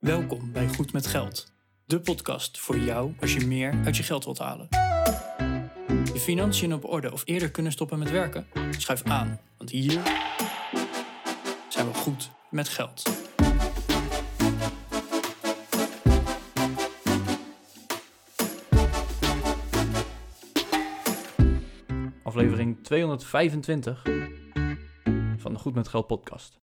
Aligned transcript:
Welkom 0.00 0.52
bij 0.52 0.68
Goed 0.68 0.92
met 0.92 1.06
Geld, 1.06 1.52
de 1.84 2.00
podcast 2.00 2.58
voor 2.58 2.78
jou 2.78 3.14
als 3.20 3.34
je 3.34 3.46
meer 3.46 3.80
uit 3.84 3.96
je 3.96 4.02
geld 4.02 4.24
wilt 4.24 4.38
halen. 4.38 4.66
Je 6.12 6.20
financiën 6.20 6.74
op 6.74 6.84
orde 6.84 7.12
of 7.12 7.22
eerder 7.24 7.50
kunnen 7.50 7.72
stoppen 7.72 7.98
met 7.98 8.10
werken? 8.10 8.46
Schuif 8.70 9.02
aan, 9.02 9.40
want 9.56 9.70
hier 9.70 10.02
zijn 11.68 11.86
we 11.86 11.94
goed 11.94 12.30
met 12.50 12.68
geld. 12.68 13.02
Aflevering 22.22 22.84
225 22.84 24.02
van 25.36 25.52
de 25.52 25.58
Goed 25.58 25.74
met 25.74 25.88
Geld 25.88 26.06
podcast. 26.06 26.60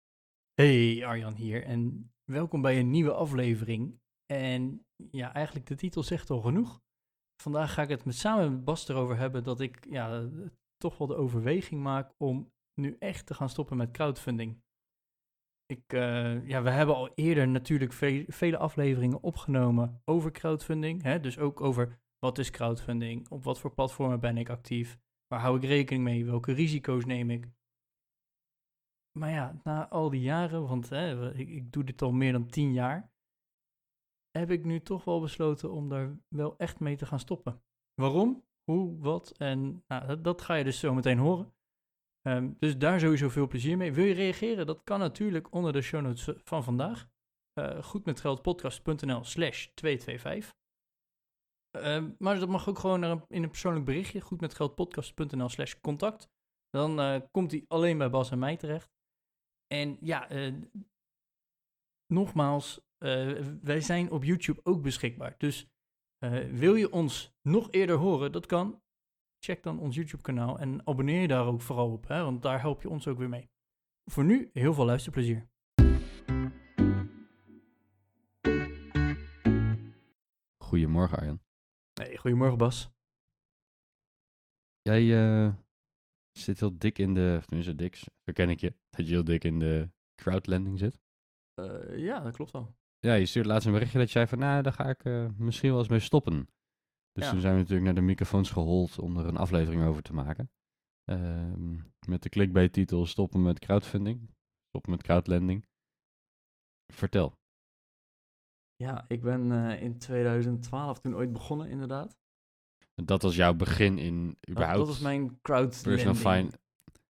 Hey 0.55 1.07
Arjan 1.07 1.35
hier 1.35 1.65
en 1.65 2.11
welkom 2.31 2.63
bij 2.63 2.79
een 2.79 2.91
nieuwe 2.91 3.13
aflevering. 3.13 4.01
En 4.27 4.87
ja, 5.11 5.35
eigenlijk 5.35 5.67
de 5.67 5.75
titel 5.75 6.03
zegt 6.03 6.31
al 6.31 6.41
genoeg. 6.41 6.83
Vandaag 7.43 7.75
ga 7.75 7.83
ik 7.83 7.89
het 7.89 8.05
met 8.05 8.15
samen 8.15 8.53
met 8.53 8.65
Bas 8.65 8.89
erover 8.89 9.17
hebben 9.17 9.45
dat 9.45 9.61
ik 9.61 9.87
ja, 9.91 10.31
toch 10.77 10.99
wel 10.99 11.07
de 11.07 11.15
overweging 11.15 11.83
maak 11.83 12.15
om 12.17 12.53
nu 12.81 12.97
echt 12.99 13.27
te 13.27 13.35
gaan 13.35 13.49
stoppen 13.49 13.77
met 13.77 13.91
crowdfunding. 13.91 14.63
Ik, 15.67 15.93
eh, 15.93 16.49
ja, 16.49 16.63
we 16.63 16.71
hebben 16.71 16.95
al 16.95 17.15
eerder 17.15 17.49
natuurlijk 17.49 17.93
ve- 17.93 18.25
vele 18.29 18.59
afleveringen 18.59 19.23
opgenomen 19.23 20.03
over 20.05 20.31
crowdfunding. 20.31 21.03
Hè? 21.03 21.21
Dus 21.21 21.39
ook 21.39 21.61
over 21.61 22.01
wat 22.19 22.39
is 22.39 22.51
crowdfunding, 22.51 23.29
op 23.29 23.45
wat 23.45 23.61
voor 23.61 23.75
platformen 23.75 24.21
ben 24.21 24.37
ik 24.37 24.49
actief, 24.49 24.99
waar 25.27 25.41
hou 25.41 25.57
ik 25.57 25.65
rekening 25.65 26.05
mee, 26.05 26.25
welke 26.25 26.53
risico's 26.53 27.05
neem 27.05 27.31
ik. 27.31 27.49
Maar 29.21 29.31
ja, 29.31 29.61
na 29.65 29.89
al 29.89 30.11
die 30.11 30.21
jaren, 30.21 30.67
want 30.67 30.91
ik, 30.91 31.49
ik 31.49 31.73
doe 31.73 31.85
dit 31.85 32.03
al 32.03 32.13
meer 32.13 32.33
dan 32.33 32.47
tien 32.47 32.73
jaar, 32.73 33.13
heb 34.31 34.51
ik 34.51 34.65
nu 34.65 34.81
toch 34.81 35.05
wel 35.05 35.21
besloten 35.21 35.71
om 35.71 35.89
daar 35.89 36.19
wel 36.29 36.57
echt 36.57 36.81
mee 36.81 36.97
te 36.97 37.07
gaan 37.07 37.19
stoppen. 37.19 37.63
Waarom? 37.95 38.45
Hoe? 38.65 38.99
Wat? 38.99 39.31
En 39.37 39.85
nou, 39.87 40.21
dat, 40.21 40.43
ga 40.43 40.55
je 40.55 40.65
dus 40.65 40.79
zo 40.79 40.95
meteen 40.95 41.19
horen. 41.19 41.55
Ehm, 42.23 42.53
dus 42.59 42.79
daar 42.79 43.01
sowieso 43.01 43.29
veel 43.29 43.47
plezier 43.47 43.77
mee. 43.77 43.93
Wil 43.93 44.05
je 44.05 44.15
reageren? 44.15 44.67
Dat 44.67 44.83
kan 44.85 44.99
natuurlijk 44.99 45.53
onder 45.53 45.73
de 45.73 45.83
show 45.83 46.03
notes 46.03 46.29
van 46.45 46.65
vandaag. 46.65 47.09
Uh, 47.61 47.83
goedmetgeldpodcast.nl 47.83 49.25
slash 49.25 49.67
225. 49.75 50.55
Um, 51.77 52.15
maar 52.19 52.39
dat 52.39 52.49
mag 52.49 52.69
ook 52.69 52.79
gewoon 52.79 53.01
naar 53.01 53.25
in 53.29 53.43
een 53.43 53.51
persoonlijk 53.51 53.85
berichtje. 53.85 54.21
Goedmetgeldpodcast.nl 54.21 55.49
slash 55.49 55.75
contact. 55.81 56.29
Dan 56.71 57.01
uh, 57.01 57.21
komt 57.31 57.51
hij 57.51 57.65
alleen 57.69 57.99
bij 57.99 58.11
Bas 58.11 58.31
en 58.31 58.39
mij 58.39 58.57
terecht. 58.57 58.99
En 59.73 59.97
ja, 60.01 60.33
uh, 60.33 60.55
nogmaals, 62.07 62.81
uh, 62.99 63.39
wij 63.63 63.81
zijn 63.81 64.11
op 64.11 64.25
YouTube 64.25 64.61
ook 64.65 64.83
beschikbaar. 64.83 65.35
Dus 65.39 65.69
wil 66.51 66.75
je 66.75 66.93
ons 66.93 67.35
nog 67.43 67.71
eerder 67.71 67.97
horen? 67.97 68.33
Dat 68.33 68.47
kan. 68.47 68.83
Check 69.39 69.63
dan 69.63 69.79
ons 69.79 69.97
YouTube-kanaal 69.97 70.59
en 70.59 70.87
abonneer 70.87 71.21
je 71.21 71.29
daar 71.29 71.47
ook 71.47 71.61
vooral 71.61 71.93
op, 71.93 72.09
hè, 72.09 72.23
want 72.23 72.43
daar 72.43 72.61
help 72.61 72.83
je 72.83 72.89
ons 72.89 73.09
ook 73.09 73.19
weer 73.19 73.29
mee. 73.29 73.51
Voor 74.05 74.25
nu, 74.25 74.51
heel 74.53 74.75
veel 74.75 74.85
luisterplezier. 74.85 75.49
Goedemorgen 80.65 81.19
Arjan. 81.19 81.41
Hey, 81.93 82.17
goedemorgen 82.17 82.59
Bas. 82.59 82.93
Jij 84.83 85.03
uh, 85.03 85.55
zit 86.33 86.61
heel 86.61 86.79
dik 86.79 86.99
in 86.99 87.15
de, 87.15 87.35
of 87.39 87.47
tenminste 87.47 87.75
dik, 87.75 87.97
zo 87.97 88.33
ken 88.33 88.51
ik 88.51 88.61
je, 88.61 88.75
dat 88.91 89.07
je 89.07 89.13
heel 89.13 89.25
dik 89.25 89.45
in 89.45 89.59
de 89.59 89.91
crowdlending 90.15 90.79
zit. 90.79 91.01
Uh, 91.61 91.99
ja, 91.99 92.21
dat 92.21 92.35
klopt 92.35 92.51
wel. 92.51 92.75
Ja, 92.99 93.15
je 93.15 93.27
stuurde 93.27 93.49
laatst 93.49 93.67
een 93.67 93.73
berichtje 93.73 93.99
dat 93.99 94.07
je 94.07 94.13
zei 94.13 94.27
van, 94.27 94.39
nou, 94.39 94.63
daar 94.63 94.73
ga 94.73 94.89
ik 94.89 95.05
uh, 95.05 95.29
misschien 95.37 95.71
wel 95.71 95.79
eens 95.79 95.89
mee 95.89 95.99
stoppen. 95.99 96.49
Dus 97.13 97.25
ja. 97.25 97.31
toen 97.31 97.41
zijn 97.41 97.53
we 97.53 97.59
natuurlijk 97.59 97.87
naar 97.87 97.95
de 97.95 98.01
microfoons 98.01 98.51
gehold 98.51 98.99
om 98.99 99.17
er 99.17 99.27
een 99.27 99.37
aflevering 99.37 99.85
over 99.85 100.03
te 100.03 100.13
maken. 100.13 100.51
Uh, 101.11 101.53
met 102.07 102.23
de 102.23 102.29
clickbait-titel 102.29 103.07
Stoppen 103.07 103.43
met 103.43 103.59
crowdfunding. 103.59 104.31
Stoppen 104.69 104.91
met 104.91 105.03
crowdlending. 105.03 105.67
Vertel. 106.93 107.39
Ja, 108.77 109.05
ik 109.09 109.23
ben 109.23 109.51
uh, 109.51 109.83
in 109.83 109.99
2012 109.99 111.01
toen 111.01 111.15
ooit 111.15 111.33
begonnen, 111.33 111.69
inderdaad. 111.69 112.19
Dat 113.05 113.23
was 113.23 113.37
jouw 113.37 113.55
begin 113.55 113.99
in 113.99 114.39
überhaupt... 114.51 114.79
Dat, 114.79 114.87
dat 114.87 114.95
was 114.97 114.99
mijn 115.01 115.41
crowdlending 115.43 116.17
fine... 116.17 116.51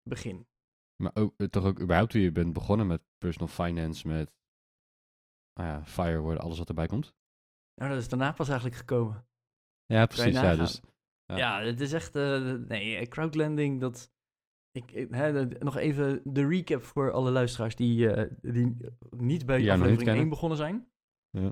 begin. 0.03 0.47
Maar 0.95 1.11
ook, 1.13 1.33
eh, 1.37 1.47
toch 1.47 1.65
ook 1.65 1.81
überhaupt 1.81 2.13
hoe 2.13 2.21
je 2.21 2.31
bent 2.31 2.53
begonnen 2.53 2.87
met 2.87 3.01
personal 3.17 3.47
finance, 3.47 4.07
met 4.07 4.31
nou 5.53 5.69
ja, 5.69 5.85
fireword, 5.85 6.39
alles 6.39 6.57
wat 6.57 6.69
erbij 6.69 6.87
komt? 6.87 7.13
Nou, 7.75 7.91
dat 7.91 8.01
is 8.01 8.07
daarna 8.07 8.31
pas 8.31 8.47
eigenlijk 8.47 8.77
gekomen. 8.77 9.27
Ja, 9.85 10.05
precies. 10.05 10.33
Ja, 10.33 10.55
dus, 10.55 10.81
ja. 11.25 11.37
ja, 11.37 11.61
het 11.61 11.81
is 11.81 11.93
echt... 11.93 12.15
Uh, 12.15 12.53
nee, 12.53 13.07
crowdlending, 13.07 13.79
dat... 13.79 14.13
Ik, 14.71 14.91
ik 14.91 15.13
hè, 15.13 15.47
de, 15.47 15.55
nog 15.59 15.75
even 15.75 16.21
de 16.23 16.47
recap 16.47 16.83
voor 16.83 17.11
alle 17.11 17.31
luisteraars 17.31 17.75
die, 17.75 18.15
uh, 18.15 18.31
die 18.41 18.77
niet 19.09 19.45
bij 19.45 19.57
Die 19.57 19.71
aflevering 19.71 19.97
niet 19.97 19.97
kennen. 19.97 20.21
1 20.21 20.29
begonnen 20.29 20.57
zijn. 20.57 20.87
Ja. 21.29 21.51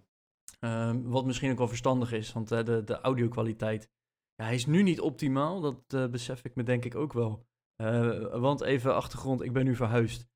Um, 0.90 1.04
wat 1.04 1.26
misschien 1.26 1.52
ook 1.52 1.58
wel 1.58 1.68
verstandig 1.68 2.12
is, 2.12 2.34
want 2.34 2.52
uh, 2.52 2.64
de, 2.64 2.84
de 2.84 3.02
audio-kwaliteit... 3.02 3.90
Ja, 4.36 4.46
hij 4.46 4.56
is 4.56 4.66
nu 4.66 4.84
niet 4.84 5.00
optimaal, 5.00 5.62
dat 5.62 5.94
uh, 5.94 6.08
besef 6.08 6.44
ik 6.44 6.56
me 6.56 6.64
denk 6.64 6.86
ik 6.86 6.96
ook 6.96 7.14
wel. 7.14 7.46
Uh, 7.82 8.40
want 8.40 8.62
even 8.62 8.96
achtergrond, 8.96 9.42
ik 9.42 9.54
ben 9.54 9.66
nu 9.66 9.76
verhuisd. 9.76 10.28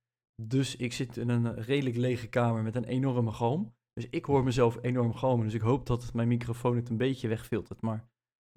Dus 0.42 0.76
ik 0.76 0.94
zit 0.94 1.18
in 1.18 1.30
een 1.30 1.54
redelijk 1.56 1.96
lege 1.96 2.30
kamer 2.30 2.64
met 2.64 2.76
een 2.76 2.84
enorme 2.84 3.32
galm. 3.32 3.76
Dus 3.94 4.08
ik 4.10 4.26
hoor 4.26 4.44
mezelf 4.44 4.78
enorm 4.82 5.14
galmen. 5.14 5.46
Dus 5.46 5.54
ik 5.54 5.62
hoop 5.62 5.86
dat 5.86 6.14
mijn 6.14 6.28
microfoon 6.28 6.76
het 6.76 6.90
een 6.90 6.98
beetje 6.98 7.28
wegfiltert. 7.28 7.82
Maar 7.82 8.10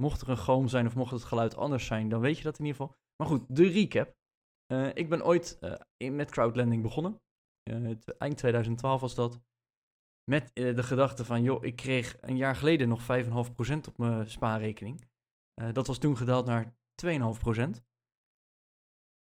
mocht 0.03 0.21
er 0.21 0.28
een 0.28 0.39
galm 0.39 0.69
zijn 0.69 0.87
of 0.87 0.95
mocht 0.95 1.12
het 1.12 1.25
geluid 1.25 1.57
anders 1.57 1.87
zijn, 1.87 2.09
dan 2.09 2.21
weet 2.21 2.37
je 2.37 2.43
dat 2.43 2.59
in 2.59 2.65
ieder 2.65 2.81
geval. 2.81 2.97
Maar 3.17 3.27
goed, 3.27 3.45
de 3.49 3.69
recap. 3.69 4.19
Uh, 4.72 4.89
ik 4.95 5.09
ben 5.09 5.25
ooit 5.25 5.59
in, 5.97 6.17
met 6.17 6.31
crowdlending 6.31 6.83
begonnen. 6.83 7.21
Eind 8.19 8.37
2012 8.37 9.01
was 9.01 9.15
dat. 9.15 9.41
Met 10.25 10.51
de 10.55 10.83
gedachte 10.83 11.25
van, 11.25 11.43
joh, 11.43 11.65
ik 11.65 11.77
kreeg 11.77 12.17
een 12.21 12.37
jaar 12.37 12.57
geleden 12.57 12.89
nog 12.89 13.03
5,5% 13.03 13.28
op 13.89 13.99
mijn 13.99 14.31
spaarrekening. 14.31 15.09
Dat 15.55 15.87
was 15.87 15.99
toen 15.99 16.16
gedaald 16.16 16.47
naar 16.47 16.75
2,5%. 17.06 17.88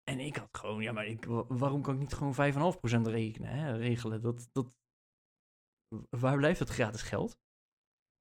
En 0.03 0.19
ik 0.19 0.35
had 0.35 0.57
gewoon, 0.57 0.81
ja, 0.81 0.91
maar 0.91 1.05
ik, 1.05 1.25
waarom 1.47 1.81
kan 1.81 1.94
ik 1.94 2.00
niet 2.00 2.13
gewoon 2.13 2.35
5,5% 3.05 3.11
rekenen, 3.11 3.50
hè, 3.50 3.78
regelen? 3.78 4.22
Dat, 4.22 4.50
dat, 4.51 4.73
waar 6.09 6.38
blijft 6.38 6.59
dat 6.59 6.69
gratis 6.69 7.01
geld? 7.01 7.39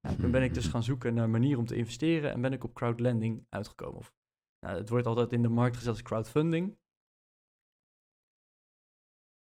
Nou, 0.07 0.19
toen 0.19 0.31
ben 0.31 0.43
ik 0.43 0.53
dus 0.53 0.67
gaan 0.73 0.83
zoeken 0.83 1.13
naar 1.13 1.23
een 1.23 1.31
manier 1.31 1.57
om 1.57 1.65
te 1.65 1.75
investeren 1.75 2.31
en 2.31 2.41
ben 2.41 2.53
ik 2.53 2.63
op 2.63 2.73
crowdlending 2.73 3.45
uitgekomen. 3.49 3.97
Of, 3.97 4.13
nou, 4.59 4.77
het 4.77 4.89
wordt 4.89 5.07
altijd 5.07 5.33
in 5.33 5.41
de 5.41 5.49
markt 5.49 5.75
gezet 5.75 5.89
als 5.89 6.01
crowdfunding. 6.01 6.77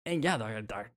En 0.01 0.21
ja, 0.21 0.37
daar, 0.37 0.65
daar 0.65 0.95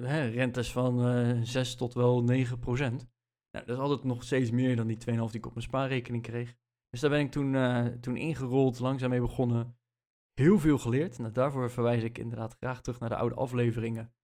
hè, 0.00 0.28
rentes 0.28 0.72
van 0.72 1.08
uh, 1.08 1.42
6 1.42 1.76
tot 1.76 1.94
wel 1.94 2.22
9 2.22 2.58
procent. 2.58 3.12
Nou, 3.50 3.66
dat 3.66 3.76
is 3.76 3.82
altijd 3.82 4.04
nog 4.04 4.22
steeds 4.22 4.50
meer 4.50 4.76
dan 4.76 4.86
die 4.86 4.96
2,5 4.96 5.02
die 5.04 5.16
ik 5.32 5.46
op 5.46 5.54
mijn 5.54 5.66
spaarrekening 5.66 6.22
kreeg. 6.22 6.56
Dus 6.94 7.02
daar 7.02 7.12
ben 7.12 7.20
ik 7.20 7.30
toen, 7.30 7.54
uh, 7.54 7.86
toen 7.86 8.16
ingerold, 8.16 8.78
langzaam 8.78 9.10
mee 9.10 9.20
begonnen. 9.20 9.78
Heel 10.32 10.58
veel 10.58 10.78
geleerd. 10.78 11.18
Nou, 11.18 11.32
daarvoor 11.32 11.70
verwijs 11.70 12.02
ik 12.02 12.18
inderdaad 12.18 12.54
graag 12.54 12.80
terug 12.80 13.00
naar 13.00 13.08
de 13.08 13.16
oude 13.16 13.34
afleveringen. 13.34 14.14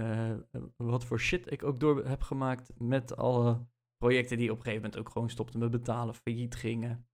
Uh, 0.00 0.38
wat 0.76 1.04
voor 1.04 1.20
shit 1.20 1.52
ik 1.52 1.62
ook 1.62 1.80
door 1.80 2.06
heb 2.06 2.22
gemaakt 2.22 2.72
met 2.78 3.16
alle 3.16 3.66
projecten 3.96 4.36
die 4.36 4.50
op 4.50 4.56
een 4.56 4.62
gegeven 4.62 4.82
moment 4.82 5.00
ook 5.00 5.12
gewoon 5.12 5.30
stopten 5.30 5.60
met 5.60 5.70
betalen, 5.70 6.14
failliet 6.14 6.54
gingen, 6.54 7.08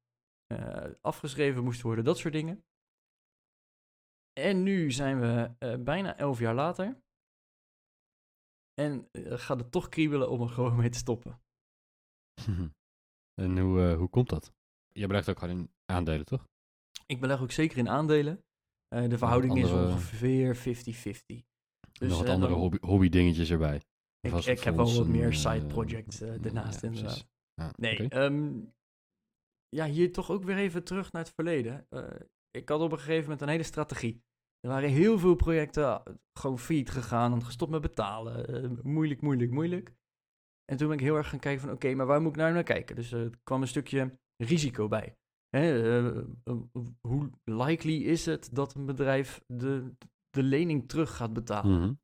uh, 0.53 0.85
afgeschreven 1.01 1.65
moesten 1.65 1.87
worden, 1.87 2.05
dat 2.05 2.19
soort 2.19 2.35
dingen. 2.35 2.65
En 4.33 4.63
nu 4.63 4.91
zijn 4.91 5.21
we 5.21 5.55
bijna 5.85 6.17
elf 6.17 6.39
jaar 6.39 6.55
later. 6.55 7.03
En 8.75 9.09
gaat 9.13 9.61
het 9.61 9.73
toch 9.73 9.89
kriebelen 9.89 10.31
om 10.31 10.41
er 10.41 10.49
gewoon 10.49 10.77
mee 10.77 10.89
te 10.89 10.99
stoppen. 10.99 11.41
en 13.43 13.59
hoe, 13.59 13.95
hoe 13.95 14.09
komt 14.09 14.29
dat? 14.29 14.56
Je 14.97 15.07
belegt 15.07 15.29
ook 15.29 15.39
gewoon 15.39 15.59
in 15.59 15.71
aandelen, 15.85 16.25
toch? 16.25 16.49
Ik 17.07 17.21
beleg 17.21 17.43
ook 17.43 17.53
zeker 17.53 17.79
in 17.79 17.89
aandelen. 17.89 18.45
Uh, 18.95 19.09
de 19.09 19.19
verhouding 19.19 19.53
andere... 19.53 19.87
is 19.87 19.93
ongeveer 19.93 20.57
50-50. 20.57 20.61
Dus, 21.93 22.09
nog 22.09 22.19
wat 22.19 22.29
andere 22.29 22.53
uh, 22.53 22.59
hobby, 22.59 22.79
hobby 22.81 23.09
dingetjes 23.09 23.51
erbij. 23.51 23.81
Ik, 24.21 24.33
ik 24.33 24.61
heb 24.61 24.77
wel 24.77 24.95
wat 24.95 25.07
meer 25.07 25.35
side 25.35 25.67
projects 25.67 26.21
ernaast 26.21 26.81
ja, 26.81 26.89
inderdaad. 26.89 27.29
Ja, 27.55 27.73
nee, 27.77 28.05
okay. 28.05 28.25
um, 28.25 28.75
ja, 29.69 29.87
hier 29.87 30.13
toch 30.13 30.31
ook 30.31 30.45
weer 30.45 30.57
even 30.57 30.85
terug 30.85 31.13
naar 31.13 31.23
het 31.23 31.33
verleden. 31.35 31.87
Ik 32.51 32.69
had 32.69 32.81
op 32.81 32.93
een 32.93 32.99
gegeven 32.99 33.23
moment 33.23 33.41
een 33.41 33.49
hele 33.49 33.63
strategie. 33.63 34.25
Er 34.61 34.71
waren 34.71 34.89
heel 34.89 35.19
veel 35.19 35.35
projecten 35.35 36.03
gewoon 36.39 36.59
failliet 36.59 36.91
gegaan 36.91 37.33
en 37.33 37.45
gestopt 37.45 37.71
met 37.71 37.81
betalen. 37.81 38.65
Uh, 38.65 38.83
moeilijk, 38.83 39.21
moeilijk, 39.21 39.51
moeilijk. 39.51 39.95
En 40.65 40.77
toen 40.77 40.89
ben 40.89 40.99
ik 40.99 41.05
heel 41.05 41.17
erg 41.17 41.29
gaan 41.29 41.39
kijken 41.39 41.61
van, 41.61 41.71
oké, 41.71 41.85
okay, 41.85 41.97
maar 41.97 42.07
waar 42.07 42.21
moet 42.21 42.31
ik 42.31 42.37
nou 42.37 42.53
naar 42.53 42.63
kijken? 42.63 42.97
Dus 42.97 43.13
er 43.13 43.31
kwam 43.43 43.63
een 43.63 43.69
stukje 43.69 44.19
risico 44.37 44.89
bij. 44.89 45.17
Hè, 45.49 46.01
uh, 46.01 46.23
hoe 47.01 47.31
likely 47.45 48.03
is 48.03 48.27
het 48.27 48.49
dat 48.53 48.75
een 48.75 48.87
bedrijf 48.87 49.43
de, 49.47 49.95
de 50.31 50.43
lening 50.43 50.89
terug 50.89 51.17
gaat 51.17 51.33
betalen? 51.33 51.77
Mm 51.77 51.83
-hmm. 51.83 52.01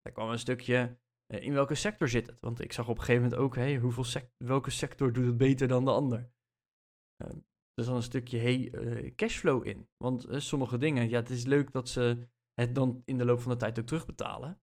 Daar 0.00 0.12
kwam 0.12 0.30
een 0.30 0.38
stukje 0.38 0.98
eh, 1.26 1.42
in 1.42 1.52
welke 1.52 1.74
sector 1.74 2.08
zit 2.08 2.26
het? 2.26 2.40
Want 2.40 2.60
ik 2.60 2.72
zag 2.72 2.88
op 2.88 2.98
een 2.98 3.04
gegeven 3.04 3.22
moment 3.22 3.40
ook, 3.40 3.54
hey, 3.54 3.76
hoeveel 3.76 4.22
welke 4.36 4.70
sector 4.70 5.12
doet 5.12 5.26
het 5.26 5.36
beter 5.36 5.68
dan 5.68 5.84
de 5.84 5.90
ander? 5.90 6.30
Uh, 7.24 7.30
dus 7.72 7.86
dan 7.86 7.96
een 7.96 8.02
stukje 8.02 8.38
hey, 8.38 8.72
uh, 8.72 9.14
cashflow 9.14 9.66
in. 9.66 9.88
Want 9.96 10.26
sommige 10.28 10.78
dingen, 10.78 11.08
ja, 11.08 11.18
het 11.18 11.30
is 11.30 11.44
leuk 11.44 11.72
dat 11.72 11.88
ze 11.88 12.28
het 12.54 12.74
dan 12.74 13.02
in 13.04 13.18
de 13.18 13.24
loop 13.24 13.40
van 13.40 13.52
de 13.52 13.58
tijd 13.58 13.78
ook 13.78 13.86
terugbetalen. 13.86 14.60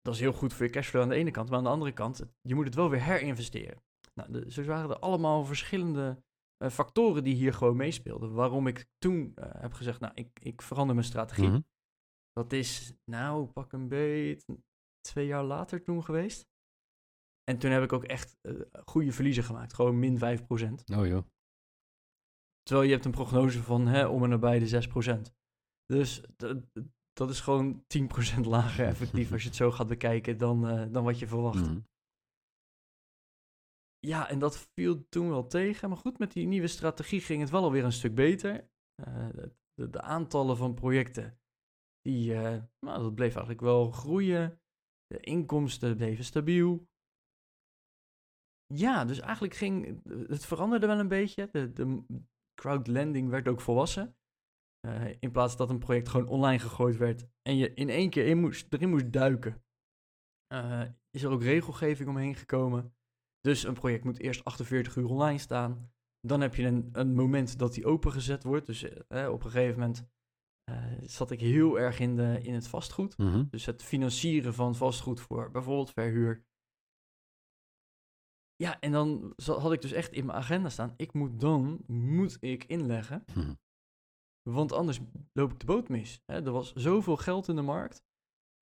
Dat 0.00 0.14
is 0.14 0.20
heel 0.20 0.32
goed 0.32 0.52
voor 0.52 0.66
je 0.66 0.72
cashflow 0.72 1.02
aan 1.02 1.08
de 1.08 1.14
ene 1.14 1.30
kant, 1.30 1.48
maar 1.48 1.58
aan 1.58 1.64
de 1.64 1.70
andere 1.70 1.92
kant, 1.92 2.26
je 2.40 2.54
moet 2.54 2.64
het 2.64 2.74
wel 2.74 2.90
weer 2.90 3.02
herinvesteren. 3.02 3.82
Nou, 4.28 4.32
de, 4.32 4.50
zo 4.52 4.64
waren 4.64 4.90
er 4.90 4.98
allemaal 4.98 5.44
verschillende 5.44 6.22
factoren 6.70 7.24
die 7.24 7.34
hier 7.34 7.54
gewoon 7.54 7.76
meespeelden. 7.76 8.32
Waarom 8.32 8.66
ik 8.66 8.86
toen 8.98 9.32
heb 9.36 9.72
gezegd, 9.72 10.00
nou, 10.00 10.12
ik, 10.14 10.40
ik 10.40 10.62
verander 10.62 10.94
mijn 10.94 11.06
strategie. 11.06 11.46
Mm 11.46 11.52
-hmm. 11.52 11.66
Dat 12.32 12.52
is, 12.52 12.92
nou, 13.04 13.46
pak 13.46 13.72
een 13.72 13.88
beet, 13.88 14.46
twee 15.00 15.26
jaar 15.26 15.44
later 15.44 15.82
toen 15.82 16.04
geweest. 16.04 16.48
En 17.44 17.58
toen 17.58 17.70
heb 17.70 17.82
ik 17.82 17.92
ook 17.92 18.04
echt 18.04 18.38
uh, 18.42 18.60
goede 18.84 19.12
verliezen 19.12 19.44
gemaakt. 19.44 19.74
Gewoon 19.74 19.98
min 19.98 20.18
5%. 20.18 20.20
Oh 20.20 21.06
joh. 21.06 21.24
Terwijl 22.62 22.86
je 22.86 22.92
hebt 22.92 23.04
een 23.04 23.10
prognose 23.10 23.62
van 23.62 23.86
hè, 23.86 24.06
om 24.06 24.22
en 24.22 24.30
nabij 24.30 24.58
de 24.58 24.88
6%. 25.28 25.34
Dus 25.84 26.22
dat 27.12 27.30
is 27.30 27.40
gewoon 27.40 27.84
10% 28.38 28.40
lager 28.40 28.86
effectief 28.86 29.30
als 29.32 29.42
je 29.42 29.48
het 29.48 29.56
zo 29.56 29.70
gaat 29.70 29.88
bekijken 29.88 30.38
dan, 30.38 30.78
uh, 30.78 30.92
dan 30.92 31.04
wat 31.04 31.18
je 31.18 31.26
verwacht. 31.26 31.68
Mm. 31.68 31.88
Ja, 34.06 34.28
en 34.28 34.38
dat 34.38 34.68
viel 34.74 35.08
toen 35.08 35.28
wel 35.28 35.46
tegen. 35.46 35.88
Maar 35.88 35.98
goed, 35.98 36.18
met 36.18 36.32
die 36.32 36.46
nieuwe 36.46 36.66
strategie 36.66 37.20
ging 37.20 37.40
het 37.40 37.50
wel 37.50 37.62
alweer 37.62 37.84
een 37.84 37.92
stuk 37.92 38.14
beter. 38.14 38.70
Uh, 39.08 39.28
de, 39.74 39.90
de, 39.90 40.00
aantallen 40.00 40.56
van 40.56 40.74
projecten, 40.74 41.40
die, 42.00 42.34
nou, 42.80 43.02
dat 43.02 43.14
bleef 43.14 43.30
eigenlijk 43.30 43.60
wel 43.60 43.90
groeien. 43.90 44.60
De 45.06 45.20
inkomsten 45.20 45.96
bleven 45.96 46.24
stabiel. 46.24 46.88
Ja, 48.74 49.04
dus 49.04 49.20
eigenlijk 49.20 49.54
ging 49.54 50.02
het 50.28 50.46
veranderde 50.46 50.86
wel 50.86 50.98
een 50.98 51.08
beetje. 51.08 51.48
De, 51.50 51.72
de 51.72 52.04
crowdlending 52.54 53.28
werd 53.28 53.48
ook 53.48 53.60
volwassen. 53.60 54.16
Uh, 54.86 55.14
in 55.18 55.30
plaats 55.30 55.56
dat 55.56 55.70
een 55.70 55.78
project 55.78 56.08
gewoon 56.08 56.28
online 56.28 56.58
gegooid 56.58 56.96
werd 56.96 57.28
en 57.42 57.56
je 57.56 57.74
in 57.74 57.88
één 57.88 58.10
keer 58.10 58.26
in 58.26 58.40
moest, 58.40 58.72
erin 58.72 58.88
moest 58.88 59.12
duiken, 59.12 59.64
uh, 60.54 60.82
is 61.10 61.22
er 61.22 61.30
ook 61.30 61.42
regelgeving 61.42 62.08
omheen 62.08 62.34
gekomen. 62.34 62.94
Dus 63.40 63.64
een 63.64 63.74
project 63.74 64.04
moet 64.04 64.20
eerst 64.20 64.44
48 64.44 64.96
uur 64.96 65.08
online 65.08 65.38
staan. 65.38 65.90
Dan 66.20 66.40
heb 66.40 66.54
je 66.54 66.66
een, 66.66 66.88
een 66.92 67.14
moment 67.14 67.58
dat 67.58 67.74
die 67.74 67.86
opengezet 67.86 68.42
wordt. 68.42 68.66
Dus 68.66 68.82
uh, 68.82 69.30
op 69.30 69.44
een 69.44 69.50
gegeven 69.50 69.80
moment 69.80 70.08
uh, 70.70 70.84
zat 71.00 71.30
ik 71.30 71.40
heel 71.40 71.78
erg 71.78 71.98
in, 71.98 72.16
de, 72.16 72.40
in 72.42 72.54
het 72.54 72.68
vastgoed. 72.68 73.18
Mm 73.18 73.30
-hmm. 73.30 73.48
Dus 73.50 73.66
het 73.66 73.82
financieren 73.82 74.54
van 74.54 74.74
vastgoed 74.74 75.20
voor 75.20 75.50
bijvoorbeeld 75.50 75.90
verhuur. 75.90 76.44
Ja, 78.56 78.80
en 78.80 78.92
dan 78.92 79.32
had 79.36 79.72
ik 79.72 79.80
dus 79.80 79.92
echt 79.92 80.12
in 80.12 80.26
mijn 80.26 80.38
agenda 80.38 80.68
staan, 80.68 80.94
ik 80.96 81.12
moet 81.12 81.40
dan, 81.40 81.84
moet 81.86 82.36
ik 82.40 82.64
inleggen. 82.64 83.24
Mm 83.34 83.42
-hmm. 83.42 83.58
Want 84.42 84.72
anders 84.72 85.00
loop 85.32 85.52
ik 85.52 85.60
de 85.60 85.66
boot 85.66 85.88
mis. 85.88 86.22
Hè? 86.26 86.34
Er 86.44 86.50
was 86.50 86.72
zoveel 86.72 87.16
geld 87.16 87.48
in 87.48 87.56
de 87.56 87.62
markt. 87.62 88.02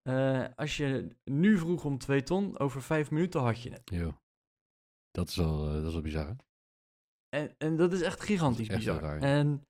Uh, 0.09 0.47
als 0.55 0.77
je 0.77 1.17
nu 1.25 1.59
vroeg 1.59 1.85
om 1.85 1.99
twee 1.99 2.23
ton, 2.23 2.59
over 2.59 2.83
vijf 2.83 3.11
minuten 3.11 3.41
had 3.41 3.63
je 3.63 3.71
het. 3.71 3.83
Jo. 3.85 4.21
Dat 5.19 5.29
is 5.29 5.37
wel, 5.37 5.67
uh, 5.67 5.73
dat 5.73 5.87
is 5.87 5.93
wel 5.93 6.03
bizar. 6.03 6.37
En, 7.29 7.55
en 7.59 7.77
dat 7.77 7.93
is 7.93 8.03
echt 8.03 8.21
gigantisch 8.21 8.69
is 8.69 8.69
echt 8.69 8.79
bizar. 8.79 9.01
Raar, 9.01 9.21
en 9.21 9.63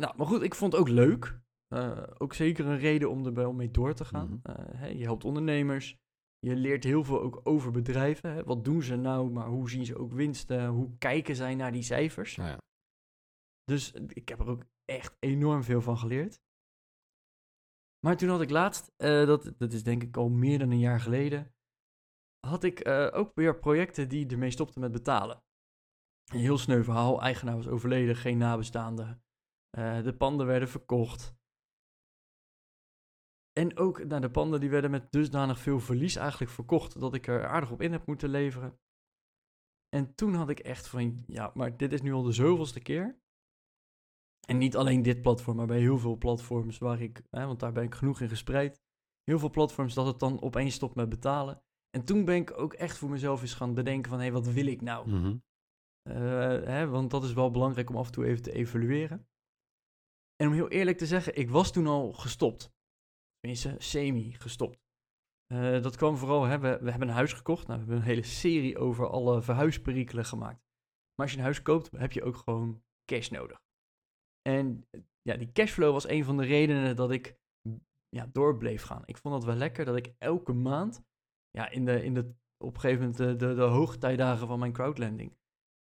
nou, 0.00 0.16
maar 0.16 0.26
goed, 0.26 0.42
ik 0.42 0.54
vond 0.54 0.72
het 0.72 0.80
ook 0.80 0.88
leuk. 0.88 1.40
Uh, 1.74 2.02
ook 2.18 2.34
zeker 2.34 2.66
een 2.66 2.78
reden 2.78 3.10
om 3.10 3.26
er 3.26 3.34
wel 3.34 3.52
mee 3.52 3.70
door 3.70 3.94
te 3.94 4.04
gaan. 4.04 4.28
Mm 4.28 4.40
-hmm. 4.42 4.56
uh, 4.56 4.80
hey, 4.80 4.96
je 4.96 5.04
helpt 5.04 5.24
ondernemers. 5.24 5.96
Je 6.38 6.56
leert 6.56 6.84
heel 6.84 7.04
veel 7.04 7.20
ook 7.20 7.40
over 7.42 7.70
bedrijven. 7.70 8.32
Hè. 8.32 8.44
Wat 8.44 8.64
doen 8.64 8.82
ze 8.82 8.96
nou, 8.96 9.30
maar 9.30 9.48
hoe 9.48 9.70
zien 9.70 9.86
ze 9.86 9.98
ook 9.98 10.12
winsten? 10.12 10.66
Hoe 10.66 10.98
kijken 10.98 11.36
zij 11.36 11.54
naar 11.54 11.72
die 11.72 11.82
cijfers? 11.82 12.36
Nou 12.36 12.48
ja. 12.48 12.58
Dus 13.64 13.92
ik 13.92 14.28
heb 14.28 14.40
er 14.40 14.48
ook 14.48 14.64
echt 14.84 15.16
enorm 15.18 15.62
veel 15.62 15.80
van 15.80 15.98
geleerd. 15.98 16.40
Maar 18.06 18.16
toen 18.16 18.28
had 18.28 18.40
ik 18.40 18.50
laatst, 18.50 18.92
uh, 18.96 19.26
dat, 19.26 19.52
dat 19.56 19.72
is 19.72 19.82
denk 19.82 20.02
ik 20.02 20.16
al 20.16 20.28
meer 20.28 20.58
dan 20.58 20.70
een 20.70 20.78
jaar 20.78 21.00
geleden, 21.00 21.54
had 22.44 22.64
ik 22.64 22.88
ook 23.12 23.34
weer 23.34 23.58
projecten 23.58 24.08
die 24.08 24.28
ermee 24.28 24.50
stopten 24.50 24.80
met 24.80 24.92
betalen. 24.92 25.42
Een 26.32 26.38
heel 26.38 26.58
sneu 26.58 26.82
verhaal. 26.82 27.20
Eigenaar 27.22 27.56
was 27.56 27.68
overleden, 27.68 28.16
geen 28.16 28.38
nabestaanden. 28.38 29.22
Uh, 29.78 30.02
de 30.02 30.16
panden 30.16 30.46
werden 30.46 30.68
verkocht. 30.68 31.36
En 33.52 33.76
ook 33.76 34.04
nou, 34.04 34.20
de 34.20 34.30
panden 34.30 34.60
die 34.60 34.70
werden 34.70 34.90
met 34.90 35.12
dusdanig 35.12 35.58
veel 35.58 35.80
verlies 35.80 36.16
eigenlijk 36.16 36.50
verkocht 36.50 37.00
dat 37.00 37.14
ik 37.14 37.26
er 37.26 37.46
aardig 37.46 37.70
op 37.70 37.80
in 37.80 37.92
heb 37.92 38.06
moeten 38.06 38.28
leveren. 38.28 38.78
En 39.88 40.14
toen 40.14 40.34
had 40.34 40.48
ik 40.48 40.58
echt 40.58 40.88
van, 40.88 41.24
ja, 41.26 41.50
maar 41.54 41.76
dit 41.76 41.92
is 41.92 42.02
nu 42.02 42.12
al 42.12 42.22
de 42.22 42.32
zoveelste 42.32 42.80
keer. 42.80 43.22
En 44.46 44.58
niet 44.58 44.76
alleen 44.76 45.02
dit 45.02 45.22
platform, 45.22 45.56
maar 45.56 45.66
bij 45.66 45.80
heel 45.80 45.98
veel 45.98 46.16
platforms 46.16 46.78
waar 46.78 47.00
ik, 47.00 47.22
hè, 47.30 47.46
want 47.46 47.60
daar 47.60 47.72
ben 47.72 47.84
ik 47.84 47.94
genoeg 47.94 48.20
in 48.20 48.28
gespreid. 48.28 48.82
Heel 49.22 49.38
veel 49.38 49.50
platforms 49.50 49.94
dat 49.94 50.06
het 50.06 50.18
dan 50.18 50.42
opeens 50.42 50.74
stopt 50.74 50.94
met 50.94 51.08
betalen. 51.08 51.63
En 51.94 52.04
toen 52.04 52.24
ben 52.24 52.36
ik 52.36 52.58
ook 52.58 52.72
echt 52.72 52.98
voor 52.98 53.10
mezelf 53.10 53.40
eens 53.40 53.54
gaan 53.54 53.74
bedenken 53.74 54.10
van, 54.10 54.18
hé, 54.18 54.24
hey, 54.24 54.32
wat 54.32 54.46
wil 54.46 54.66
ik 54.66 54.80
nou? 54.80 55.08
Mm 55.08 55.22
-hmm. 55.22 55.42
uh, 56.08 56.14
hè, 56.64 56.88
want 56.88 57.10
dat 57.10 57.24
is 57.24 57.32
wel 57.32 57.50
belangrijk 57.50 57.90
om 57.90 57.96
af 57.96 58.06
en 58.06 58.12
toe 58.12 58.26
even 58.26 58.42
te 58.42 58.52
evalueren. 58.52 59.28
En 60.36 60.46
om 60.46 60.52
heel 60.52 60.68
eerlijk 60.68 60.98
te 60.98 61.06
zeggen, 61.06 61.36
ik 61.36 61.50
was 61.50 61.72
toen 61.72 61.86
al 61.86 62.12
gestopt. 62.12 62.72
Tenminste, 63.38 63.74
semi 63.78 64.32
gestopt. 64.32 64.82
Uh, 65.52 65.82
dat 65.82 65.96
kwam 65.96 66.16
vooral, 66.16 66.44
hè, 66.44 66.58
we, 66.58 66.78
we, 66.80 66.90
hebben 66.90 67.08
een 67.08 67.14
huis 67.14 67.32
gekocht. 67.32 67.66
Nou, 67.66 67.78
we 67.80 67.84
hebben 67.86 67.96
een 67.96 68.14
hele 68.14 68.26
serie 68.26 68.78
over 68.78 69.08
alle 69.08 69.42
verhuisperikelen 69.42 70.24
gemaakt. 70.24 70.62
Maar 71.14 71.26
als 71.26 71.30
je 71.30 71.36
een 71.36 71.44
huis 71.44 71.62
koopt, 71.62 71.90
heb 71.90 72.12
je 72.12 72.22
ook 72.22 72.36
gewoon 72.36 72.82
cash 73.04 73.28
nodig. 73.28 73.62
En 74.42 74.88
ja, 75.22 75.36
die 75.36 75.52
cashflow 75.52 75.92
was 75.92 76.08
een 76.08 76.24
van 76.24 76.36
de 76.36 76.44
redenen 76.44 76.96
dat 76.96 77.10
ik 77.10 77.36
ja, 78.08 78.26
door 78.32 78.56
bleef 78.56 78.82
gaan. 78.82 79.02
Ik 79.04 79.16
vond 79.16 79.34
het 79.34 79.44
wel 79.44 79.54
lekker 79.54 79.84
dat 79.84 79.96
ik 79.96 80.14
elke 80.18 80.52
maand, 80.52 81.02
ja, 81.54 81.70
in 81.70 81.84
de, 81.84 82.04
in 82.04 82.14
de, 82.14 82.34
op 82.58 82.74
een 82.74 82.80
gegeven 82.80 83.00
moment 83.00 83.18
de, 83.18 83.36
de, 83.36 83.54
de 83.54 83.62
hoogtijdagen 83.62 84.46
van 84.46 84.58
mijn 84.58 84.72
crowdlending, 84.72 85.36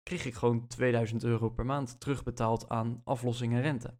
kreeg 0.03 0.25
ik 0.25 0.33
gewoon 0.33 0.67
2000 0.67 1.23
euro 1.23 1.49
per 1.49 1.65
maand 1.65 1.99
terugbetaald 1.99 2.69
aan 2.69 3.01
aflossing 3.03 3.53
en 3.53 3.61
rente. 3.61 3.97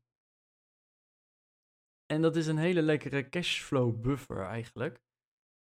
En 2.06 2.21
dat 2.21 2.36
is 2.36 2.48
een 2.48 2.57
hele 2.57 2.81
lekkere 2.81 3.30
cashflow 3.30 4.01
buffer 4.01 4.45
eigenlijk. 4.45 5.01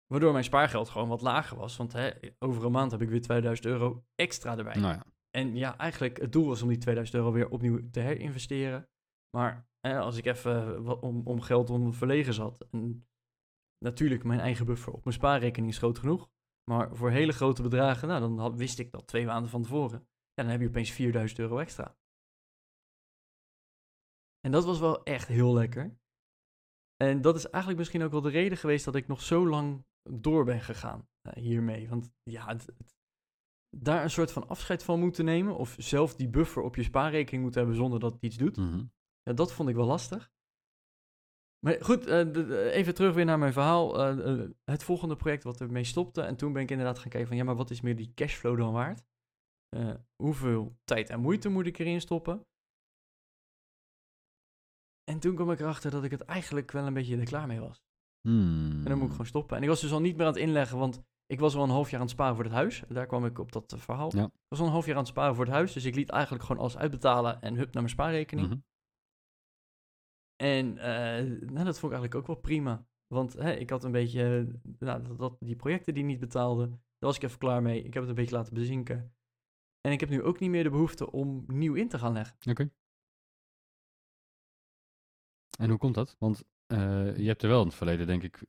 Waardoor 0.06 0.32
mijn 0.32 0.44
spaargeld 0.44 0.88
gewoon 0.88 1.08
wat 1.08 1.20
lager 1.20 1.56
was. 1.56 1.76
Want 1.76 1.92
hè, 1.92 2.10
over 2.38 2.64
een 2.64 2.72
maand 2.72 2.90
heb 2.90 3.02
ik 3.02 3.08
weer 3.08 3.22
2000 3.22 3.66
euro 3.66 4.04
extra 4.14 4.58
erbij. 4.58 4.74
Nou 4.74 4.94
ja. 4.94 5.06
En 5.30 5.56
ja, 5.56 5.78
eigenlijk 5.78 6.20
het 6.20 6.32
doel 6.32 6.46
was 6.46 6.62
om 6.62 6.68
die 6.68 6.78
2000 6.78 7.16
euro 7.16 7.32
weer 7.32 7.48
opnieuw 7.48 7.90
te 7.90 8.00
herinvesteren. 8.00 8.88
Maar 9.36 9.68
hè, 9.80 9.98
als 9.98 10.16
ik 10.16 10.24
even 10.24 11.02
om, 11.02 11.26
om 11.26 11.40
geld 11.40 11.70
om 11.70 11.94
verlegen 11.94 12.34
zat. 12.34 12.66
En 12.70 13.09
natuurlijk, 13.84 14.24
mijn 14.24 14.40
eigen 14.40 14.66
buffer 14.66 14.92
op 14.92 15.04
mijn 15.04 15.16
spaarrekening 15.16 15.72
is 15.72 15.78
groot 15.78 15.98
genoeg. 15.98 16.30
Maar 16.70 16.96
voor 16.96 17.10
hele 17.10 17.32
grote 17.32 17.62
bedragen, 17.62 18.08
nou, 18.08 18.20
dan 18.20 18.38
had, 18.38 18.56
wist 18.56 18.78
ik 18.78 18.90
dat 18.90 19.06
twee 19.06 19.26
maanden 19.26 19.50
van 19.50 19.62
tevoren. 19.62 19.98
Ja, 20.34 20.42
dan 20.42 20.48
heb 20.48 20.60
je 20.60 20.68
opeens 20.68 20.90
4000 20.90 21.38
euro 21.38 21.58
extra. 21.58 21.96
En 24.40 24.50
dat 24.50 24.64
was 24.64 24.78
wel 24.78 25.02
echt 25.02 25.28
heel 25.28 25.52
lekker. 25.52 25.98
En 26.96 27.20
dat 27.20 27.36
is 27.36 27.46
eigenlijk 27.46 27.78
misschien 27.78 28.02
ook 28.02 28.10
wel 28.10 28.20
de 28.20 28.30
reden 28.30 28.58
geweest 28.58 28.84
dat 28.84 28.94
ik 28.94 29.06
nog 29.06 29.22
zo 29.22 29.48
lang 29.48 29.84
door 30.02 30.44
ben 30.44 30.60
gegaan 30.60 31.08
uh, 31.22 31.32
hiermee. 31.32 31.88
Want 31.88 32.10
ja, 32.22 32.46
het, 32.46 32.66
het, 32.66 32.96
daar 33.76 34.02
een 34.02 34.10
soort 34.10 34.32
van 34.32 34.48
afscheid 34.48 34.82
van 34.82 35.00
moeten 35.00 35.24
nemen, 35.24 35.56
of 35.56 35.74
zelf 35.78 36.14
die 36.14 36.28
buffer 36.28 36.62
op 36.62 36.76
je 36.76 36.82
spaarrekening 36.82 37.42
moeten 37.42 37.60
hebben 37.60 37.78
zonder 37.78 38.00
dat 38.00 38.12
het 38.12 38.22
iets 38.22 38.36
doet, 38.36 38.56
mm 38.56 38.70
-hmm. 38.70 38.92
ja, 39.22 39.32
dat 39.32 39.52
vond 39.52 39.68
ik 39.68 39.74
wel 39.74 39.86
lastig. 39.86 40.30
Maar 41.66 41.84
goed, 41.84 42.04
de, 42.04 42.70
even 42.70 42.94
terug 42.94 43.14
weer 43.14 43.24
naar 43.24 43.38
mijn 43.38 43.52
verhaal. 43.52 44.14
Uh, 44.14 44.48
het 44.64 44.82
volgende 44.82 45.16
project 45.16 45.44
wat 45.44 45.60
ermee 45.60 45.84
stopte. 45.84 46.22
En 46.22 46.36
toen 46.36 46.52
ben 46.52 46.62
ik 46.62 46.70
inderdaad 46.70 46.98
gaan 46.98 47.10
kijken 47.10 47.28
van, 47.28 47.36
ja, 47.36 47.44
maar 47.44 47.56
wat 47.56 47.70
is 47.70 47.80
meer 47.80 47.96
die 47.96 48.12
cashflow 48.14 48.58
dan 48.58 48.72
waard? 48.72 49.08
hoeveel 50.22 50.76
tijd 50.84 51.10
en 51.10 51.20
moeite 51.20 51.48
moet 51.48 51.66
ik 51.66 51.78
erin 51.78 52.00
stoppen? 52.00 52.46
En 55.04 55.18
toen 55.20 55.34
kwam 55.34 55.50
ik 55.50 55.60
erachter 55.60 55.90
dat 55.90 56.04
ik 56.04 56.10
het 56.10 56.20
eigenlijk 56.20 56.70
wel 56.70 56.86
een 56.86 56.94
beetje 56.94 57.16
er 57.16 57.24
klaar 57.24 57.46
mee 57.46 57.60
was. 57.60 57.82
Hmm. 58.28 58.70
En 58.70 58.84
dan 58.84 58.94
moet 58.98 59.04
ik 59.06 59.10
gewoon 59.10 59.26
stoppen. 59.26 59.56
En 59.56 59.62
ik 59.62 59.68
was 59.68 59.80
dus 59.80 59.92
al 59.92 60.00
niet 60.00 60.16
meer 60.16 60.26
aan 60.26 60.32
het 60.32 60.42
inleggen, 60.42 60.78
want 60.78 61.02
ik 61.26 61.40
was 61.40 61.56
al 61.56 61.62
een 61.62 61.70
half 61.70 61.90
jaar 61.90 62.00
aan 62.00 62.06
het 62.06 62.14
sparen 62.14 62.34
voor 62.34 62.44
het 62.44 62.52
huis. 62.52 62.82
Daar 62.88 63.06
kwam 63.06 63.24
ik 63.24 63.38
op 63.38 63.52
dat 63.52 63.74
verhaal. 63.76 64.16
Ja. 64.16 64.24
Ik 64.24 64.48
was 64.48 64.58
al 64.58 64.66
een 64.66 64.72
half 64.72 64.86
jaar 64.86 64.94
aan 64.94 65.00
het 65.00 65.10
sparen 65.10 65.34
voor 65.34 65.44
het 65.44 65.54
huis, 65.54 65.72
dus 65.72 65.84
ik 65.84 65.94
liet 65.94 66.10
eigenlijk 66.10 66.44
gewoon 66.44 66.62
alles 66.62 66.76
uitbetalen 66.76 67.40
en 67.40 67.54
hup 67.54 67.72
naar 67.72 67.82
mijn 67.82 67.88
spaarrekening. 67.88 68.46
Mm 68.46 68.52
-hmm. 68.52 68.64
En 70.40 70.66
uh, 70.76 71.48
nou, 71.50 71.64
dat 71.64 71.78
vond 71.78 71.92
ik 71.92 71.98
eigenlijk 71.98 72.14
ook 72.14 72.26
wel 72.26 72.36
prima. 72.36 72.86
Want 73.06 73.32
hè, 73.32 73.52
ik 73.52 73.70
had 73.70 73.84
een 73.84 73.92
beetje, 73.92 74.46
uh, 74.62 74.70
nou, 74.78 75.02
dat, 75.02 75.18
dat, 75.18 75.36
die 75.40 75.56
projecten 75.56 75.94
die 75.94 76.04
niet 76.04 76.20
betaalden, 76.20 76.68
daar 76.70 76.80
was 76.98 77.16
ik 77.16 77.22
even 77.22 77.38
klaar 77.38 77.62
mee. 77.62 77.78
Ik 77.82 77.94
heb 77.94 78.02
het 78.02 78.08
een 78.08 78.14
beetje 78.14 78.34
laten 78.34 78.54
bezinken. 78.54 79.14
En 79.80 79.92
ik 79.92 80.00
heb 80.00 80.08
nu 80.08 80.22
ook 80.22 80.40
niet 80.40 80.50
meer 80.50 80.62
de 80.62 80.70
behoefte 80.70 81.10
om 81.12 81.44
nieuw 81.46 81.74
in 81.74 81.88
te 81.88 81.98
gaan 81.98 82.12
leggen. 82.12 82.36
Oké. 82.38 82.50
Okay. 82.50 82.70
En 85.58 85.68
hoe 85.68 85.78
komt 85.78 85.94
dat? 85.94 86.16
Want 86.18 86.44
uh, 86.72 87.16
je 87.16 87.26
hebt 87.26 87.42
er 87.42 87.48
wel 87.48 87.60
in 87.60 87.66
het 87.66 87.76
verleden, 87.76 88.06
denk 88.06 88.22
ik, 88.22 88.44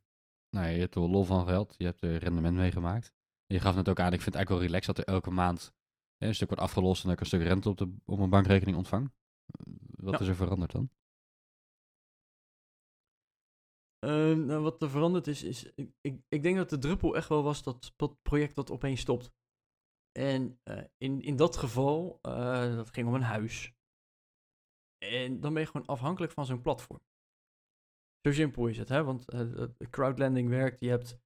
nou, 0.50 0.68
je 0.68 0.80
hebt 0.80 0.96
er 0.96 1.02
wel 1.02 1.10
lol 1.10 1.24
van 1.24 1.46
gehad. 1.46 1.76
Je 1.78 1.86
hebt 1.86 2.02
er 2.02 2.18
rendement 2.18 2.56
mee 2.56 2.72
gemaakt. 2.72 3.14
Je 3.46 3.60
gaf 3.60 3.76
net 3.76 3.90
ook 3.90 4.00
aan, 4.00 4.14
ik 4.14 4.22
vind 4.22 4.26
het 4.26 4.36
eigenlijk 4.36 4.50
wel 4.50 4.72
relaxed 4.72 4.96
dat 4.96 5.08
er 5.08 5.14
elke 5.14 5.32
maand 5.32 5.74
hè, 6.18 6.28
een 6.28 6.36
stuk 6.36 6.48
wordt 6.48 6.64
afgelost 6.64 7.02
en 7.04 7.10
dat 7.10 7.14
ik 7.14 7.20
een 7.20 7.26
stuk 7.26 7.42
rente 7.42 7.70
op, 7.70 7.78
de, 7.78 7.96
op 8.06 8.18
mijn 8.18 8.30
bankrekening 8.30 8.78
ontvang. 8.78 9.12
Wat 9.90 10.14
Ja. 10.14 10.20
is 10.20 10.28
er 10.28 10.36
veranderd 10.36 10.72
dan? 10.72 10.90
Eh, 14.06 14.34
nou, 14.34 14.62
wat 14.62 14.82
er 14.82 14.90
veranderd 14.90 15.28
is, 15.28 15.44
is 15.44 15.72
ik, 15.76 15.92
ik, 16.02 16.22
ik 16.28 16.44
denk 16.44 16.58
dat 16.58 16.70
de 16.70 16.78
druppel 16.78 17.16
echt 17.16 17.30
wel 17.30 17.44
was 17.44 17.64
dat, 17.64 17.94
project 18.22 18.56
dat 18.56 18.72
opeens 18.72 19.00
stopt. 19.00 19.32
En 20.12 20.60
eh, 20.64 20.84
in, 20.98 21.22
in 21.22 21.36
dat 21.36 21.58
geval, 21.58 22.20
eh, 22.22 22.76
dat 22.76 22.90
ging 22.90 23.08
om 23.08 23.14
een 23.14 23.22
huis. 23.22 23.74
En 24.98 25.40
dan 25.40 25.54
ben 25.54 25.62
je 25.62 25.68
gewoon 25.68 25.88
afhankelijk 25.88 26.32
van 26.32 26.46
zo'n 26.46 26.62
platform. 26.62 27.00
Zo 28.22 28.32
simpel 28.32 28.68
is 28.68 28.78
het, 28.78 28.90
hè? 28.90 29.04
want 29.04 29.30
eh, 29.30 29.64
crowdlending 29.90 30.50
werkt. 30.50 30.80
Je 30.80 30.90
hebt 30.90 31.20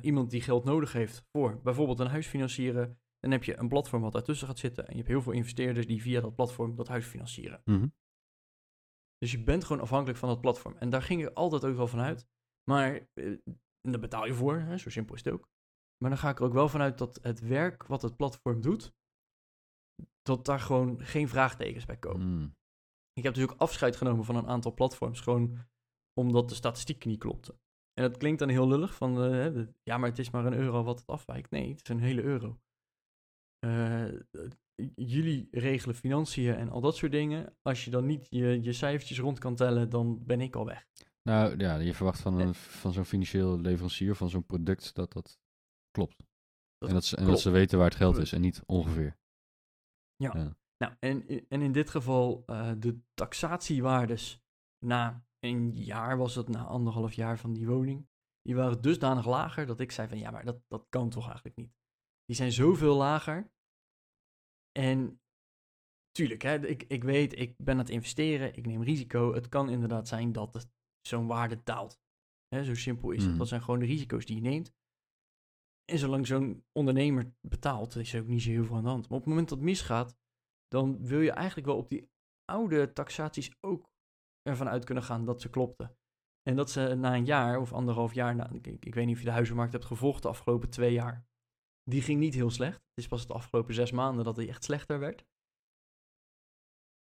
iemand 0.00 0.30
die 0.30 0.40
geld 0.40 0.64
nodig 0.64 0.92
heeft 0.92 1.24
voor 1.32 1.60
bijvoorbeeld 1.62 1.98
een 1.98 2.06
huis 2.06 2.26
financieren. 2.26 3.00
Dan 3.18 3.30
heb 3.30 3.44
je 3.44 3.58
een 3.58 3.68
platform 3.68 4.02
wat 4.02 4.12
daartussen 4.12 4.46
gaat 4.46 4.58
zitten. 4.58 4.84
En 4.84 4.90
je 4.90 4.96
hebt 4.96 5.08
heel 5.08 5.22
veel 5.22 5.32
investeerders 5.32 5.86
die 5.86 6.02
via 6.02 6.20
dat 6.20 6.34
platform 6.34 6.76
dat 6.76 6.88
huis 6.88 7.06
financieren. 7.06 7.60
Mhm. 7.64 7.86
Dus 9.18 9.32
je 9.32 9.42
bent 9.42 9.64
gewoon 9.64 9.82
afhankelijk 9.82 10.18
van 10.18 10.28
dat 10.28 10.40
platform. 10.40 10.76
En 10.76 10.90
daar 10.90 11.02
ging 11.02 11.22
ik 11.26 11.34
altijd 11.34 11.64
ook 11.64 11.76
wel 11.76 11.86
van 11.88 12.00
uit. 12.00 12.26
Maar 12.70 13.08
eh, 13.14 13.26
en 13.80 13.92
daar 13.92 14.00
betaal 14.00 14.26
je 14.26 14.34
voor, 14.34 14.58
hè? 14.58 14.78
zo 14.78 14.90
simpel 14.90 15.14
is 15.14 15.24
het 15.24 15.32
ook. 15.32 15.48
Maar 15.98 16.10
dan 16.10 16.18
ga 16.18 16.30
ik 16.30 16.38
er 16.38 16.44
ook 16.44 16.52
wel 16.52 16.68
vanuit 16.68 16.98
dat 16.98 17.18
het 17.22 17.40
werk 17.40 17.86
wat 17.86 18.02
het 18.02 18.16
platform 18.16 18.60
doet, 18.60 18.94
dat 20.22 20.44
daar 20.44 20.60
gewoon 20.60 21.00
geen 21.00 21.28
vraagtekens 21.28 21.84
bij 21.84 21.96
komen. 21.96 22.26
Mm. 22.26 22.56
Ik 23.12 23.22
heb 23.22 23.34
dus 23.34 23.42
ook 23.42 23.60
afscheid 23.60 23.96
genomen 23.96 24.24
van 24.24 24.36
een 24.36 24.46
aantal 24.46 24.74
platforms, 24.74 25.20
gewoon 25.20 25.58
omdat 26.20 26.48
de 26.48 26.54
statistiek 26.54 27.04
niet 27.04 27.18
klopte. 27.18 27.58
En 27.92 28.02
dat 28.10 28.16
klinkt 28.16 28.38
dan 28.38 28.48
heel 28.48 28.68
lullig, 28.68 28.94
van 28.94 29.10
eh, 29.10 29.52
de- 29.52 29.74
ja, 29.82 29.98
maar 29.98 30.08
het 30.08 30.18
is 30.18 30.30
maar 30.30 30.46
een 30.46 30.54
euro 30.54 30.82
wat 30.82 30.98
het 30.98 31.08
afwijkt. 31.08 31.50
Nee, 31.50 31.70
het 31.70 31.82
is 31.82 31.88
een 31.88 32.00
hele 32.00 32.22
euro. 32.22 32.60
Eh, 33.58 34.08
jullie 34.94 35.48
regelen 35.50 35.94
financiën 35.94 36.54
en 36.54 36.70
al 36.70 36.80
dat 36.80 36.96
soort 36.96 37.12
dingen. 37.12 37.56
Als 37.62 37.84
je 37.84 37.90
dan 37.90 38.06
niet 38.06 38.26
je, 38.30 38.62
je 38.62 38.72
cijfertjes 38.72 39.18
rond 39.18 39.38
kan 39.38 39.54
tellen, 39.54 39.90
dan 39.90 40.24
ben 40.24 40.40
ik 40.40 40.56
al 40.56 40.66
weg. 40.66 40.86
Nou 41.22 41.58
ja, 41.58 41.76
je 41.76 41.94
verwacht 41.94 42.20
van, 42.20 42.38
een, 42.38 42.54
van 42.54 42.92
zo'n 42.92 43.04
financieel 43.04 43.60
leverancier, 43.60 44.14
van 44.14 44.28
zo'n 44.28 44.46
product, 44.46 44.94
dat 44.94 45.12
dat 45.12 45.38
klopt. 45.90 46.16
Dat 46.78 46.88
en 46.88 46.94
dat, 46.94 47.04
ze, 47.04 47.16
en 47.16 47.26
dat 47.26 47.40
ze 47.40 47.50
weten 47.50 47.78
waar 47.78 47.88
het 47.88 47.96
geld 47.96 48.16
is 48.16 48.32
en 48.32 48.40
niet 48.40 48.62
ongeveer. 48.66 49.18
Nou, 50.78 50.94
en, 50.98 51.46
en 51.48 51.62
in 51.62 51.72
dit 51.72 51.90
geval 51.90 52.42
eh, 52.46 52.72
de 52.78 53.00
taxatiewaardes 53.14 54.44
na 54.84 55.26
een 55.38 55.72
jaar, 55.74 56.16
was 56.16 56.34
het 56.34 56.48
na 56.48 56.64
anderhalf 56.64 57.12
jaar 57.12 57.38
van 57.38 57.52
die 57.52 57.66
woning, 57.66 58.08
die 58.42 58.56
waren 58.56 58.80
dusdanig 58.80 59.26
lager 59.26 59.66
dat 59.66 59.80
ik 59.80 59.92
zei 59.92 60.08
van 60.08 60.18
ja, 60.18 60.30
maar 60.30 60.44
dat, 60.44 60.60
dat 60.68 60.86
kan 60.88 61.10
toch 61.10 61.26
eigenlijk 61.26 61.56
niet. 61.56 61.74
Die 62.24 62.36
zijn 62.36 62.52
zoveel 62.52 62.96
lager. 62.96 63.50
En 64.76 65.20
tuurlijk, 66.10 66.42
hè, 66.42 66.66
ik, 66.66 66.82
ik 66.82 67.04
weet, 67.04 67.38
ik 67.38 67.56
ben 67.56 67.74
aan 67.74 67.80
het 67.80 67.90
investeren, 67.90 68.56
ik 68.56 68.66
neem 68.66 68.82
risico. 68.82 69.34
Het 69.34 69.48
kan 69.48 69.68
inderdaad 69.70 70.08
zijn 70.08 70.32
dat 70.32 70.54
het- 70.54 70.74
zo'n 71.00 71.26
waarde 71.26 71.62
daalt. 71.62 72.00
Hè, 72.48 72.64
zo 72.64 72.74
simpel 72.74 73.10
is 73.10 73.20
het. 73.20 73.28
Mhm. 73.30 73.38
Dat 73.38 73.48
zijn 73.48 73.62
gewoon 73.62 73.80
de 73.80 73.86
risico's 73.86 74.24
die 74.26 74.36
je 74.36 74.42
neemt. 74.42 74.74
En 75.84 75.98
zolang 75.98 76.26
zo'n 76.26 76.64
ondernemer 76.72 77.34
betaalt, 77.40 77.96
is 77.96 78.12
er 78.12 78.20
ook 78.20 78.26
niet 78.26 78.42
zo 78.42 78.50
heel 78.50 78.64
veel 78.64 78.76
aan 78.76 78.82
de 78.82 78.88
hand. 78.88 79.08
Maar 79.08 79.18
op 79.18 79.24
het 79.24 79.28
moment 79.28 79.48
dat 79.48 79.58
het 79.58 79.66
misgaat, 79.66 80.16
dan 80.68 81.06
wil 81.06 81.20
je 81.20 81.30
eigenlijk 81.30 81.66
wel 81.66 81.76
op 81.76 81.88
die 81.88 82.10
oude 82.44 82.92
taxaties 82.92 83.50
ook 83.60 83.90
ervan 84.42 84.68
uit 84.68 84.84
kunnen 84.84 85.04
gaan 85.04 85.24
dat 85.24 85.40
ze 85.40 85.50
klopten. 85.50 85.96
En 86.42 86.56
dat 86.56 86.70
ze 86.70 86.94
na 86.94 87.14
een 87.14 87.24
jaar 87.24 87.60
of 87.60 87.72
anderhalf 87.72 88.14
jaar, 88.14 88.34
na, 88.34 88.50
ik, 88.50 88.66
ik 88.66 88.94
weet 88.94 89.06
niet 89.06 89.14
of 89.14 89.20
je 89.20 89.26
de 89.26 89.32
huizenmarkt 89.32 89.72
hebt 89.72 89.84
gevolgd 89.84 90.22
de 90.22 90.28
afgelopen 90.28 90.70
twee 90.70 90.92
jaar, 90.92 91.26
die 91.90 92.02
ging 92.02 92.20
niet 92.20 92.34
heel 92.34 92.50
slecht. 92.50 92.76
Het 92.76 93.04
is 93.04 93.08
pas 93.08 93.26
de 93.26 93.32
afgelopen 93.32 93.74
zes 93.74 93.90
maanden 93.90 94.24
dat 94.24 94.36
die 94.36 94.48
echt 94.48 94.64
slechter 94.64 94.98
werd. 94.98 95.26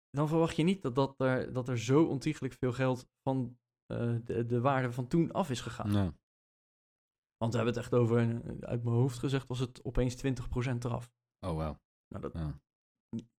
Dan 0.10 0.28
verwacht 0.28 0.56
je 0.56 0.64
niet 0.64 0.82
dat, 0.82 0.96
dat, 0.96 1.20
er, 1.20 1.54
dat 1.54 1.68
er 1.68 1.80
zo 1.80 2.06
ontiegelijk 2.06 2.54
veel 2.54 2.74
geld 2.74 3.08
van 3.22 3.60
eh, 3.86 4.16
de, 4.24 4.46
de 4.46 4.62
waarde 4.62 4.92
van 4.92 5.08
toen 5.08 5.32
af 5.32 5.50
is 5.50 5.62
gegaan. 5.62 5.92
Want 7.38 7.52
we 7.52 7.58
hebben 7.58 7.76
het 7.76 7.84
echt 7.84 7.94
over, 7.94 8.20
uit 8.66 8.84
mijn 8.84 8.96
hoofd 8.96 9.18
gezegd, 9.18 9.48
was 9.48 9.60
het 9.60 9.84
opeens 9.84 10.16
20% 10.16 10.20
eraf. 10.80 11.14
oh 11.46 11.56
wauw. 11.56 11.80
Nou, 12.08 12.22
dat, 12.22 12.34
Ja. 12.34 12.60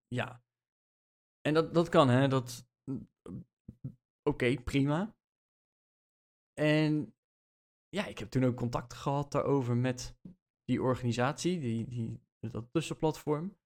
ja. 0.08 0.44
En 1.42 1.54
dat, 1.54 1.74
dat 1.74 1.90
kan, 1.90 2.10
hè. 2.10 2.28
Dat, 2.28 2.68
Oké, 4.30 4.62
prima. 4.64 5.16
En 6.54 7.16
ja, 7.90 8.06
ik 8.06 8.18
heb 8.18 8.30
toen 8.30 8.44
ook 8.44 8.56
contact 8.56 8.94
gehad 8.94 9.32
daarover 9.32 9.78
met 9.78 10.18
die 10.66 10.82
organisatie, 10.82 11.60
die, 11.60 11.88
die, 11.88 12.22
dat 12.40 12.72
tussenplatform. 12.72 13.58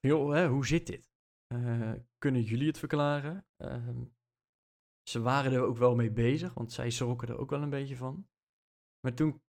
Joh, 0.00 0.32
hè, 0.32 0.48
hoe 0.48 0.66
zit 0.66 0.86
dit? 0.86 1.12
Eh, 1.46 1.92
kunnen 2.18 2.42
jullie 2.42 2.66
het 2.66 2.78
verklaren? 2.78 3.46
Ehm, 3.56 4.04
ze 5.02 5.20
waren 5.20 5.52
er 5.52 5.62
ook 5.62 5.76
wel 5.76 5.94
mee 5.94 6.12
bezig, 6.12 6.54
want 6.54 6.72
zij 6.72 6.90
schrokken 6.90 7.28
er 7.28 7.38
ook 7.38 7.50
wel 7.50 7.62
een 7.62 7.70
beetje 7.70 7.96
van. 7.96 8.28
Maar 9.00 9.14
toen 9.14 9.42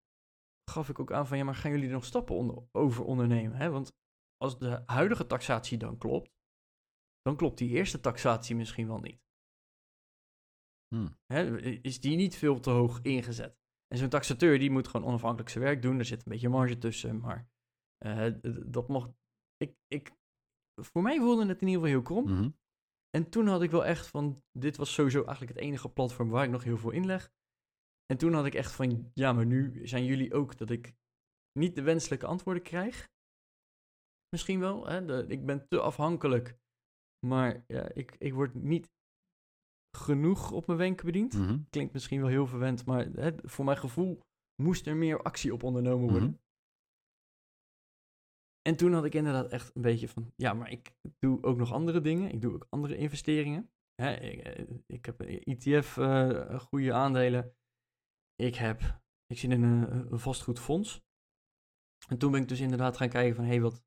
gaf 0.71 0.89
ik 0.89 0.99
ook 0.99 1.13
aan 1.13 1.27
van, 1.27 1.39
ja, 1.39 1.45
maar 1.45 1.55
gaan 1.55 1.71
jullie 1.71 1.87
er 1.87 1.93
nog 1.93 2.05
stappen 2.05 2.35
onder, 2.35 2.69
over 2.73 3.05
ondernemen? 3.05 3.57
Hè? 3.57 3.71
Want 3.71 3.97
als 4.37 4.59
de 4.59 4.83
huidige 4.87 5.27
taxatie 5.27 5.79
dan 5.79 5.99
klopt, 5.99 6.33
dan 7.21 7.37
klopt 7.37 7.59
die 7.59 7.71
eerste 7.71 8.01
taxatie 8.01 8.57
misschien 8.57 8.87
wel 8.87 9.01
niet. 9.01 9.23
Hm. 10.95 11.09
Hè, 11.27 11.61
is 11.61 12.01
die 12.01 12.17
niet 12.17 12.37
veel 12.37 12.61
te 12.61 12.71
hoog 12.71 13.01
ingezet? 13.03 13.64
En 13.87 13.99
zo'n 13.99 14.09
taxateur 14.09 14.59
die 14.59 14.71
moet 14.71 14.89
gewoon 14.89 15.07
onafhankelijk 15.07 15.51
zijn 15.51 15.65
werk 15.65 15.83
doen. 15.83 15.99
Er 15.99 16.05
zit 16.05 16.19
een 16.19 16.33
beetje 16.33 16.49
marge 16.49 16.79
tussen, 16.79 17.21
maar 17.21 17.49
eh, 17.99 18.33
dat 18.67 18.89
mocht. 18.89 19.11
Ik, 19.57 19.77
ik, 19.87 20.13
voor 20.83 21.03
mij 21.03 21.19
voelde 21.19 21.47
het 21.47 21.61
in 21.61 21.69
ieder 21.69 21.83
geval 21.83 21.97
heel 21.97 22.03
krom. 22.03 22.25
Mhm. 22.25 22.51
En 23.11 23.31
toen 23.31 23.47
had 23.47 23.63
ik 23.63 23.71
wel 23.71 23.85
echt 23.85 24.07
van, 24.07 24.43
dit 24.53 24.77
was 24.77 24.95
sowieso 24.95 25.25
eigenlijk 25.25 25.57
het 25.57 25.67
enige 25.67 25.89
platform 25.89 26.29
waar 26.29 26.45
ik 26.45 26.51
nog 26.51 26.65
heel 26.65 26.79
veel 26.79 26.91
in 26.91 27.07
leg. 27.07 27.33
En 28.07 28.19
toen 28.19 28.33
had 28.33 28.47
ik 28.47 28.55
echt 28.55 28.73
van, 28.73 29.11
ja, 29.15 29.33
maar 29.33 29.47
nu 29.47 29.87
zijn 29.87 30.05
jullie 30.05 30.35
ook 30.35 30.57
dat 30.57 30.71
ik 30.71 30.95
niet 31.59 31.75
de 31.75 31.83
wenselijke 31.83 32.27
antwoorden 32.27 32.63
krijg. 32.63 33.13
Misschien 34.29 34.61
wel, 34.61 34.87
hè? 34.87 35.05
De, 35.05 35.25
ik 35.29 35.47
ben 35.47 35.69
te 35.69 35.81
afhankelijk. 35.81 36.59
Maar 37.27 37.65
ja, 37.67 37.93
ik, 37.93 38.17
ik 38.19 38.35
word 38.35 38.55
niet 38.55 38.93
genoeg 39.97 40.51
op 40.51 40.67
mijn 40.67 40.79
wenken 40.79 41.07
bediend. 41.07 41.33
Mhm. 41.39 41.59
Klinkt 41.71 41.93
misschien 41.93 42.21
wel 42.21 42.29
heel 42.29 42.47
verwend, 42.47 42.87
maar 42.87 43.07
hè, 43.07 43.31
voor 43.43 43.65
mijn 43.65 43.77
gevoel 43.77 44.21
moest 44.63 44.87
er 44.87 44.97
meer 44.97 45.23
actie 45.23 45.53
op 45.53 45.63
ondernomen 45.63 46.11
worden. 46.11 46.29
Mhm. 46.29 46.39
En 48.63 48.77
toen 48.77 48.93
had 48.93 49.05
ik 49.05 49.15
inderdaad 49.15 49.51
echt 49.51 49.75
een 49.75 49.83
beetje 49.83 50.09
van, 50.09 50.33
ja, 50.37 50.53
maar 50.53 50.71
ik 50.71 50.95
doe 51.19 51.43
ook 51.43 51.57
nog 51.57 51.73
andere 51.73 52.01
dingen. 52.01 52.31
Ik 52.31 52.41
doe 52.41 52.55
ook 52.55 52.67
andere 52.69 52.97
investeringen. 52.97 53.71
Hè, 53.95 54.15
ik, 54.15 54.39
eh, 54.39 54.77
ik 54.87 55.07
heb 55.07 55.21
ETF, 55.21 55.97
eh, 55.97 56.61
goede 56.61 56.93
aandelen. 56.93 57.57
Ik 58.35 58.55
heb, 58.55 58.81
ik 59.27 59.39
zit 59.39 59.51
in 59.51 59.63
een, 59.63 60.13
een 60.13 60.19
vastgoedfonds. 60.19 61.03
En 62.09 62.19
toen 62.19 62.31
ben 62.33 62.43
ik 62.43 62.49
dus 62.49 62.61
inderdaad 62.61 62.97
gaan 62.97 63.09
kijken 63.09 63.35
van, 63.35 63.45
hé, 63.45 63.51
hey, 63.51 63.61
wat, 63.61 63.83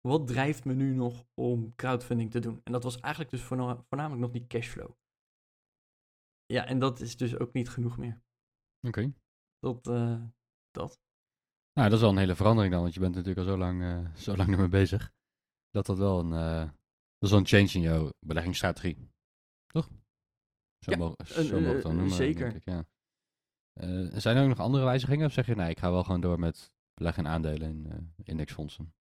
wat 0.00 0.26
drijft 0.26 0.64
me 0.64 0.74
nu 0.74 0.94
nog 0.94 1.26
om 1.34 1.74
crowdfunding 1.74 2.30
te 2.30 2.38
doen? 2.38 2.60
En 2.64 2.72
dat 2.72 2.82
was 2.82 3.00
eigenlijk 3.00 3.32
dus 3.32 3.42
voorna- 3.42 3.84
voornamelijk 3.88 4.20
nog 4.22 4.30
die 4.30 4.46
cashflow. 4.46 4.90
Ja, 6.52 6.66
en 6.66 6.78
dat 6.78 7.00
is 7.00 7.16
dus 7.16 7.38
ook 7.38 7.52
niet 7.52 7.68
genoeg 7.68 7.98
meer. 7.98 8.22
Oké. 8.86 9.12
Dat, 9.58 9.86
eh, 9.86 10.22
dat. 10.70 10.98
Nou, 11.72 11.88
dat 11.88 11.92
is 11.92 12.00
wel 12.00 12.10
een 12.10 12.18
hele 12.18 12.34
verandering 12.34 12.72
dan, 12.72 12.82
want 12.82 12.94
je 12.94 13.00
bent 13.00 13.14
natuurlijk 13.14 13.46
al 13.46 13.52
zo 13.52 13.58
lang, 13.58 13.82
eh, 13.82 14.14
zo 14.26 14.36
lang 14.36 14.52
ermee 14.52 14.68
bezig. 14.68 15.12
Dat 15.70 15.86
dat 15.86 15.98
wel 15.98 16.18
een, 16.18 16.32
eh, 16.32 16.64
dat 17.18 17.24
is 17.24 17.30
wel 17.30 17.38
een 17.38 17.46
change 17.46 17.72
in 17.72 17.80
jouw 17.80 18.10
beleggingsstrategie. 18.26 19.10
Toch? 19.66 19.88
Zo, 20.78 20.90
Ja, 20.90 20.96
mogen, 20.96 21.26
zo 21.26 21.80
dan 21.80 21.96
noemen, 21.96 22.14
zeker. 22.14 22.50
denk 22.50 22.54
ik, 22.56 22.64
ja. 22.64 22.86
Zijn 24.20 24.36
er 24.36 24.42
ook 24.42 24.48
nog 24.48 24.58
andere 24.60 24.84
wijzigingen? 24.84 25.26
Of 25.26 25.32
zeg 25.32 25.46
je, 25.46 25.54
nee, 25.54 25.70
ik 25.70 25.78
ga 25.78 25.90
wel 25.90 26.04
gewoon 26.04 26.20
door 26.20 26.38
met 26.38 26.72
beleggen 26.94 27.24
in 27.24 27.30
aandelen 27.30 27.86
in 27.86 28.14
indexfondsen? 28.24 28.94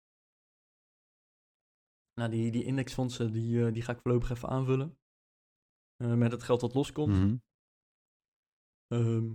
Nou, 2.14 2.30
die, 2.30 2.50
die 2.50 2.64
indexfondsen, 2.64 3.32
die, 3.32 3.70
die 3.70 3.82
ga 3.82 3.92
ik 3.92 4.00
voorlopig 4.00 4.30
even 4.30 4.48
aanvullen. 4.48 4.98
Eh, 5.96 6.12
met 6.14 6.32
het 6.32 6.42
geld 6.42 6.60
dat 6.60 6.74
loskomt. 6.74 7.16
Mhm. 7.16 7.36
Ehm, 8.86 9.32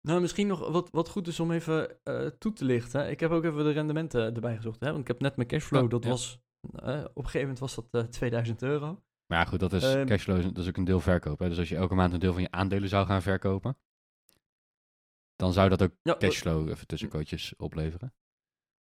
nou, 0.00 0.20
misschien 0.20 0.46
nog 0.46 0.68
wat, 0.68 0.90
wat 0.90 1.08
goed 1.08 1.26
is 1.26 1.40
om 1.40 1.50
even 1.50 2.02
eh, 2.04 2.26
toe 2.26 2.52
te 2.52 2.64
lichten. 2.64 3.10
Ik 3.10 3.20
heb 3.20 3.30
ook 3.30 3.44
even 3.44 3.64
de 3.64 3.70
rendementen 3.70 4.34
erbij 4.34 4.56
gezocht. 4.56 4.80
Hè? 4.80 4.86
Want 4.88 5.00
ik 5.00 5.06
heb 5.08 5.20
net 5.20 5.36
mijn 5.36 5.48
cashflow, 5.48 5.82
Ja, 5.82 5.88
dat 5.88 6.04
ja. 6.04 6.10
was... 6.10 6.40
eh, 6.72 7.04
op 7.04 7.16
een 7.16 7.24
gegeven 7.24 7.40
moment 7.40 7.58
was 7.58 7.74
dat 7.74 7.88
eh 7.90 8.02
2000 8.02 8.62
euro. 8.62 9.02
Maar 9.26 9.38
ja, 9.38 9.44
goed, 9.44 9.60
dat 9.60 9.72
is 9.72 9.94
Ehm, 9.94 10.06
cashflow, 10.06 10.42
dat 10.42 10.58
is 10.58 10.68
ook 10.68 10.76
een 10.76 10.84
deel 10.84 11.00
verkoop. 11.00 11.38
Hè? 11.38 11.48
Dus 11.48 11.58
als 11.58 11.68
je 11.68 11.76
elke 11.76 11.94
maand 11.94 12.12
een 12.12 12.18
deel 12.20 12.32
van 12.32 12.42
je 12.42 12.50
aandelen 12.50 12.88
zou 12.88 13.06
gaan 13.06 13.22
verkopen, 13.22 13.78
dan 15.36 15.52
zou 15.52 15.68
dat 15.68 15.82
ook 15.82 15.92
Ja, 16.02 16.16
cashflow, 16.16 16.68
even 16.68 16.86
tussenkootjes, 16.86 17.56
opleveren. 17.56 18.14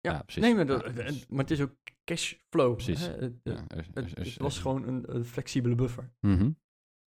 ja, 0.00 0.22
precies. 0.22 0.42
Nee, 0.42 0.54
maar, 0.54 0.66
dat, 0.66 0.84
maar 1.28 1.38
het 1.40 1.50
is 1.50 1.60
ook 1.60 1.74
cashflow. 2.04 2.74
Precies. 2.74 3.00
Hè? 3.00 3.12
Het, 3.12 3.40
Ja, 3.42 3.52
er- 3.52 3.58
het- 3.76 3.96
er- 3.96 4.04
er- 4.18 4.24
het 4.24 4.36
was 4.36 4.58
gewoon 4.58 4.88
een, 4.88 5.14
een 5.16 5.24
flexibele 5.24 5.74
buffer. 5.74 6.12
Mhm. 6.20 6.50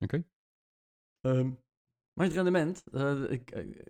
Oké. 0.04 0.24
Ehm, 1.22 1.52
maar 2.14 2.26
het 2.26 2.36
rendement, 2.36 2.84
eh, 2.92 3.32
ik, 3.32 3.52
eh, 3.52 3.86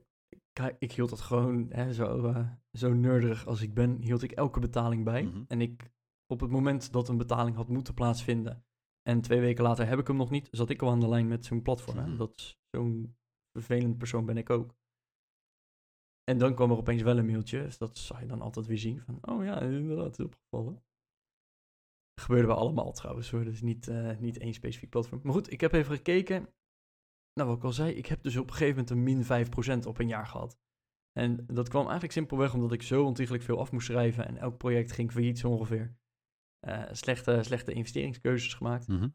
kijk, 0.51 0.75
ik 0.80 0.91
hield 0.91 1.10
dat 1.10 1.22
gewoon 1.22 1.68
hè, 1.72 1.94
zo, 1.94 2.25
uh, 2.25 2.51
zo 2.72 2.94
nerdig 2.94 3.48
als 3.48 3.62
ik 3.62 3.74
ben, 3.74 4.01
hield 4.01 4.22
ik 4.22 4.32
elke 4.32 4.60
betaling 4.60 5.03
bij. 5.03 5.24
Mhm. 5.24 5.44
En 5.48 5.62
ik, 5.62 5.91
op 6.27 6.39
het 6.39 6.50
moment 6.50 6.91
dat 6.91 7.10
een 7.10 7.18
betaling 7.18 7.56
had 7.56 7.68
moeten 7.68 7.94
plaatsvinden 7.94 8.65
en 9.01 9.22
twee 9.22 9.39
weken 9.39 9.63
later 9.63 9.88
heb 9.88 10.00
ik 10.00 10.08
hem 10.08 10.15
nog 10.15 10.30
niet, 10.30 10.48
zat 10.51 10.70
ik 10.70 10.82
al 10.82 10.89
aan 10.89 11.00
de 11.00 11.10
lijn 11.10 11.27
met 11.27 11.46
zo'n 11.46 11.62
platform. 11.62 11.98
hè. 11.98 12.08
Mhm. 12.08 12.18
Dat 12.18 12.38
is 12.38 12.60
zo'n 12.70 13.15
vervelend 13.51 13.98
persoon 13.98 14.25
ben 14.25 14.38
ik 14.38 14.50
ook. 14.50 14.75
En 16.24 16.38
dan 16.38 16.56
kwam 16.56 16.72
er 16.72 16.77
opeens 16.77 17.01
wel 17.01 17.18
een 17.18 17.25
mailtje, 17.25 17.63
dus 17.63 17.77
dat 17.77 17.98
zag 17.98 18.20
je 18.20 18.25
dan 18.25 18.41
altijd 18.41 18.65
weer 18.65 18.77
zien 18.77 19.01
van, 19.01 19.18
oh 19.22 19.44
ja, 19.44 19.62
inderdaad, 19.62 20.20
is 20.20 20.25
opgevallen. 20.25 20.84
Gebeurde 22.22 22.48
bij 22.48 22.56
allemaal 22.56 22.91
trouwens 22.91 23.32
hoor, 23.32 23.44
dus 23.44 23.62
niet, 23.62 23.88
eh, 23.88 24.18
niet 24.18 24.38
één 24.38 24.53
specifiek 24.53 24.89
platform. 24.89 25.20
Maar 25.24 25.34
goed, 25.34 25.51
ik 25.51 25.62
heb 25.62 25.74
even 25.74 25.96
gekeken. 25.96 26.50
Nou, 27.34 27.50
wat 27.50 27.58
ik 27.58 27.63
al 27.63 27.74
zei, 27.74 27.94
ik 27.94 28.06
heb 28.06 28.24
dus 28.24 28.38
op 28.38 28.48
een 28.48 28.53
gegeven 28.53 28.70
moment 28.70 28.89
een 28.89 29.03
min 29.03 29.24
5% 29.24 29.86
op 29.86 30.00
een 30.00 30.08
jaar 30.08 30.27
gehad. 30.27 30.60
En 31.12 31.46
dat 31.46 31.70
kwam 31.70 31.84
eigenlijk 31.84 32.13
simpelweg 32.13 32.53
omdat 32.53 32.72
ik 32.72 32.82
zo 32.82 33.06
ontiegelijk 33.06 33.44
veel 33.44 33.60
af 33.60 33.72
moest 33.72 33.88
schrijven 33.88 34.27
en 34.27 34.38
elk 34.38 34.58
project 34.58 34.91
ging 34.91 35.12
failliet 35.12 35.39
zo 35.39 35.50
ongeveer. 35.50 35.96
Eh, 36.60 36.84
slechte, 36.91 37.44
slechte 37.44 37.74
investeringskeuzes 37.74 38.53
gemaakt. 38.53 38.88
Mhm. 38.88 39.08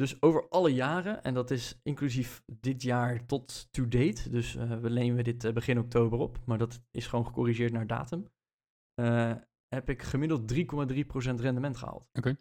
Dus 0.00 0.22
over 0.22 0.48
alle 0.48 0.74
jaren, 0.74 1.22
en 1.22 1.34
dat 1.34 1.50
is 1.50 1.80
inclusief 1.82 2.42
dit 2.46 2.82
jaar 2.82 3.26
tot 3.26 3.72
to 3.72 3.88
date, 3.88 4.30
dus 4.30 4.56
eh, 4.56 4.78
we 4.78 4.90
lenen 4.90 5.24
dit 5.24 5.44
eh, 5.44 5.52
begin 5.52 5.78
oktober 5.78 6.18
op, 6.18 6.38
maar 6.46 6.58
dat 6.58 6.82
is 6.90 7.06
gewoon 7.06 7.26
gecorrigeerd 7.26 7.72
naar 7.72 7.86
datum, 7.86 8.26
eh, 8.94 9.36
heb 9.68 9.88
ik 9.88 10.02
gemiddeld 10.02 10.54
3,3% 10.54 11.40
rendement 11.40 11.76
gehaald. 11.76 12.08
Oké. 12.12 12.38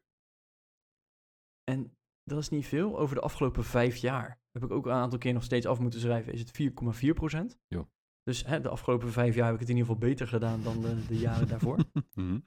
En 1.63 1.97
dat 2.23 2.39
is 2.39 2.49
niet 2.49 2.65
veel. 2.65 2.99
Over 2.99 3.15
de 3.15 3.21
afgelopen 3.21 3.63
vijf 3.63 3.95
jaar 3.95 4.41
heb 4.51 4.63
ik 4.63 4.71
ook 4.71 4.85
een 4.85 4.91
aantal 4.91 5.19
keer 5.19 5.33
nog 5.33 5.43
steeds 5.43 5.65
af 5.65 5.79
moeten 5.79 5.99
schrijven, 5.99 6.33
is 6.33 6.39
het 6.39 6.61
4,4%. 7.53 7.59
Jo. 7.67 7.89
Dus 8.23 8.45
hè, 8.45 8.61
de 8.61 8.69
afgelopen 8.69 9.11
vijf 9.11 9.35
jaar 9.35 9.45
heb 9.45 9.53
ik 9.53 9.59
het 9.59 9.69
in 9.69 9.75
ieder 9.75 9.91
geval 9.91 10.09
beter 10.09 10.27
gedaan 10.27 10.63
dan 10.63 10.81
de, 10.81 11.05
de 11.05 11.17
jaren 11.17 11.47
daarvoor. 11.47 11.77
Mhm. 12.13 12.39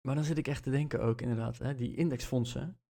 Maar 0.00 0.14
dan 0.14 0.24
zit 0.24 0.38
ik 0.38 0.48
echt 0.48 0.62
te 0.62 0.70
denken 0.70 1.00
ook 1.00 1.20
inderdaad, 1.20 1.58
hè, 1.58 1.74
die 1.74 1.96
indexfondsen. 1.96 2.80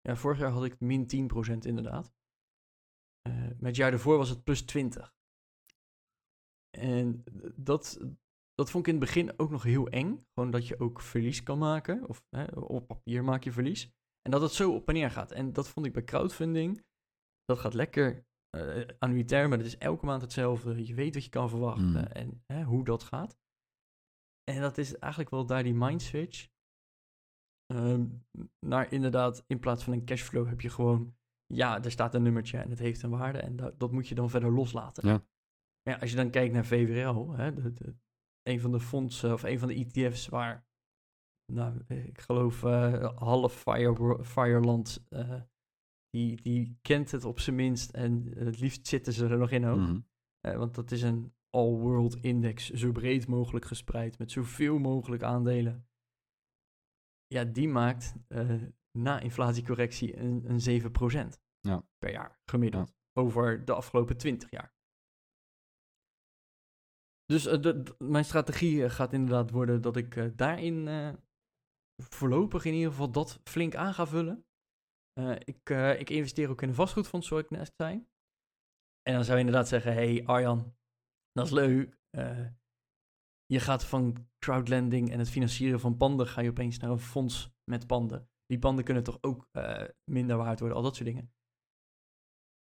Ja, 0.00 0.16
vorig 0.16 0.38
jaar 0.38 0.50
had 0.50 0.64
ik 0.64 0.80
min 0.80 1.30
10% 1.54 1.58
inderdaad. 1.58 2.12
Met 3.22 3.66
het 3.66 3.76
jaar 3.76 3.90
daarvoor 3.90 4.16
was 4.16 4.28
het 4.28 4.44
plus 4.44 4.62
20. 4.62 5.14
En 6.70 7.24
dat, 7.54 8.00
dat 8.56 8.70
vond 8.70 8.86
ik 8.86 8.92
in 8.94 8.98
het 9.00 9.06
begin 9.08 9.38
ook 9.38 9.50
nog 9.50 9.62
heel 9.62 9.88
eng. 9.88 10.26
Gewoon 10.34 10.50
dat 10.50 10.66
je 10.66 10.80
ook 10.80 11.00
verlies 11.00 11.42
kan 11.42 11.58
maken. 11.58 12.08
Of 12.08 12.24
hè, 12.36 12.44
op 12.44 12.86
papier 12.86 13.24
maak 13.24 13.44
je 13.44 13.52
verlies. 13.52 13.90
En 14.22 14.30
dat 14.30 14.40
het 14.40 14.52
zo 14.52 14.74
op 14.74 14.88
en 14.88 14.94
neer 14.94 15.10
gaat. 15.10 15.30
En 15.32 15.52
dat 15.52 15.68
vond 15.68 15.86
ik 15.86 15.92
bij 15.92 16.04
crowdfunding. 16.04 16.84
Dat 17.44 17.58
gaat 17.58 17.74
lekker 17.74 18.26
eh 18.50 18.88
annuitair, 18.98 19.48
maar 19.48 19.58
het 19.58 19.66
is 19.66 19.78
elke 19.78 20.06
maand 20.06 20.22
hetzelfde. 20.22 20.86
Je 20.86 20.94
weet 20.94 21.14
wat 21.14 21.24
je 21.24 21.30
kan 21.30 21.48
verwachten 21.48 21.88
Mm. 21.88 21.96
en 21.96 22.42
hè, 22.46 22.62
hoe 22.62 22.84
dat 22.84 23.02
gaat. 23.02 23.38
En 24.44 24.60
dat 24.60 24.78
is 24.78 24.98
eigenlijk 24.98 25.30
wel 25.30 25.46
daar 25.46 25.62
die 25.62 25.74
mind 25.74 26.02
switch. 26.02 26.48
Ehm, 27.66 28.06
naar 28.66 28.92
inderdaad, 28.92 29.44
in 29.46 29.58
plaats 29.58 29.84
van 29.84 29.92
een 29.92 30.04
cashflow 30.04 30.48
heb 30.48 30.60
je 30.60 30.70
gewoon, 30.70 31.16
ja, 31.46 31.82
er 31.84 31.90
staat 31.90 32.14
een 32.14 32.22
nummertje 32.22 32.58
en 32.58 32.70
het 32.70 32.78
heeft 32.78 33.02
een 33.02 33.10
waarde 33.10 33.38
en 33.38 33.56
dat, 33.56 33.78
dat 33.78 33.92
moet 33.92 34.08
je 34.08 34.14
dan 34.14 34.30
verder 34.30 34.52
loslaten. 34.52 35.08
Ja. 35.08 35.14
Maar 35.82 35.94
ja, 35.94 36.00
als 36.00 36.10
je 36.10 36.16
dan 36.16 36.30
kijkt 36.30 36.52
naar 36.54 36.64
VWRL, 36.66 37.30
hè, 37.32 37.54
de, 37.54 37.72
de- 37.72 37.96
een 38.46 38.60
van 38.60 38.70
de 38.70 38.80
fondsen 38.80 39.32
of 39.32 39.42
een 39.42 39.58
van 39.58 39.68
de 39.68 39.74
ETF's 39.74 40.28
waar, 40.28 40.66
nou, 41.52 41.84
ik 41.86 42.20
geloof 42.20 42.64
eh, 42.64 43.18
half 43.18 43.54
Fire, 43.54 44.24
Fireland, 44.24 45.06
eh, 45.08 45.40
die, 46.10 46.36
die 46.42 46.78
kent 46.82 47.10
het 47.10 47.24
op 47.24 47.40
zijn 47.40 47.56
minst 47.56 47.90
en 47.90 48.32
het 48.38 48.60
liefst 48.60 48.86
zitten 48.86 49.12
ze 49.12 49.26
er 49.26 49.38
nog 49.38 49.50
in 49.50 49.66
ook. 49.66 49.78
Mhm. 49.78 50.00
Eh, 50.40 50.56
want 50.56 50.74
dat 50.74 50.90
is 50.90 51.02
een 51.02 51.34
all-world 51.50 52.16
index, 52.16 52.70
zo 52.70 52.92
breed 52.92 53.26
mogelijk 53.26 53.64
gespreid, 53.64 54.18
met 54.18 54.30
zoveel 54.30 54.78
mogelijk 54.78 55.22
aandelen. 55.22 55.88
Ja, 57.26 57.44
die 57.44 57.68
maakt 57.68 58.14
na 58.90 59.20
inflatiecorrectie 59.20 60.16
een, 60.16 60.50
een 60.50 60.60
7% 60.60 61.40
Ja. 61.60 61.86
per 61.98 62.12
jaar 62.12 62.40
gemiddeld. 62.44 62.94
Over 63.12 63.64
de 63.64 63.72
afgelopen 63.72 64.16
20 64.16 64.50
jaar. 64.50 64.75
Dus 67.26 67.46
eh, 67.46 67.82
mijn 67.98 68.24
strategie 68.24 68.84
eh, 68.84 68.90
gaat 68.90 69.12
inderdaad 69.12 69.50
worden 69.50 69.80
dat 69.80 69.96
ik 69.96 70.16
eh, 70.16 70.26
daarin 70.34 70.88
voorlopig 72.02 72.64
in 72.64 72.74
ieder 72.74 72.90
geval 72.90 73.10
dat 73.10 73.40
flink 73.44 73.74
aan 73.74 73.94
ga 73.94 74.06
vullen. 74.06 74.46
Ik, 75.44 75.70
ik 75.98 76.10
investeer 76.10 76.50
ook 76.50 76.62
in 76.62 76.68
een 76.68 76.74
vastgoedfonds, 76.74 77.26
zoals 77.26 77.42
ik 77.42 77.50
net 77.50 77.72
zei. 77.76 78.06
En 79.02 79.14
dan 79.14 79.24
zou 79.24 79.38
je 79.38 79.44
inderdaad 79.44 79.68
zeggen, 79.68 79.92
hey 79.92 80.26
Arjan, 80.26 80.76
dat 81.32 81.46
is 81.46 81.52
leuk. 81.52 81.98
Je 83.46 83.60
gaat 83.60 83.84
van 83.84 84.28
crowdlending 84.38 85.10
en 85.10 85.18
het 85.18 85.30
financieren 85.30 85.80
van 85.80 85.96
panden, 85.96 86.26
ga 86.26 86.40
je 86.40 86.50
opeens 86.50 86.78
naar 86.78 86.90
een 86.90 86.98
fonds 86.98 87.50
met 87.64 87.86
panden. 87.86 88.30
Die 88.46 88.58
panden 88.58 88.84
kunnen 88.84 89.02
toch 89.02 89.18
ook 89.20 89.48
minder 90.10 90.36
waard 90.36 90.58
worden, 90.58 90.76
al 90.76 90.82
dat 90.82 90.94
soort 90.96 91.08
dingen. 91.08 91.34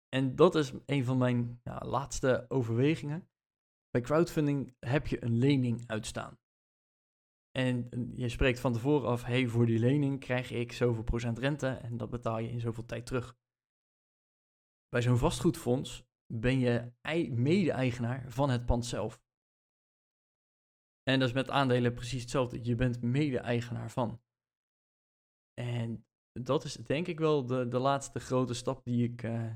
En 0.09 0.35
dat 0.35 0.55
is 0.55 0.73
een 0.85 1.05
van 1.05 1.17
mijn 1.17 1.61
laatste 1.63 2.45
overwegingen. 2.47 3.32
Bij 3.93 4.01
crowdfunding 4.01 4.75
heb 4.79 5.07
je 5.07 5.23
een 5.23 5.37
lening 5.37 5.87
uitstaan. 5.87 6.39
En 7.51 7.89
eh, 7.89 8.17
je 8.17 8.29
spreekt 8.29 8.59
van 8.59 8.73
tevoren 8.73 9.09
af, 9.09 9.23
hey, 9.23 9.47
voor 9.47 9.65
die 9.65 9.79
lening 9.79 10.19
krijg 10.19 10.51
ik 10.51 10.71
zoveel 10.71 11.03
procent 11.03 11.37
rente 11.39 11.67
en 11.67 11.97
dat 11.97 12.09
betaal 12.09 12.39
je 12.39 12.49
in 12.49 12.59
zoveel 12.59 12.85
tijd 12.85 13.05
terug. 13.05 13.37
Bij 14.89 15.01
zo'n 15.01 15.17
vastgoedfonds 15.17 16.05
ben 16.33 16.59
je 16.59 16.93
ei- 17.01 17.31
mede-eigenaar 17.31 18.31
van 18.31 18.49
het 18.49 18.65
pand 18.65 18.85
zelf. 18.85 19.21
En 21.03 21.19
dat 21.19 21.27
is 21.27 21.33
met 21.33 21.49
aandelen 21.49 21.93
precies 21.93 22.21
hetzelfde. 22.21 22.63
Je 22.63 22.75
bent 22.75 23.01
mede-eigenaar 23.01 23.91
van. 23.91 24.21
En 25.53 26.05
dat 26.31 26.63
is 26.63 26.73
denk 26.73 27.07
ik 27.07 27.19
wel 27.19 27.45
de, 27.45 27.67
de 27.67 27.79
laatste 27.79 28.19
grote 28.19 28.53
stap 28.53 28.83
die 28.83 29.09
ik. 29.11 29.23
eh, 29.23 29.55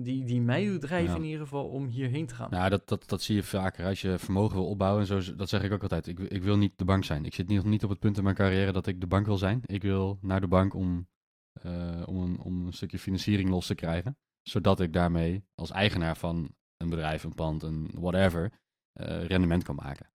die, 0.00 0.24
die 0.24 0.40
mij 0.40 0.66
doet 0.66 0.80
drijven 0.80 1.10
Ja. 1.10 1.16
in 1.16 1.24
ieder 1.24 1.40
geval 1.40 1.68
om 1.68 1.86
hierheen 1.86 2.26
te 2.26 2.34
gaan. 2.34 2.50
Nou, 2.50 2.70
dat, 2.70 2.88
dat, 2.88 3.08
dat 3.08 3.22
zie 3.22 3.34
je 3.34 3.42
vaker. 3.42 3.86
Als 3.86 4.00
je 4.00 4.18
vermogen 4.18 4.56
wil 4.56 4.68
opbouwen 4.68 5.00
en 5.00 5.22
zo, 5.22 5.34
dat 5.36 5.48
zeg 5.48 5.62
ik 5.62 5.72
ook 5.72 5.82
altijd. 5.82 6.06
Ik, 6.06 6.18
ik 6.18 6.42
wil 6.42 6.56
niet 6.56 6.78
de 6.78 6.84
bank 6.84 7.04
zijn. 7.04 7.24
Ik 7.24 7.34
zit 7.34 7.48
niet, 7.48 7.64
niet 7.64 7.84
op 7.84 7.90
het 7.90 7.98
punt 7.98 8.16
in 8.16 8.22
mijn 8.22 8.34
carrière 8.34 8.72
dat 8.72 8.86
ik 8.86 9.00
de 9.00 9.06
bank 9.06 9.26
wil 9.26 9.36
zijn. 9.38 9.60
Ik 9.66 9.82
wil 9.82 10.18
naar 10.20 10.40
de 10.40 10.48
bank 10.48 10.74
om, 10.74 11.08
eh, 11.52 12.02
om, 12.06 12.16
een, 12.22 12.38
om 12.40 12.66
een 12.66 12.72
stukje 12.72 12.98
financiering 12.98 13.48
los 13.48 13.66
te 13.66 13.74
krijgen. 13.74 14.18
Zodat 14.42 14.80
ik 14.80 14.92
daarmee 14.92 15.44
als 15.54 15.70
eigenaar 15.70 16.16
van 16.16 16.54
een 16.76 16.88
bedrijf, 16.90 17.24
een 17.24 17.34
pand, 17.34 17.62
een 17.62 17.90
whatever, 17.94 18.52
eh, 18.92 19.24
rendement 19.24 19.62
kan 19.62 19.74
maken. 19.74 20.10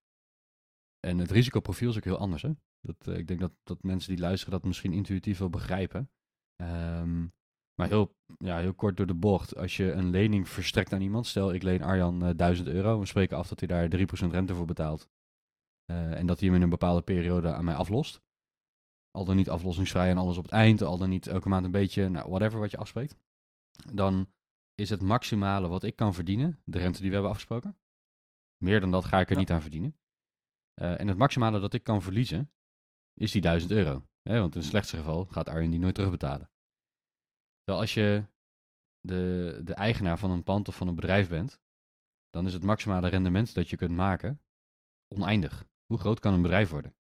En 1.00 1.18
het 1.18 1.32
risicoprofiel 1.32 1.90
is 1.90 1.98
ook 1.98 2.04
heel 2.04 2.18
anders. 2.18 2.42
Hè? 2.42 2.52
Dat, 2.82 3.08
eh, 3.08 3.18
ik 3.18 3.28
denk 3.28 3.40
dat, 3.40 3.52
dat 3.64 3.84
mensen 3.84 4.10
die 4.10 4.22
luisteren 4.22 4.54
dat 4.54 4.64
misschien 4.66 4.94
intuïtief 4.94 5.38
wel 5.38 5.50
begrijpen. 5.50 6.10
Ehm, 6.56 7.26
maar 7.82 7.90
heel, 7.90 8.16
ja, 8.38 8.58
heel 8.58 8.74
kort 8.74 8.98
door 8.98 9.06
de 9.06 9.14
bocht. 9.14 9.56
Als 9.56 9.78
je 9.78 9.92
een 9.92 10.10
lening 10.10 10.50
verstrekt 10.50 10.94
aan 10.94 11.02
iemand. 11.02 11.28
Stel, 11.28 11.54
ik 11.54 11.64
leen 11.64 11.82
Arjan 11.82 12.24
eh 12.26 12.30
1000 12.36 12.68
euro. 12.68 13.00
We 13.00 13.06
spreken 13.06 13.38
af 13.38 13.48
dat 13.48 13.60
hij 13.60 13.68
daar 13.68 13.90
3% 13.90 14.32
rente 14.32 14.56
voor 14.56 14.66
betaalt. 14.66 15.10
Eh, 15.86 16.14
en 16.18 16.26
dat 16.26 16.40
hij 16.40 16.48
hem 16.48 16.58
in 16.58 16.64
een 16.64 16.70
bepaalde 16.70 17.02
periode 17.02 17.54
aan 17.54 17.66
mij 17.66 17.76
aflost. 17.76 18.22
Al 19.12 19.26
dan 19.26 19.36
niet 19.36 19.50
aflossingsvrij 19.50 20.10
en 20.10 20.18
alles 20.18 20.38
op 20.38 20.44
het 20.44 20.52
eind. 20.52 20.82
Al 20.82 20.98
dan 20.98 21.10
niet 21.10 21.28
elke 21.28 21.50
maand 21.50 21.66
een 21.66 21.72
beetje, 21.72 22.10
nou, 22.10 22.30
whatever 22.30 22.60
wat 22.60 22.72
je 22.72 22.78
afspreekt. 22.78 23.18
Dan 23.94 24.32
is 24.76 24.90
het 24.90 25.02
maximale 25.02 25.68
wat 25.68 25.84
ik 25.84 25.96
kan 25.96 26.14
verdienen, 26.14 26.62
de 26.66 26.78
rente 26.78 27.00
die 27.00 27.08
we 27.08 27.14
hebben 27.14 27.32
afgesproken. 27.32 27.78
Meer 28.64 28.80
dan 28.80 28.92
dat 28.92 29.06
ga 29.06 29.20
ik 29.20 29.28
er 29.28 29.34
Ja. 29.34 29.40
niet 29.40 29.52
aan 29.52 29.62
verdienen. 29.62 29.98
Eh, 30.74 31.00
en 31.00 31.08
het 31.08 31.18
maximale 31.18 31.60
dat 31.60 31.74
ik 31.74 31.84
kan 31.84 32.02
verliezen, 32.02 32.52
is 33.14 33.32
die 33.32 33.42
1000 33.42 33.72
euro. 33.72 34.06
Hè, 34.22 34.40
want 34.40 34.54
in 34.56 34.60
het 34.60 34.70
slechtste 34.70 34.98
geval 34.98 35.26
gaat 35.26 35.50
Arjen 35.50 35.70
die 35.72 35.80
nooit 35.80 35.96
terugbetalen. 35.96 36.50
Terwijl 37.72 37.90
als 37.90 37.94
je 37.94 38.26
de, 39.00 39.62
de 39.64 39.74
eigenaar 39.74 40.18
van 40.18 40.32
een 40.32 40.44
pand 40.44 40.68
of 40.68 40.76
van 40.76 40.88
een 40.88 40.96
bedrijf 40.96 41.30
bent, 41.30 41.62
dan 42.30 42.46
is 42.46 42.54
het 42.54 42.64
maximale 42.64 43.08
rendement 43.08 43.54
dat 43.54 43.70
je 43.70 43.76
kunt 43.76 43.92
maken 43.92 44.42
oneindig. 45.08 45.66
Hoe 45.86 45.98
groot 45.98 46.20
kan 46.20 46.34
een 46.34 46.42
bedrijf 46.42 46.70
worden? 46.70 46.96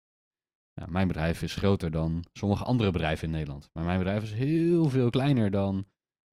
Ja, 0.74 0.86
mijn 0.86 1.08
bedrijf 1.08 1.42
is 1.42 1.56
groter 1.56 1.92
dan 1.92 2.26
sommige 2.34 2.64
andere 2.64 2.92
bedrijven 2.92 3.28
in 3.28 3.34
Nederland. 3.34 3.70
Maar 3.74 3.84
mijn 3.84 3.98
bedrijf 3.98 4.24
is 4.24 4.34
heel 4.34 4.90
veel 4.90 5.10
kleiner 5.10 5.52
dan 5.52 5.88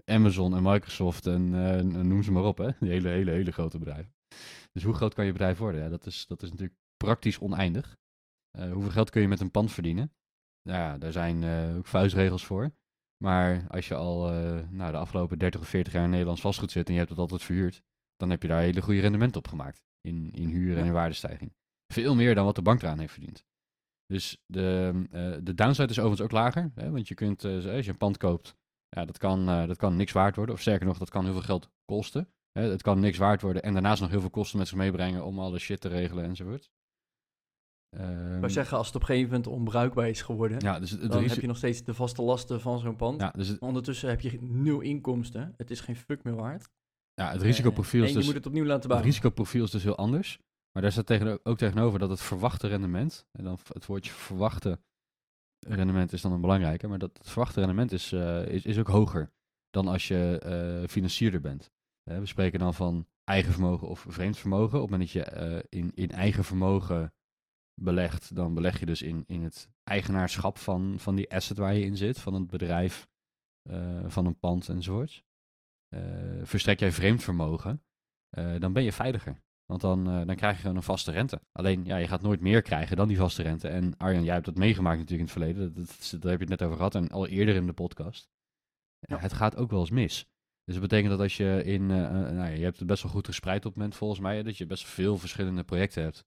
Amazon 0.04 0.56
en 0.56 0.62
Microsoft 0.62 1.26
en 1.26 1.54
eh, 1.54 1.82
noem 1.82 2.22
ze 2.22 2.32
maar 2.32 2.44
op. 2.44 2.58
Hè? 2.58 2.70
Die 2.80 2.90
hele, 2.90 3.08
hele, 3.08 3.30
hele 3.30 3.52
grote 3.52 3.78
bedrijven. 3.78 4.14
Dus 4.72 4.82
hoe 4.82 4.94
groot 4.94 5.14
kan 5.14 5.24
je 5.24 5.32
bedrijf 5.32 5.58
worden? 5.58 5.80
Ja, 5.80 5.88
dat, 5.88 6.06
is, 6.06 6.26
dat 6.26 6.42
is 6.42 6.50
natuurlijk 6.50 6.78
praktisch 6.96 7.38
oneindig. 7.38 7.96
Eh, 8.50 8.72
hoeveel 8.72 8.92
geld 8.92 9.10
kun 9.10 9.20
je 9.20 9.28
met 9.28 9.40
een 9.40 9.50
pand 9.50 9.72
verdienen? 9.72 10.12
Nou 10.62 10.78
ja, 10.78 10.98
daar 10.98 11.12
zijn 11.12 11.42
eh, 11.42 11.76
ook 11.76 11.86
vuistregels 11.86 12.46
voor. 12.46 12.72
Maar 13.18 13.66
als 13.68 13.88
je 13.88 13.94
al 13.94 14.30
eh, 14.32 14.68
nou, 14.70 14.92
de 14.92 14.98
afgelopen 14.98 15.38
30 15.38 15.60
of 15.60 15.68
40 15.68 15.92
jaar 15.92 16.04
in 16.04 16.10
Nederlands 16.10 16.40
vastgoed 16.40 16.70
zit 16.70 16.86
en 16.86 16.92
je 16.92 16.98
hebt 16.98 17.10
het 17.10 17.18
altijd 17.18 17.42
verhuurd, 17.42 17.82
dan 18.16 18.30
heb 18.30 18.42
je 18.42 18.48
daar 18.48 18.60
hele 18.60 18.82
goede 18.82 19.00
rendement 19.00 19.36
op 19.36 19.48
gemaakt. 19.48 19.86
In, 20.00 20.30
in 20.30 20.48
huur 20.48 20.78
en 20.78 20.84
in 20.84 20.92
waardestijging. 20.92 21.52
Veel 21.92 22.14
meer 22.14 22.34
dan 22.34 22.44
wat 22.44 22.54
de 22.54 22.62
bank 22.62 22.82
eraan 22.82 22.98
heeft 22.98 23.12
verdiend. 23.12 23.44
Dus 24.06 24.42
de, 24.46 24.92
eh, 25.10 25.36
de 25.42 25.54
downside 25.54 25.88
is 25.88 25.98
overigens 25.98 26.20
ook 26.20 26.30
lager. 26.30 26.70
Hè, 26.74 26.90
want 26.90 27.08
je 27.08 27.14
kunt, 27.14 27.44
eh, 27.44 27.52
als 27.52 27.84
je 27.84 27.90
een 27.90 27.96
pand 27.96 28.16
koopt, 28.16 28.56
ja, 28.88 29.04
dat, 29.04 29.18
kan, 29.18 29.46
dat 29.46 29.76
kan 29.76 29.96
niks 29.96 30.12
waard 30.12 30.36
worden. 30.36 30.54
Of 30.54 30.60
sterker 30.60 30.86
nog, 30.86 30.98
dat 30.98 31.10
kan 31.10 31.24
heel 31.24 31.32
veel 31.32 31.42
geld 31.42 31.70
kosten. 31.84 32.28
Hè, 32.52 32.62
het 32.62 32.82
kan 32.82 33.00
niks 33.00 33.18
waard 33.18 33.42
worden 33.42 33.62
en 33.62 33.72
daarnaast 33.72 34.00
nog 34.00 34.10
heel 34.10 34.20
veel 34.20 34.30
kosten 34.30 34.58
met 34.58 34.68
zich 34.68 34.76
meebrengen 34.76 35.24
om 35.24 35.38
alle 35.38 35.58
shit 35.58 35.80
te 35.80 35.88
regelen 35.88 36.24
enzovoort. 36.24 36.70
Maar 37.96 38.40
Ehm, 38.40 38.48
zeggen, 38.48 38.76
als 38.76 38.86
het 38.86 38.94
op 38.94 39.00
een 39.00 39.06
gegeven 39.06 39.30
moment 39.30 39.46
onbruikbaar 39.46 40.08
is 40.08 40.22
geworden, 40.22 40.60
ja, 40.60 40.78
dus 40.78 40.90
dan 40.90 41.24
heb 41.24 41.40
je 41.40 41.46
nog 41.46 41.56
steeds 41.56 41.84
de 41.84 41.94
vaste 41.94 42.22
lasten 42.22 42.60
van 42.60 42.78
zo'n 42.78 42.96
pand. 42.96 43.20
ja, 43.20 43.30
dus 43.30 43.48
het, 43.48 43.60
Ondertussen 43.60 44.08
heb 44.08 44.20
je 44.20 44.38
nul 44.40 44.80
inkomsten. 44.80 45.54
Het 45.56 45.70
is 45.70 45.80
geen 45.80 45.96
fuck 45.96 46.24
meer 46.24 46.34
waard. 46.34 46.68
ja, 47.14 47.32
het 47.32 47.42
risicoprofiel 47.42 48.02
is 48.02 48.06
en 48.06 48.12
je 48.12 48.18
dus... 48.18 48.26
moet 48.26 48.36
het 48.36 48.46
opnieuw 48.46 48.64
laten 48.64 48.90
Het 48.90 49.04
risicoprofiel 49.04 49.64
is 49.64 49.70
dus 49.70 49.82
heel 49.82 49.96
anders. 49.96 50.38
Maar 50.72 50.82
daar 50.82 50.92
staat 50.92 51.06
tegen, 51.06 51.40
ook 51.42 51.58
tegenover 51.58 51.98
dat 51.98 52.10
het 52.10 52.20
verwachte 52.20 52.66
rendement, 52.66 53.26
en 53.32 53.44
dan 53.44 53.58
het 53.72 53.86
woordje 53.86 54.12
verwachte 54.12 54.80
rendement 55.66 56.12
is 56.12 56.22
dan 56.22 56.32
een 56.32 56.40
belangrijke, 56.40 56.88
maar 56.88 56.98
dat 56.98 57.18
het 57.18 57.30
verwachte 57.30 57.60
rendement 57.60 57.92
is, 57.92 58.12
eh, 58.12 58.46
is, 58.46 58.64
is 58.64 58.78
ook 58.78 58.88
hoger 58.88 59.30
dan 59.70 59.88
als 59.88 60.08
je 60.08 60.38
eh, 60.38 60.88
financierder 60.88 61.40
bent. 61.40 61.70
We 62.02 62.26
spreken 62.26 62.58
dan 62.58 62.74
van 62.74 63.06
eigen 63.24 63.52
vermogen 63.52 63.88
of 63.88 64.06
vreemd 64.08 64.38
vermogen. 64.38 64.82
Op 64.82 64.90
het 64.90 64.90
moment 64.90 65.12
dat 65.12 65.22
je 65.22 65.30
eh, 65.30 65.62
in, 65.68 65.92
in 65.94 66.10
eigen 66.10 66.44
vermogen 66.44 67.12
belegt, 67.80 68.34
dan 68.34 68.54
beleg 68.54 68.80
je 68.80 68.86
dus 68.86 69.02
in, 69.02 69.24
in 69.26 69.42
het 69.42 69.68
eigenaarschap 69.84 70.58
van, 70.58 70.94
van 70.98 71.14
die 71.14 71.30
asset 71.30 71.56
waar 71.56 71.74
je 71.74 71.84
in 71.84 71.96
zit, 71.96 72.18
van 72.18 72.34
het 72.34 72.46
bedrijf, 72.46 73.08
eh, 73.62 74.04
van 74.06 74.26
een 74.26 74.38
pand 74.38 74.68
enzovoort. 74.68 75.24
Eh 75.88 76.42
verstrek 76.42 76.80
jij 76.80 76.92
vreemd 76.92 77.22
vermogen, 77.22 77.82
eh, 78.28 78.58
dan 78.58 78.72
ben 78.72 78.82
je 78.82 78.92
veiliger. 78.92 79.42
Want 79.64 79.80
dan, 79.80 80.04
dan 80.04 80.36
krijg 80.36 80.54
je 80.54 80.60
gewoon 80.60 80.76
een 80.76 80.82
vaste 80.82 81.10
rente. 81.10 81.40
Alleen, 81.52 81.84
ja, 81.84 81.96
je 81.96 82.06
gaat 82.06 82.22
nooit 82.22 82.40
meer 82.40 82.62
krijgen 82.62 82.96
dan 82.96 83.08
die 83.08 83.16
vaste 83.16 83.42
rente. 83.42 83.68
En 83.68 83.96
Arjan, 83.96 84.24
jij 84.24 84.34
hebt 84.34 84.46
dat 84.46 84.56
meegemaakt 84.56 84.98
natuurlijk 84.98 85.28
in 85.28 85.40
het 85.40 85.44
verleden. 85.44 85.74
Dat, 85.74 85.86
dat, 85.86 86.22
daar 86.22 86.30
heb 86.30 86.40
je 86.40 86.46
het 86.46 86.58
net 86.58 86.62
over 86.62 86.76
gehad 86.76 86.94
en 86.94 87.08
al 87.08 87.26
eerder 87.26 87.54
in 87.54 87.66
de 87.66 87.72
podcast. 87.72 88.28
Ja. 89.00 89.18
Het 89.18 89.32
gaat 89.32 89.56
ook 89.56 89.70
wel 89.70 89.80
eens 89.80 89.90
mis. 89.90 90.26
Dus 90.64 90.74
dat 90.74 90.82
betekent 90.88 91.10
dat 91.10 91.20
als 91.20 91.36
je 91.36 91.62
in... 91.64 91.86
nou 91.86 92.34
ja, 92.34 92.46
je 92.46 92.64
hebt 92.64 92.78
het 92.78 92.86
best 92.86 93.02
wel 93.02 93.12
goed 93.12 93.26
gespreid 93.26 93.58
op 93.58 93.64
het 93.64 93.74
moment 93.74 93.96
volgens 93.96 94.20
mij. 94.20 94.42
Dat 94.42 94.56
je 94.56 94.66
best 94.66 94.86
veel 94.86 95.18
verschillende 95.18 95.64
projecten 95.64 96.02
hebt. 96.02 96.24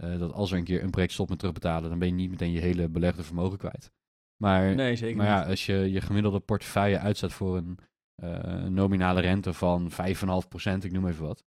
Eh, 0.00 0.18
dat 0.18 0.32
als 0.32 0.50
er 0.52 0.58
een 0.58 0.64
keer 0.64 0.82
een 0.82 0.90
project 0.90 1.12
stopt 1.12 1.30
met 1.30 1.38
terugbetalen... 1.38 1.90
dan 1.90 1.98
ben 1.98 2.08
je 2.08 2.14
niet 2.14 2.30
meteen 2.30 2.52
je 2.52 2.60
hele 2.60 2.88
belegde 2.88 3.22
vermogen 3.22 3.58
kwijt. 3.58 3.92
Maar 4.36 4.74
Nee, 4.74 4.96
zeker 4.96 5.16
maar 5.16 5.26
ja, 5.26 5.42
als 5.42 5.66
je 5.66 5.74
je 5.74 6.00
gemiddelde 6.00 6.40
portefeuille 6.40 6.98
uitzet 6.98 7.32
voor 7.32 7.56
een 7.56 7.78
eh, 8.14 8.64
nominale 8.64 9.20
rente 9.20 9.52
van 9.52 9.90
5,5%, 9.90 9.94
ik 10.80 10.92
noem 10.92 11.06
even 11.06 11.24
wat. 11.26 11.44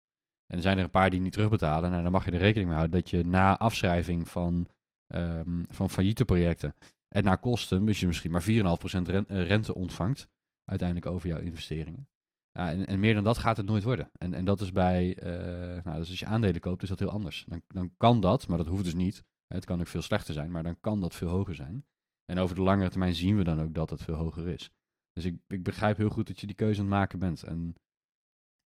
En 0.48 0.56
er 0.56 0.62
zijn 0.62 0.78
er 0.78 0.84
een 0.84 0.90
paar 0.90 1.10
die 1.10 1.20
niet 1.22 1.34
terugbetalen. 1.34 1.90
Nou, 1.92 2.04
dan 2.04 2.12
mag 2.12 2.26
je 2.26 2.32
er 2.32 2.38
rekening 2.38 2.68
mee 2.70 2.78
houden 2.78 3.00
dat 3.02 3.10
je 3.10 3.24
na 3.26 3.58
afschrijving 3.58 4.28
van, 4.30 4.68
ehm, 5.08 5.64
van 5.70 5.90
failliete 5.90 6.26
projecten 6.26 6.76
en 7.08 7.24
na 7.24 7.36
kosten, 7.36 7.86
dus 7.86 8.00
je 8.00 8.08
misschien 8.08 8.32
maar 8.32 8.44
4,5% 8.44 9.08
ren- 9.08 9.28
eh, 9.28 9.48
rente 9.48 9.76
ontvangt, 9.76 10.28
uiteindelijk 10.66 11.12
over 11.12 11.28
jouw 11.28 11.40
investeringen. 11.40 12.08
En, 12.60 12.86
en 12.86 13.00
meer 13.00 13.14
dan 13.14 13.24
dat 13.24 13.38
gaat 13.38 13.58
het 13.58 13.66
nooit 13.66 13.84
worden. 13.84 14.12
En, 14.18 14.34
en 14.34 14.46
dat 14.46 14.62
is 14.62 14.72
bij, 14.72 15.18
eh, 15.18 15.84
nou, 15.84 15.98
dus 15.98 16.10
als 16.10 16.20
je 16.20 16.26
aandelen 16.26 16.62
koopt, 16.62 16.84
is 16.84 16.90
dat 16.90 17.00
heel 17.00 17.10
anders. 17.10 17.46
Dan, 17.48 17.62
dan 17.68 17.94
kan 17.98 18.22
dat, 18.22 18.48
maar 18.48 18.58
dat 18.58 18.68
hoeft 18.68 18.84
dus 18.84 18.94
niet. 18.94 19.24
Het 19.48 19.66
kan 19.66 19.80
ook 19.80 19.88
veel 19.88 20.02
slechter 20.02 20.34
zijn, 20.34 20.52
maar 20.52 20.64
dan 20.64 20.80
kan 20.80 21.00
dat 21.00 21.16
veel 21.16 21.28
hoger 21.28 21.56
zijn. 21.56 21.86
En 22.26 22.38
over 22.38 22.56
de 22.56 22.62
langere 22.62 22.90
termijn 22.90 23.16
zien 23.16 23.38
we 23.38 23.44
dan 23.44 23.62
ook 23.62 23.74
dat 23.74 23.90
het 23.90 24.02
veel 24.02 24.16
hoger 24.16 24.48
is. 24.48 24.72
Dus 25.12 25.26
ik, 25.26 25.38
ik 25.48 25.64
begrijp 25.64 25.98
heel 25.98 26.10
goed 26.10 26.28
dat 26.28 26.40
je 26.40 26.48
die 26.48 26.56
keuze 26.56 26.80
aan 26.80 26.86
het 26.86 26.96
maken 26.96 27.20
bent. 27.20 27.44
En 27.44 27.76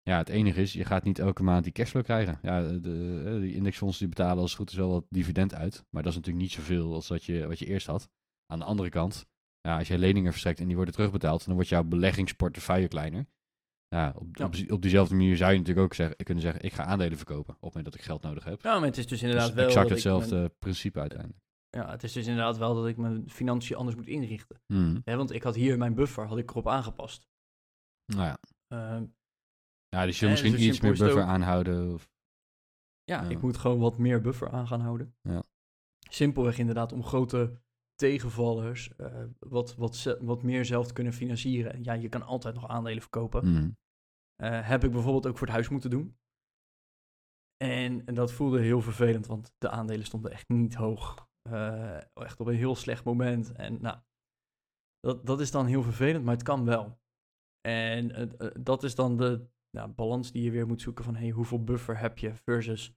ja, 0.02 0.18
het 0.18 0.30
enige 0.30 0.62
is, 0.62 0.74
je 0.74 0.86
gaat 0.86 1.04
niet 1.04 1.20
elke 1.20 1.44
maand 1.44 1.64
die 1.64 1.74
cashflow 1.74 2.04
krijgen. 2.04 2.40
Ja, 2.42 2.62
de, 2.62 2.80
de, 2.80 3.38
die 3.42 3.54
indexfondsen 3.54 4.06
die 4.06 4.16
betalen 4.16 4.42
als 4.42 4.50
het 4.50 4.60
goed 4.60 4.70
is 4.70 4.76
wel 4.76 4.90
wat 4.90 5.06
dividend 5.10 5.54
uit. 5.54 5.86
Maar 5.90 6.04
dat 6.04 6.12
is 6.12 6.18
natuurlijk 6.18 6.46
niet 6.46 6.54
zoveel 6.54 6.94
als 6.94 7.08
wat 7.08 7.24
je, 7.24 7.48
wat 7.48 7.60
je 7.60 7.66
eerst 7.66 7.88
had. 7.88 8.10
Aan 8.46 8.60
de 8.60 8.66
andere 8.66 8.90
kant, 8.90 9.26
ja, 9.62 9.78
als 9.78 9.88
je 9.88 9.98
leningen 9.98 10.32
verstrekt 10.32 10.60
en 10.60 10.68
die 10.68 10.76
worden 10.76 10.94
terugbetaald, 10.94 11.46
dan 11.46 11.54
wordt 11.54 11.70
jouw 11.70 11.84
beleggingsportefeuille 11.84 12.88
kleiner. 12.88 13.28
Ja, 13.88 14.14
op, 14.16 14.38
Ja. 14.38 14.46
Op, 14.46 14.56
op 14.72 14.82
diezelfde 14.82 15.16
manier 15.16 15.38
zou 15.38 15.52
je 15.52 15.58
natuurlijk 15.58 15.86
ook 15.86 15.94
zeggen, 15.94 16.16
kunnen 16.18 16.44
zeggen, 16.44 16.64
ik 16.64 16.74
ga 16.74 16.84
aandelen 16.84 17.18
verkopen 17.18 17.54
op 17.54 17.62
het 17.62 17.74
moment 17.74 17.86
dat 17.86 17.96
ik 17.96 18.02
geld 18.02 18.22
nodig 18.22 18.44
heb. 18.44 18.62
Ja, 18.62 18.74
maar 18.80 18.88
het 18.88 18.98
is 18.98 19.08
dus 19.08 19.20
Dus 19.20 19.30
inderdaad 19.30 19.54
wel 19.54 19.66
exact 19.68 19.90
hetzelfde 19.90 20.36
mijn- 20.36 20.58
principe 20.60 21.00
uiteindelijk. 21.00 21.40
ja, 21.70 21.90
het 21.92 22.04
is 22.04 22.12
dus 22.14 22.28
inderdaad 22.28 22.58
wel 22.58 22.76
dat 22.76 22.88
ik 22.88 22.98
mijn 22.98 23.30
financiën 23.30 23.76
anders 23.76 23.96
moet 23.98 24.08
inrichten. 24.08 24.62
Hè, 25.04 25.16
want 25.16 25.32
ik 25.32 25.44
had 25.44 25.56
hier 25.56 25.78
mijn 25.78 25.94
buffer 25.96 26.28
had 26.28 26.38
ik 26.38 26.50
erop 26.50 26.68
aangepast. 26.68 27.28
Nou 28.14 28.24
ja. 28.24 28.38
Ehm, 28.68 29.06
ja, 29.90 30.06
dus 30.06 30.20
je 30.20 30.28
misschien 30.30 30.52
zo 30.58 30.58
iets 30.58 30.80
meer 30.80 30.92
buffer 30.98 31.22
ook. 31.22 31.28
aanhouden. 31.28 31.94
Of, 31.94 32.10
ja, 33.04 33.22
Ja. 33.24 33.30
ik 33.30 33.42
moet 33.42 33.58
gewoon 33.58 33.80
wat 33.80 33.98
meer 33.98 34.22
buffer 34.22 34.50
aan 34.52 34.68
gaan 34.68 34.82
houden. 34.82 35.16
Ja. 35.22 35.44
Simpelweg 36.10 36.58
inderdaad 36.58 36.92
om 36.92 37.04
grote 37.04 37.62
tegenvallers 37.96 38.96
eh, 38.96 39.24
wat, 39.40 39.76
wat, 39.76 40.18
wat 40.22 40.44
meer 40.44 40.66
zelf 40.66 40.88
te 40.88 40.94
kunnen 40.94 41.14
financieren. 41.14 41.74
En 41.74 41.84
ja, 41.84 41.94
je 41.94 42.10
kan 42.10 42.22
altijd 42.22 42.56
nog 42.56 42.68
aandelen 42.68 43.02
verkopen. 43.02 43.42
Hmm. 43.42 43.78
Eh, 44.36 44.68
heb 44.68 44.84
ik 44.84 44.92
bijvoorbeeld 44.92 45.28
ook 45.28 45.38
voor 45.38 45.48
het 45.48 45.56
huis 45.56 45.70
moeten 45.70 45.90
doen. 45.90 46.18
En, 47.58 48.06
en 48.06 48.14
dat 48.14 48.32
voelde 48.32 48.62
heel 48.62 48.82
vervelend, 48.82 49.26
want 49.26 49.54
de 49.58 49.70
aandelen 49.70 50.06
stonden 50.06 50.32
echt 50.32 50.50
niet 50.50 50.76
hoog. 50.76 51.28
Eh, 51.50 51.98
echt 52.14 52.40
op 52.40 52.48
een 52.48 52.56
heel 52.56 52.76
slecht 52.76 53.04
moment. 53.04 53.52
En 53.52 53.82
nou, 53.82 54.00
dat, 55.00 55.26
dat 55.26 55.42
is 55.42 55.52
dan 55.52 55.66
heel 55.66 55.84
vervelend, 55.84 56.26
maar 56.26 56.34
het 56.34 56.44
kan 56.44 56.66
wel. 56.66 57.00
En 57.68 58.30
dat 58.64 58.84
is 58.84 58.96
dan 58.96 59.18
de 59.18 59.48
nou, 59.78 59.90
balans 59.90 60.32
die 60.32 60.44
je 60.44 60.52
weer 60.52 60.68
moet 60.68 60.82
zoeken 60.82 61.04
van 61.04 61.16
hey, 61.16 61.30
hoeveel 61.30 61.64
buffer 61.64 62.00
heb 62.00 62.18
je 62.18 62.36
versus 62.36 62.94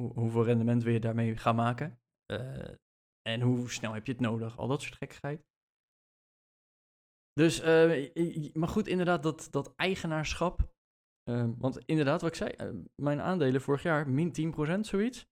hoe- 0.00 0.12
hoeveel 0.14 0.44
rendement 0.44 0.82
wil 0.82 0.92
je 0.92 1.00
daarmee 1.00 1.36
gaan 1.36 1.56
maken. 1.56 2.00
Eh, 2.26 2.74
en 3.26 3.40
hoe 3.40 3.70
snel 3.70 3.92
heb 3.92 4.06
je 4.06 4.12
het 4.12 4.20
nodig, 4.20 4.58
al 4.58 4.68
dat 4.68 4.82
soort 4.82 4.96
gekkigheid. 4.96 5.44
Dus, 7.32 7.60
eh, 7.60 8.16
i- 8.16 8.50
maar 8.54 8.68
goed, 8.68 8.86
inderdaad, 8.86 9.22
dat, 9.22 9.48
dat 9.50 9.74
eigenaarschap. 9.76 10.74
eh, 11.30 11.48
want 11.58 11.78
inderdaad, 11.78 12.20
wat 12.20 12.30
ik 12.30 12.36
zei, 12.36 12.50
eh, 12.50 12.68
mijn 12.94 13.20
aandelen 13.20 13.60
vorig 13.60 13.82
jaar 13.82 14.08
min 14.10 14.32
10%, 14.32 14.86
zoiets. 14.86 15.26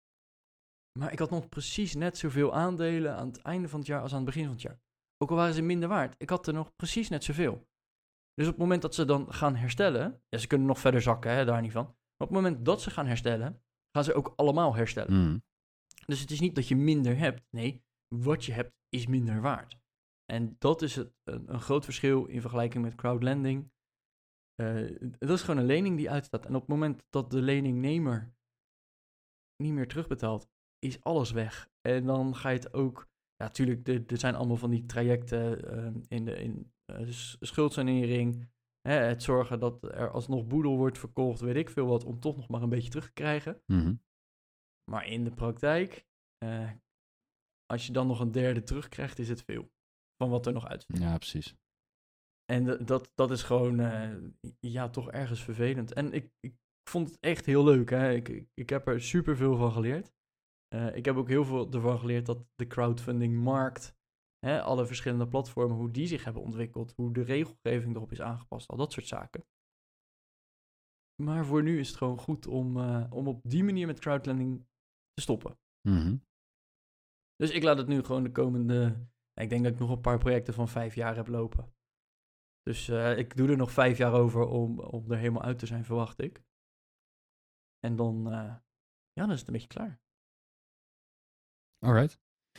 Maar 0.99 1.13
ik 1.13 1.19
had 1.19 1.31
nog 1.31 1.49
precies 1.49 1.95
net 1.95 2.19
zoveel 2.19 2.55
aandelen 2.55 3.17
aan 3.17 3.27
het 3.27 3.43
einde 3.43 3.69
van 3.69 3.79
het 3.79 3.89
jaar 3.89 4.01
als 4.01 4.11
aan 4.11 4.17
het 4.17 4.27
begin 4.27 4.43
van 4.45 4.53
het 4.53 4.63
jaar. 4.63 4.81
Ook 5.19 5.31
al 5.31 5.37
waren 5.37 5.55
ze 5.55 5.63
minder 5.63 5.89
waard, 5.89 6.15
ik 6.19 6.31
had 6.31 6.47
er 6.47 6.53
nog 6.55 6.77
precies 6.77 7.09
net 7.09 7.25
zoveel. 7.25 7.69
Dus 8.35 8.47
op 8.47 8.53
het 8.53 8.61
moment 8.61 8.83
dat 8.83 8.95
ze 8.95 9.05
dan 9.05 9.33
gaan 9.33 9.55
herstellen, 9.57 10.23
ja, 10.29 10.39
ze 10.39 10.47
kunnen 10.47 10.67
nog 10.67 10.79
verder 10.79 11.03
zakken, 11.03 11.31
hè, 11.31 11.45
daar 11.45 11.61
niet 11.61 11.73
van. 11.73 11.85
Maar 11.85 12.29
op 12.29 12.35
het 12.35 12.43
moment 12.43 12.65
dat 12.65 12.83
ze 12.83 12.91
gaan 12.91 13.07
herstellen, 13.07 13.63
gaan 13.93 14.05
ze 14.05 14.15
ook 14.15 14.33
allemaal 14.37 14.75
herstellen. 14.75 15.13
Hmm. 15.13 15.43
Dus 16.07 16.21
het 16.21 16.31
is 16.31 16.41
niet 16.41 16.55
dat 16.55 16.69
je 16.69 16.77
minder 16.77 17.17
hebt. 17.17 17.43
Nee, 17.51 17.84
wat 18.23 18.45
je 18.45 18.53
hebt 18.53 18.73
is 18.89 19.07
minder 19.07 19.41
waard. 19.41 19.79
En 20.33 20.57
dat 20.59 20.83
is 20.83 20.97
het, 20.97 21.13
een, 21.25 21.53
een 21.53 21.61
groot 21.61 21.85
verschil 21.85 22.25
in 22.25 22.41
vergelijking 22.41 22.85
met 22.85 22.95
crowdlending. 22.95 23.73
Eh, 24.55 24.87
dat 25.19 25.31
is 25.31 25.43
gewoon 25.43 25.61
een 25.61 25.67
lening 25.67 25.97
die 25.97 26.11
uitstaat. 26.11 26.47
En 26.47 26.55
op 26.55 26.61
het 26.61 26.71
moment 26.71 27.05
dat 27.11 27.31
de 27.31 27.43
leningnemer 27.43 28.35
niet 29.63 29.73
meer 29.73 29.89
terugbetaalt, 29.89 30.49
is 30.79 31.03
alles 31.03 31.31
weg. 31.31 31.71
En 31.81 32.07
dan 32.07 32.35
ga 32.35 32.49
je 32.49 32.59
het 32.59 32.75
ook... 32.75 33.09
Ja, 33.37 33.45
natuurlijk, 33.45 33.89
er, 33.89 34.07
er 34.07 34.19
zijn 34.19 34.35
allemaal 34.35 34.57
van 34.57 34.71
die 34.71 34.87
trajecten 34.87 35.71
eh, 35.71 35.93
in 36.09 36.25
de 36.25 36.37
in, 36.37 36.73
eh, 36.85 37.07
schuldsanering. 37.41 38.53
Hè, 38.81 38.95
het 38.95 39.23
zorgen 39.23 39.61
dat 39.61 39.83
er 39.83 40.11
alsnog 40.11 40.47
boedel 40.47 40.77
wordt 40.77 40.99
verkocht, 40.99 41.41
weet 41.41 41.57
ik 41.57 41.71
veel 41.71 41.87
wat, 41.87 42.05
om 42.05 42.21
toch 42.21 42.37
nog 42.37 42.49
maar 42.49 42.63
een 42.63 42.69
beetje 42.69 42.91
terug 42.91 43.07
te 43.07 43.13
krijgen. 43.13 43.63
Mhm. 43.67 43.95
Maar 44.91 45.07
in 45.07 45.25
de 45.25 45.33
praktijk, 45.33 46.07
als 47.67 47.87
je 47.87 47.93
dan 47.93 48.07
nog 48.07 48.21
een 48.21 48.33
derde 48.33 48.63
terugkrijgt, 48.63 49.19
is 49.19 49.29
het 49.29 49.43
veel 49.43 49.73
van 50.17 50.31
wat 50.31 50.47
er 50.47 50.53
nog 50.53 50.67
uit. 50.67 50.85
Ja, 50.87 51.17
precies. 51.17 51.55
En 52.45 52.87
dat, 52.87 53.13
dat 53.15 53.31
is 53.31 53.43
gewoon, 53.43 53.81
eh, 53.81 54.17
ja, 54.61 54.89
toch 54.89 55.11
ergens 55.11 55.43
vervelend. 55.45 55.93
En 55.93 56.13
ik, 56.13 56.31
ik 56.41 56.55
vond 56.91 57.09
het 57.09 57.21
echt 57.21 57.47
heel 57.47 57.65
leuk. 57.65 57.91
Hè? 57.91 58.13
Ik, 58.13 58.47
ik, 58.55 58.69
heb 58.69 58.87
er 58.87 59.03
superveel 59.03 59.57
van 59.57 59.73
geleerd. 59.73 60.13
Eh, 60.69 60.97
ik 60.97 61.05
heb 61.05 61.17
ook 61.17 61.29
heel 61.29 61.45
veel 61.45 61.73
ervan 61.73 61.99
geleerd 61.99 62.27
dat 62.27 62.47
de 62.55 62.67
crowdfunding-markt, 62.67 63.97
hè, 64.39 64.63
alle 64.63 64.87
verschillende 64.87 65.29
platformen, 65.29 65.77
hoe 65.77 65.91
die 65.91 66.07
zich 66.07 66.25
hebben 66.25 66.43
ontwikkeld, 66.43 66.93
hoe 66.97 67.13
de 67.13 67.23
regelgeving 67.23 67.97
erop 67.97 68.13
is 68.13 68.21
aangepast, 68.21 68.69
al 68.69 68.77
dat 68.77 68.93
soort 68.93 69.07
zaken. 69.07 69.45
Maar 71.23 71.45
voor 71.45 71.63
nu 71.63 71.79
is 71.79 71.89
het 71.89 71.97
gewoon 71.97 72.19
goed 72.19 72.47
om, 72.47 72.77
eh, 72.77 73.07
om 73.11 73.29
op 73.29 73.41
die 73.43 73.65
manier 73.65 73.87
met 73.87 74.01
crowdlending 74.01 74.67
te 75.13 75.23
stoppen. 75.23 75.59
Mhm. 75.89 76.17
Dus 77.37 77.51
ik 77.51 77.63
laat 77.63 77.79
het 77.79 77.87
nu 77.87 78.03
gewoon 78.03 78.23
de 78.23 78.33
komende. 78.33 79.07
Ik 79.35 79.49
denk 79.49 79.65
dat 79.65 79.73
ik 79.73 79.79
nog 79.79 79.91
een 79.91 80.01
paar 80.01 80.19
projecten 80.19 80.55
van 80.55 80.69
vijf 80.69 80.95
jaar 80.95 81.17
heb 81.17 81.27
lopen. 81.27 81.75
Dus 82.65 82.89
eh, 82.89 83.19
ik 83.19 83.37
doe 83.37 83.49
er 83.49 83.57
nog 83.57 83.73
vijf 83.73 83.99
jaar 83.99 84.13
over 84.13 84.47
om, 84.47 84.81
om 84.81 85.11
er 85.11 85.19
helemaal 85.19 85.43
uit 85.43 85.59
te 85.59 85.67
zijn, 85.67 85.85
verwacht 85.85 86.21
ik. 86.21 86.43
En 87.81 87.97
dan, 87.97 88.27
eh, 88.27 88.57
ja, 89.13 89.23
dan 89.23 89.31
is 89.31 89.39
het 89.39 89.47
een 89.47 89.53
beetje 89.53 89.69
klaar. 89.69 90.01
Alright. 91.79 92.19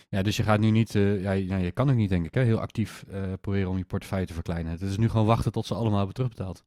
Ja, 0.09 0.21
dus 0.21 0.37
je 0.37 0.43
gaat 0.43 0.59
nu 0.59 0.69
niet, 0.69 0.95
eh, 0.95 1.21
ja, 1.21 1.31
je, 1.31 1.71
kan 1.71 1.89
ook 1.89 1.95
niet 1.95 2.09
denk 2.09 2.25
ik, 2.25 2.33
hè, 2.33 2.41
heel 2.41 2.59
actief 2.59 3.05
proberen 3.41 3.69
om 3.69 3.77
je 3.77 3.85
portefeuille 3.85 4.25
te 4.25 4.33
verkleinen. 4.33 4.71
Het 4.71 4.81
is 4.81 4.97
nu 4.97 5.09
gewoon 5.09 5.25
wachten 5.25 5.51
tot 5.51 5.65
ze 5.65 5.73
allemaal 5.73 5.97
hebben 5.97 6.15
terugbetaald. 6.15 6.65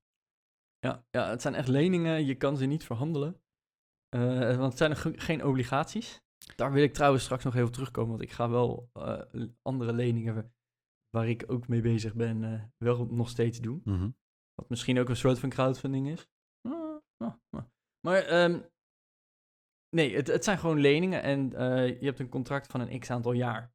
Ja, 0.79 1.05
ja, 1.11 1.31
het 1.31 1.43
zijn 1.43 1.55
echt 1.55 1.69
leningen, 1.69 2.27
je 2.27 2.35
kan 2.35 2.57
ze 2.57 2.67
niet 2.67 2.85
verhandelen. 2.85 3.43
Want 4.09 4.63
het 4.63 4.77
zijn 4.77 4.97
geen 5.21 5.45
obligaties. 5.45 6.23
Daar 6.57 6.73
wil 6.73 6.83
ik 6.83 6.93
trouwens 6.93 7.25
straks 7.25 7.45
nog 7.45 7.55
even 7.55 7.67
op 7.67 7.73
terugkomen, 7.73 8.11
want 8.11 8.23
ik 8.23 8.31
ga 8.33 8.51
wel 8.51 8.91
eh, 8.93 9.23
andere 9.63 9.93
leningen 9.93 10.35
wa- 10.35 10.51
waar 11.11 11.29
ik 11.29 11.45
ook 11.47 11.69
mee 11.69 11.81
bezig 11.81 12.15
ben, 12.15 12.45
eh, 12.45 12.63
wel 12.77 13.07
nog 13.07 13.29
steeds 13.29 13.61
doen. 13.61 13.81
Mhm. 13.85 14.11
Wat 14.55 14.69
misschien 14.69 14.99
ook 14.99 15.09
een 15.09 15.17
soort 15.17 15.39
van 15.39 15.49
crowdfunding 15.49 16.09
is. 16.09 16.29
Ah, 16.69 17.01
Oh, 17.21 17.35
oh. 17.51 17.63
Maar 18.07 18.23
ehm, 18.23 18.61
nee, 19.97 20.15
het, 20.17 20.27
het 20.27 20.45
zijn 20.45 20.59
gewoon 20.59 20.79
leningen 20.81 21.23
en 21.23 21.53
uh, 21.53 22.01
je 22.01 22.05
hebt 22.07 22.19
een 22.19 22.29
contract 22.29 22.67
van 22.71 22.81
een 22.81 22.99
x 23.01 23.11
aantal 23.11 23.33
jaar. 23.33 23.75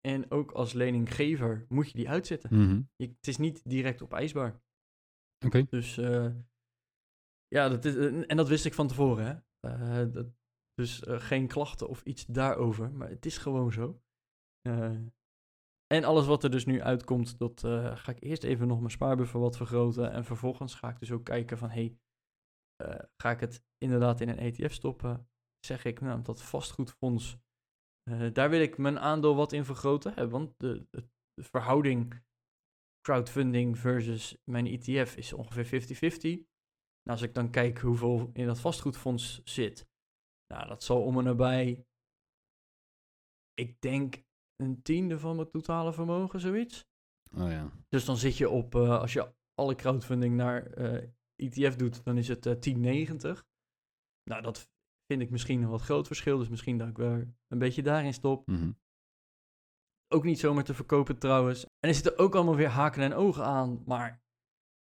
En 0.00 0.30
ook 0.30 0.52
als 0.52 0.72
leninggever 0.72 1.66
moet 1.68 1.90
je 1.90 1.96
die 1.96 2.08
uitzetten. 2.08 2.54
Mhm. 2.54 2.82
Je, 2.96 3.06
het 3.08 3.26
is 3.26 3.36
niet 3.36 3.68
direct 3.68 4.02
opeisbaar. 4.02 4.62
Oké. 5.46 5.66
Dus 5.68 5.94
ja, 7.48 7.68
dat 7.68 7.84
is, 7.84 7.94
en 8.26 8.36
dat 8.36 8.48
wist 8.48 8.64
ik 8.64 8.74
van 8.74 8.88
tevoren. 8.88 9.24
Hè? 9.60 9.70
Uh, 10.04 10.12
dat, 10.12 10.26
dus 10.74 11.02
geen 11.04 11.46
klachten 11.46 11.88
of 11.88 12.02
iets 12.02 12.26
daarover, 12.26 12.92
maar 12.92 13.08
het 13.08 13.26
is 13.26 13.38
gewoon 13.38 13.72
zo. 13.72 14.00
en 15.86 16.04
alles 16.04 16.26
wat 16.26 16.44
er 16.44 16.50
dus 16.50 16.64
nu 16.64 16.82
uitkomt, 16.82 17.38
dat 17.38 17.60
ga 17.94 18.10
ik 18.10 18.22
eerst 18.22 18.44
even 18.44 18.66
nog 18.66 18.78
mijn 18.78 18.90
spaarbuffer 18.90 19.40
wat 19.40 19.56
vergroten. 19.56 20.10
En 20.12 20.24
vervolgens 20.24 20.74
ga 20.74 20.88
ik 20.88 20.98
dus 20.98 21.12
ook 21.12 21.24
kijken 21.24 21.58
van, 21.58 21.70
hey, 21.70 21.98
ga 23.22 23.30
ik 23.30 23.40
het 23.40 23.64
inderdaad 23.78 24.20
in 24.20 24.28
een 24.28 24.38
ETF 24.38 24.72
stoppen? 24.72 25.28
Zeg 25.66 25.84
ik, 25.84 26.00
nou, 26.00 26.22
dat 26.22 26.42
vastgoedfonds 26.42 27.38
daar 28.32 28.50
wil 28.50 28.60
ik 28.60 28.78
mijn 28.78 28.98
aandeel 28.98 29.34
wat 29.34 29.52
in 29.52 29.64
vergroten. 29.64 30.14
Hè, 30.14 30.28
want 30.28 30.54
de, 30.58 30.86
verhouding 31.42 32.22
crowdfunding 33.00 33.78
versus 33.78 34.36
mijn 34.44 34.66
ETF 34.66 35.16
is 35.16 35.32
ongeveer 35.32 35.82
50-50. 35.82 36.52
Nou, 37.02 37.18
als 37.18 37.22
ik 37.22 37.34
dan 37.34 37.50
kijk 37.50 37.78
hoeveel 37.78 38.30
in 38.32 38.46
dat 38.46 38.60
vastgoedfonds 38.60 39.40
zit, 39.44 39.88
nou, 40.46 40.68
dat 40.68 40.82
zal 40.82 41.02
om 41.02 41.18
en 41.18 41.24
nabij, 41.24 41.86
ik 43.54 43.80
denk 43.80 44.24
een 44.56 44.82
tiende 44.82 45.18
van 45.18 45.36
mijn 45.36 45.50
totale 45.50 45.92
vermogen, 45.92 46.40
zoiets. 46.40 46.86
Oh 47.36 47.50
ja. 47.50 47.70
Dus 47.88 48.04
dan 48.04 48.16
zit 48.16 48.36
je 48.36 48.48
op, 48.48 48.74
uh, 48.74 49.00
als 49.00 49.12
je 49.12 49.34
alle 49.54 49.74
crowdfunding 49.74 50.36
naar 50.36 50.78
uh, 50.78 51.08
ETF 51.36 51.76
doet, 51.76 52.04
dan 52.04 52.16
is 52.18 52.28
het 52.28 52.42
1090. 52.42 53.46
Nou, 54.30 54.42
dat 54.42 54.70
vind 55.06 55.22
ik 55.22 55.30
misschien 55.30 55.62
een 55.62 55.68
wat 55.68 55.80
groot 55.80 56.06
verschil. 56.06 56.38
Dus 56.38 56.48
misschien 56.48 56.78
dat 56.78 56.88
ik 56.88 56.96
weer 56.96 57.34
een 57.48 57.58
beetje 57.58 57.82
daarin 57.82 58.14
stop. 58.14 58.46
Mhm. 58.46 58.72
Ook 60.08 60.24
niet 60.24 60.38
zomaar 60.38 60.64
te 60.64 60.74
verkopen 60.74 61.18
trouwens. 61.18 61.64
En 61.64 61.88
er 61.88 61.94
zitten 61.94 62.18
ook 62.18 62.34
allemaal 62.34 62.56
weer 62.56 62.68
haken 62.68 63.02
en 63.02 63.14
ogen 63.14 63.44
aan. 63.44 63.82
Maar 63.86 64.22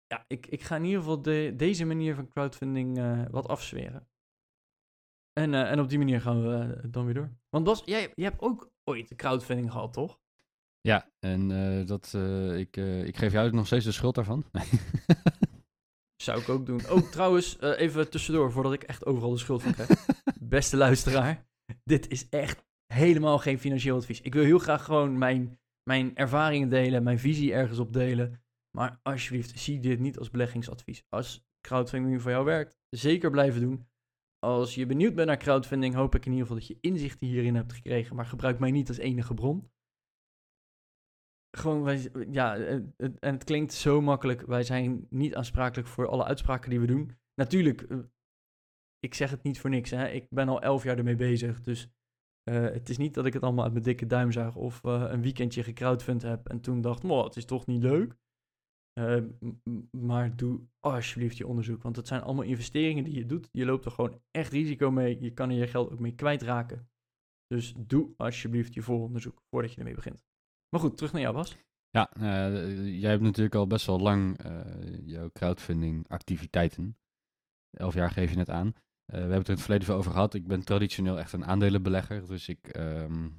ja, 0.08 0.25
ik, 0.27 0.47
ik 0.47 0.62
ga 0.62 0.75
in 0.75 0.84
ieder 0.84 0.99
geval 0.99 1.21
de, 1.21 1.53
deze 1.55 1.86
manier 1.86 2.15
van 2.15 2.27
crowdfunding 2.27 2.97
wat 3.31 3.47
afzweren. 3.47 4.08
En, 5.39 5.54
uh, 5.54 5.71
en 5.71 5.80
op 5.80 5.89
die 5.89 5.98
manier 5.98 6.21
gaan 6.21 6.41
we 6.41 6.76
uh, 6.76 6.91
dan 6.91 7.06
weer 7.06 7.13
door. 7.13 7.30
Want 7.50 7.65
Bas, 7.65 7.82
jij, 7.86 8.12
jij 8.15 8.26
hebt 8.26 8.41
ook 8.41 8.71
ooit 8.84 9.10
de 9.10 9.15
crowdfunding 9.15 9.71
gehad, 9.71 9.93
toch? 9.93 10.19
Ja, 10.82 11.10
en 11.19 11.48
dat, 11.86 12.13
ik, 12.56 12.78
ik 12.78 13.17
geef 13.17 13.32
jou 13.32 13.52
nog 13.52 13.65
steeds 13.65 13.86
de 13.86 13.91
schuld 13.91 14.15
daarvan. 14.15 14.45
Zou 16.24 16.41
ik 16.41 16.50
ook 16.50 16.65
doen. 16.65 16.89
Oh, 16.89 17.12
trouwens, 17.12 17.60
even 17.60 18.10
tussendoor, 18.10 18.52
voordat 18.52 18.74
ik 18.74 18.84
echt 18.84 19.06
overal 19.06 19.32
de 19.32 19.38
schuld 19.38 19.63
van 19.63 19.74
krijg. 19.74 19.89
Beste 20.39 20.78
luisteraar, 20.78 21.45
dit 21.84 22.08
is 22.08 22.30
echt 22.30 22.65
helemaal 22.93 23.39
geen 23.39 23.60
financieel 23.60 23.98
advies. 23.98 24.21
Ik 24.21 24.34
wil 24.34 24.43
heel 24.43 24.60
graag 24.60 24.84
gewoon 24.84 25.17
mijn, 25.17 25.60
mijn 25.84 26.15
ervaringen 26.15 26.69
delen, 26.69 27.04
mijn 27.04 27.19
visie 27.19 27.54
ergens 27.54 27.80
op 27.80 27.93
delen. 27.93 28.43
Maar 28.78 29.00
alsjeblieft, 29.04 29.60
zie 29.60 29.80
dit 29.80 30.00
niet 30.00 30.17
als 30.19 30.30
beleggingsadvies. 30.30 31.04
Als 31.10 31.45
crowdfunding 31.62 32.21
voor 32.21 32.32
jou 32.32 32.45
werkt, 32.45 32.78
zeker 32.89 33.30
blijven 33.32 33.62
doen. 33.62 33.88
Als 34.45 34.75
je 34.75 34.86
benieuwd 34.86 35.15
bent 35.15 35.27
naar 35.27 35.38
crowdfunding, 35.38 35.93
hoop 35.93 36.15
ik 36.15 36.25
in 36.25 36.31
ieder 36.31 36.47
geval 36.47 36.60
dat 36.60 36.67
je 36.67 36.77
inzichten 36.81 37.27
hierin 37.27 37.55
hebt 37.55 37.73
gekregen. 37.73 38.15
Maar 38.15 38.25
gebruik 38.25 38.60
mij 38.60 38.71
niet 38.71 38.88
als 38.88 38.97
enige 38.97 39.34
bron 39.34 39.69
gewoon, 41.58 41.99
ja, 42.31 42.55
en 42.58 42.93
het 43.19 43.43
klinkt 43.43 43.73
zo 43.73 44.01
makkelijk. 44.01 44.41
Wij 44.41 44.63
zijn 44.63 45.08
niet 45.10 45.36
aansprakelijk 45.36 45.88
voor 45.88 46.08
alle 46.08 46.23
uitspraken 46.23 46.69
die 46.69 46.79
we 46.79 46.86
doen. 46.86 47.17
Natuurlijk, 47.36 47.81
uh, 47.81 47.99
ik 48.99 49.13
zeg 49.13 49.29
het 49.29 49.43
niet 49.43 49.60
voor 49.60 49.69
niks. 49.69 49.89
Hè. 49.89 50.08
Ik 50.08 50.29
ben 50.29 50.49
al 50.49 50.62
elf 50.62 50.84
jaar 50.84 50.97
ermee 50.97 51.15
bezig. 51.15 51.62
Dus 51.62 51.89
uh, 52.49 52.62
het 52.62 52.89
is 52.89 52.97
niet 52.97 53.13
dat 53.13 53.25
ik 53.25 53.34
het 53.34 53.43
allemaal 53.43 53.63
uit 53.63 53.73
mijn 53.73 53.86
dikke 53.86 54.05
duim 54.05 54.31
zag. 54.31 54.55
Of 54.55 54.84
uh, 54.84 55.05
een 55.08 55.21
weekendje 55.21 55.63
gecrowdfund 55.63 56.21
heb. 56.21 56.49
En 56.49 56.62
toen 56.62 56.81
dacht, 56.81 57.03
oh, 57.03 57.23
het 57.23 57.36
is 57.36 57.45
toch 57.45 57.65
niet 57.65 57.81
leuk. 57.81 58.15
Maar 59.91 60.36
doe 60.36 60.62
alsjeblieft 60.79 61.38
je 61.38 61.47
onderzoek. 61.47 61.84
Want 61.84 61.95
het 61.95 62.08
zijn 62.08 62.21
allemaal 62.21 62.43
investeringen 62.43 63.03
die 63.03 63.13
je 63.13 63.25
doet. 63.25 63.49
Je 63.51 63.65
loopt 63.65 63.86
er 63.86 63.91
gewoon 63.91 64.21
echt 64.31 64.51
risico 64.51 64.91
mee. 64.91 65.21
Je 65.21 65.34
kan 65.34 65.49
er 65.49 65.55
je 65.55 65.67
geld 65.67 65.91
ook 65.91 65.99
mee 65.99 66.15
kwijtraken. 66.15 66.89
Dus 67.47 67.73
doe 67.77 68.13
alsjeblieft 68.17 68.73
je 68.73 68.81
vooronderzoek 68.81 69.41
voordat 69.49 69.71
je 69.71 69.77
ermee 69.77 69.95
begint. 69.95 70.23
Maar 70.69 70.79
goed, 70.79 70.97
terug 70.97 71.12
naar 71.12 71.21
jou, 71.21 71.34
Bas. 71.34 71.58
Ja, 71.89 72.12
uh, 72.17 72.99
jij 72.99 73.10
hebt 73.10 73.23
natuurlijk 73.23 73.55
al 73.55 73.67
best 73.67 73.86
wel 73.86 73.99
lang 73.99 74.45
uh, 74.45 75.08
jouw 75.08 75.29
crowdfunding 75.29 76.08
activiteiten. 76.08 76.97
Elf 77.69 77.93
jaar 77.93 78.12
geef 78.12 78.29
je 78.29 78.36
net 78.36 78.49
aan. 78.49 78.73
Uh, 79.06 79.12
we 79.12 79.18
hebben 79.18 79.38
het 79.38 79.44
er 79.44 79.50
in 79.50 79.54
het 79.54 79.63
verleden 79.63 79.86
veel 79.88 79.96
over 79.96 80.12
gehad. 80.12 80.34
Ik 80.34 80.48
ben 80.48 80.63
traditioneel 80.63 81.20
echt 81.20 81.34
een 81.34 81.46
aandelenbelegger. 81.46 82.28
Dus 82.28 82.50
ik, 82.50 82.78
um, 82.78 83.36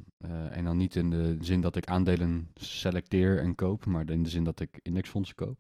en 0.51 0.65
dan 0.65 0.77
niet 0.77 0.97
in 0.97 1.11
de 1.11 1.37
zin 1.41 1.61
dat 1.61 1.77
ik 1.77 1.87
aandelen 1.87 2.51
selecteer 2.55 3.39
en 3.39 3.55
koop, 3.55 3.87
maar 3.87 4.11
in 4.11 4.23
de 4.23 4.29
zin 4.29 4.45
dat 4.45 4.61
ik 4.61 4.81
indexfondsen 4.83 5.37
koop. 5.37 5.59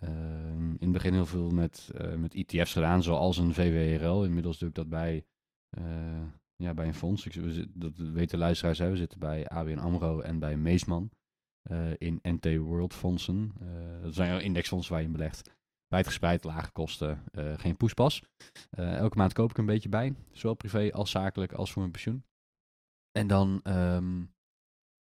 Ehm, 0.00 0.70
in 0.70 0.78
het 0.80 0.92
begin 0.92 1.12
heel 1.12 1.26
veel 1.26 1.50
met, 1.50 1.90
met 2.16 2.34
ETF's 2.34 2.72
gedaan, 2.72 3.02
zoals 3.02 3.36
een 3.36 3.54
VWRL. 3.54 4.24
Inmiddels 4.24 4.58
doe 4.58 4.68
ik 4.68 4.74
dat 4.74 4.88
bij 4.88 5.24
ja, 6.56 6.74
bij 6.74 6.86
een 6.86 6.94
fonds. 6.94 7.26
Ik, 7.26 7.66
dat 7.74 7.96
weten 7.96 8.38
luisteraars, 8.38 8.78
hè, 8.78 8.90
we 8.90 8.96
zitten 8.96 9.18
bij 9.18 9.48
ABN 9.48 9.78
AMRO 9.78 10.20
en 10.20 10.38
bij 10.38 10.56
Meesman 10.56 11.10
in 11.98 12.18
NT 12.22 12.56
World 12.56 12.94
fondsen. 12.94 13.52
Dat 14.02 14.14
zijn 14.14 14.42
indexfondsen 14.42 14.92
waar 14.92 15.00
je 15.00 15.06
in 15.06 15.12
belegt. 15.12 15.52
Wijdgespreid, 15.94 16.44
lage 16.44 16.70
kosten, 16.72 17.24
uh, 17.32 17.52
geen 17.56 17.76
poespas. 17.76 18.22
elke 18.76 19.16
maand 19.16 19.32
koop 19.32 19.50
ik 19.50 19.58
een 19.58 19.66
beetje 19.66 19.88
bij, 19.88 20.14
zowel 20.32 20.54
privé 20.54 20.92
als 20.92 21.10
zakelijk 21.10 21.52
als 21.52 21.72
voor 21.72 21.80
mijn 21.80 21.92
pensioen. 21.92 22.24
En 23.18 23.26
dan, 23.26 23.60
um, 23.64 24.32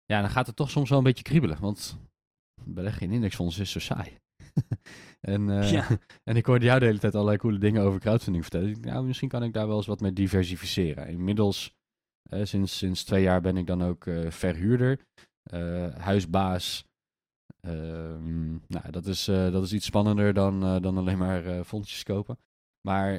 ja, 0.04 0.20
dan 0.20 0.30
gaat 0.30 0.46
het 0.46 0.56
toch 0.56 0.70
soms 0.70 0.88
wel 0.88 0.98
een 0.98 1.04
beetje 1.04 1.22
kriebelen, 1.22 1.60
want 1.60 1.98
beleggen 2.64 3.02
in 3.02 3.12
indexfondsen 3.12 3.62
is 3.62 3.70
zo 3.70 3.78
saai. 3.78 4.18
en, 5.34 5.48
uh, 5.48 5.70
ja. 5.70 5.86
en 6.30 6.36
ik 6.36 6.46
hoorde 6.46 6.64
jou 6.64 6.80
de 6.80 6.86
hele 6.86 6.98
tijd 6.98 7.14
allerlei 7.14 7.38
coole 7.38 7.58
dingen 7.58 7.82
over 7.82 8.00
crowdfunding 8.00 8.44
vertellen. 8.44 8.80
Nou, 8.80 9.04
misschien 9.04 9.28
kan 9.28 9.42
ik 9.42 9.52
daar 9.52 9.66
wel 9.66 9.76
eens 9.76 9.86
wat 9.86 10.00
mee 10.00 10.12
diversificeren. 10.12 11.08
Inmiddels, 11.08 11.74
sinds, 12.42 12.78
sinds 12.78 13.04
twee 13.04 13.22
jaar 13.22 13.40
ben 13.40 13.56
ik 13.56 13.66
dan 13.66 13.82
ook 13.82 14.04
verhuurder, 14.28 15.00
huisbaas. 15.98 16.84
Ehm, 17.60 18.50
nou, 18.50 18.90
dat 18.90 19.06
is, 19.06 19.24
dat 19.24 19.62
is 19.62 19.72
iets 19.72 19.86
spannender 19.86 20.34
dan, 20.34 20.60
dan 20.82 20.96
alleen 20.96 21.18
maar 21.18 21.64
fondsjes 21.64 22.02
kopen. 22.02 22.38
Maar 22.80 23.12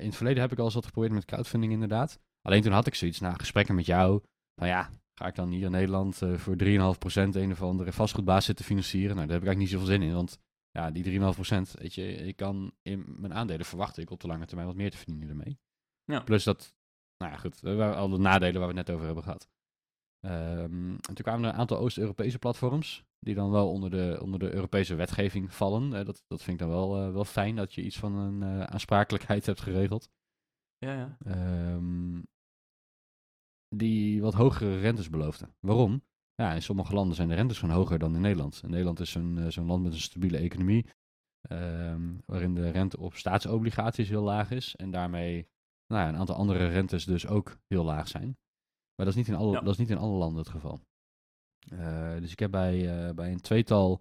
in 0.00 0.06
het 0.06 0.16
verleden 0.16 0.42
heb 0.42 0.52
ik 0.52 0.58
al 0.58 0.64
eens 0.64 0.74
wat 0.74 0.86
geprobeerd 0.86 1.12
met 1.12 1.24
crowdfunding 1.24 1.72
inderdaad. 1.72 2.18
Alleen 2.42 2.62
toen 2.62 2.72
had 2.72 2.86
ik 2.86 2.94
zoiets 2.94 3.20
na 3.20 3.34
gesprekken 3.34 3.74
met 3.74 3.86
jou. 3.86 4.22
Van 4.54 4.68
ja, 4.68 4.90
ga 5.14 5.26
ik 5.26 5.34
dan 5.34 5.50
hier 5.50 5.64
in 5.64 5.70
Nederland 5.70 6.22
uh, 6.22 6.38
voor 6.38 6.56
3,5% 6.56 6.64
een 7.14 7.50
of 7.50 7.62
andere 7.62 7.92
vastgoedbaas 7.92 8.44
zitten 8.44 8.64
financieren? 8.64 9.16
Nou, 9.16 9.26
daar 9.26 9.40
heb 9.40 9.42
ik 9.42 9.48
eigenlijk 9.48 9.58
niet 9.58 9.80
zoveel 9.80 9.98
zin 9.98 10.02
in, 10.02 10.14
want 10.14 10.38
ja, 10.70 10.90
die 10.90 11.20
3,5%, 11.20 11.80
weet 11.80 11.94
je, 11.94 12.14
ik 12.14 12.36
kan 12.36 12.72
in 12.82 13.04
mijn 13.20 13.34
aandelen 13.34 13.66
verwachten 13.66 14.02
ik 14.02 14.10
op 14.10 14.20
de 14.20 14.26
lange 14.26 14.46
termijn 14.46 14.68
wat 14.68 14.76
meer 14.76 14.90
te 14.90 14.96
verdienen 14.96 15.28
ermee. 15.28 15.58
Ja. 16.04 16.20
Plus 16.20 16.44
dat, 16.44 16.74
nou 17.18 17.32
ja, 17.32 17.38
goed, 17.38 17.64
al 17.96 18.08
de 18.08 18.18
nadelen 18.18 18.60
waar 18.60 18.70
we 18.70 18.76
het 18.76 18.86
net 18.86 18.90
over 18.90 19.06
hebben 19.06 19.24
gehad. 19.24 19.48
Um, 20.24 20.90
en 20.90 21.14
toen 21.14 21.24
kwamen 21.24 21.44
er 21.44 21.50
een 21.50 21.58
aantal 21.58 21.78
Oost-Europese 21.78 22.38
platforms, 22.38 23.04
die 23.18 23.34
dan 23.34 23.50
wel 23.50 23.70
onder 23.70 23.90
de, 23.90 24.18
onder 24.22 24.38
de 24.38 24.54
Europese 24.54 24.94
wetgeving 24.94 25.52
vallen. 25.54 25.84
Uh, 25.84 26.04
dat, 26.04 26.24
dat 26.26 26.42
vind 26.42 26.60
ik 26.60 26.66
dan 26.66 26.68
wel, 26.68 27.06
uh, 27.06 27.12
wel 27.12 27.24
fijn, 27.24 27.56
dat 27.56 27.74
je 27.74 27.82
iets 27.82 27.98
van 27.98 28.14
een 28.14 28.40
uh, 28.42 28.62
aansprakelijkheid 28.62 29.46
hebt 29.46 29.60
geregeld. 29.60 30.10
Ja, 30.78 30.94
ja. 30.94 31.16
Um, 31.74 32.26
die 33.68 34.22
wat 34.22 34.34
hogere 34.34 34.78
rentes 34.78 35.10
beloofden. 35.10 35.54
Waarom? 35.60 36.02
Ja, 36.34 36.52
in 36.52 36.62
sommige 36.62 36.94
landen 36.94 37.16
zijn 37.16 37.28
de 37.28 37.34
rentes 37.34 37.58
gewoon 37.58 37.74
hoger 37.74 37.98
dan 37.98 38.14
in 38.14 38.20
Nederland. 38.20 38.60
In 38.62 38.70
Nederland 38.70 39.00
is 39.00 39.10
zo'n 39.10 39.44
zo'n 39.48 39.66
land 39.66 39.82
met 39.82 39.92
een 39.92 39.98
stabiele 39.98 40.38
economie, 40.38 40.86
um, 41.50 42.22
waarin 42.26 42.54
de 42.54 42.70
rente 42.70 42.98
op 42.98 43.14
staatsobligaties 43.14 44.08
heel 44.08 44.22
laag 44.22 44.50
is 44.50 44.76
en 44.76 44.90
daarmee 44.90 45.48
nou 45.86 46.02
ja, 46.02 46.08
een 46.08 46.16
aantal 46.16 46.36
andere 46.36 46.68
rentes 46.68 47.04
dus 47.04 47.26
ook 47.26 47.58
heel 47.66 47.84
laag 47.84 48.08
zijn. 48.08 48.36
Maar 48.96 49.06
dat 49.06 49.08
is 49.08 49.14
niet 49.14 49.28
in 49.28 49.34
alle, 49.34 49.52
ja. 49.52 49.60
dat 49.60 49.72
is 49.72 49.78
niet 49.78 49.90
in 49.90 49.98
alle 49.98 50.16
landen 50.16 50.38
het 50.38 50.48
geval. 50.48 50.80
Uh, 51.72 52.14
dus 52.14 52.32
ik 52.32 52.38
heb 52.38 52.50
bij, 52.50 53.06
uh, 53.08 53.14
bij 53.14 53.32
een 53.32 53.40
tweetal 53.40 54.00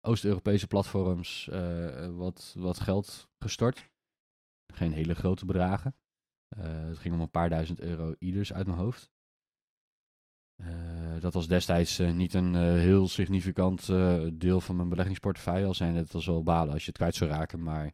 Oost-Europese 0.00 0.66
platforms 0.66 1.48
wat, 2.10 2.54
wat 2.58 2.80
geld 2.80 3.28
gestort. 3.38 3.90
Geen 4.74 4.92
hele 4.92 5.14
grote 5.14 5.44
bedragen. 5.44 5.94
het 6.56 6.98
ging 6.98 7.14
om 7.14 7.20
een 7.20 7.30
paar 7.30 7.48
duizend 7.48 7.80
euro 7.80 8.14
ieders 8.18 8.52
uit 8.52 8.66
mijn 8.66 8.78
hoofd. 8.78 9.10
Dat 11.20 11.34
was 11.34 11.46
destijds 11.46 11.98
niet 11.98 12.34
een 12.34 12.54
heel 12.78 13.08
significant 13.08 13.86
deel 14.32 14.60
van 14.60 14.76
mijn 14.76 14.88
beleggingsportefeuille. 14.88 15.66
Al 15.66 15.74
zijn 15.74 15.94
het 15.94 16.14
al 16.14 16.24
wel 16.24 16.42
balen 16.42 16.72
als 16.72 16.82
je 16.82 16.88
het 16.88 16.96
kwijt 16.96 17.14
zou 17.14 17.30
raken, 17.30 17.62
maar... 17.62 17.92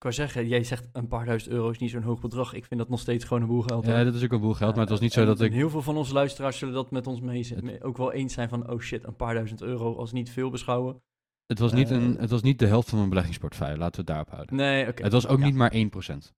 Ik 0.00 0.06
wou 0.06 0.18
zeggen, 0.18 0.48
jij 0.48 0.64
zegt 0.64 0.88
een 0.92 1.06
paar 1.08 1.24
duizend 1.24 1.52
euro 1.52 1.70
is 1.70 1.78
niet 1.78 1.90
zo'n 1.90 2.02
hoog 2.02 2.20
bedrag. 2.20 2.52
Ik 2.54 2.64
vind 2.64 2.80
dat 2.80 2.88
nog 2.88 3.00
steeds 3.00 3.24
gewoon 3.24 3.42
een 3.42 3.48
boel 3.48 3.62
geld. 3.62 3.86
Ja, 3.86 4.04
dat 4.04 4.14
is 4.14 4.24
ook 4.24 4.32
een 4.32 4.40
boel 4.40 4.54
geld, 4.54 4.70
maar 4.72 4.80
het 4.80 4.90
was 4.90 5.00
niet 5.00 5.12
zo 5.12 5.24
dat 5.24 5.40
ik... 5.40 5.52
Heel 5.52 5.70
veel 5.70 5.82
van 5.82 5.96
onze 5.96 6.12
luisteraars 6.12 6.58
zullen 6.58 6.74
dat 6.74 6.90
met 6.90 7.06
ons 7.06 7.20
mee 7.20 7.82
ook 7.82 7.96
wel 7.96 8.12
eens 8.12 8.32
zijn 8.32 8.48
van... 8.48 8.70
oh 8.70 8.80
shit, 8.80 9.04
een 9.04 9.16
paar 9.16 9.34
duizend 9.34 9.62
euro 9.62 9.96
als 9.96 10.12
niet 10.12 10.30
veel 10.30 10.50
beschouwen. 10.50 11.02
Het 11.46 11.58
was, 11.58 11.72
niet 11.72 11.90
een, 11.90 12.14
Eh. 12.14 12.20
het 12.20 12.30
was 12.30 12.42
niet 12.42 12.58
de 12.58 12.66
helft 12.66 12.88
van 12.88 12.98
mijn 12.98 13.10
beleggingsportefeuille, 13.10 13.76
laten 13.78 13.92
we 13.92 13.98
het 13.98 14.06
daarop 14.06 14.30
houden. 14.30 14.56
Nee, 14.56 14.88
oké. 14.88 15.02
Het 15.02 15.12
was 15.12 15.26
ook 15.26 15.38
Ja. 15.38 15.44
niet 15.44 15.54
maar 15.54 15.72
1%. 15.74 16.34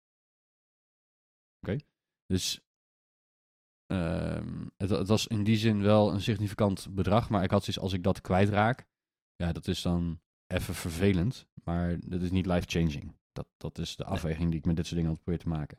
Oké? 1.61 1.77
Dus 2.27 2.61
ehm, 3.87 4.67
het, 4.77 4.91
het 4.91 5.09
was 5.09 5.27
in 5.27 5.45
die 5.45 5.57
zin 5.57 5.83
wel 5.83 6.13
een 6.13 6.21
significant 6.21 6.89
bedrag, 6.91 7.31
maar 7.31 7.43
ik 7.43 7.51
had 7.51 7.65
zoiets 7.65 7.83
als 7.83 7.93
ik 7.93 8.03
dat 8.03 8.21
kwijtraak, 8.21 8.87
ja, 9.37 9.53
dat 9.53 9.67
is 9.69 9.83
dan 9.83 10.21
even 10.47 10.75
vervelend, 10.75 11.47
maar 11.65 11.99
dat 12.01 12.23
is 12.23 12.31
niet 12.31 12.47
life-changing. 12.47 13.15
Dat, 13.33 13.47
dat 13.57 13.79
is 13.79 13.97
de 13.97 14.05
afweging 14.05 14.51
die 14.51 14.59
ik 14.59 14.65
met 14.67 14.77
dit 14.77 14.87
soort 14.87 15.01
dingen 15.01 15.11
altijd 15.17 15.29
probeer 15.29 15.45
te 15.45 15.59
maken. 15.59 15.79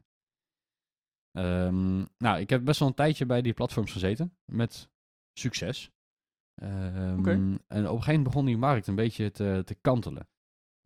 Ehm, 1.31 2.05
nou, 2.17 2.39
ik 2.39 2.49
heb 2.49 2.65
best 2.65 2.79
wel 2.79 2.87
een 2.87 2.93
tijdje 2.93 3.25
bij 3.25 3.41
die 3.41 3.53
platforms 3.53 3.91
gezeten, 3.91 4.37
met 4.45 4.89
succes. 5.39 5.91
Oké. 6.55 7.31
En 7.31 7.57
op 7.57 7.67
een 7.67 7.85
gegeven 7.87 8.05
moment 8.05 8.23
begon 8.23 8.45
die 8.45 8.57
markt 8.57 8.87
een 8.87 8.95
beetje 8.95 9.31
te, 9.31 9.61
te 9.65 9.75
kantelen. 9.75 10.27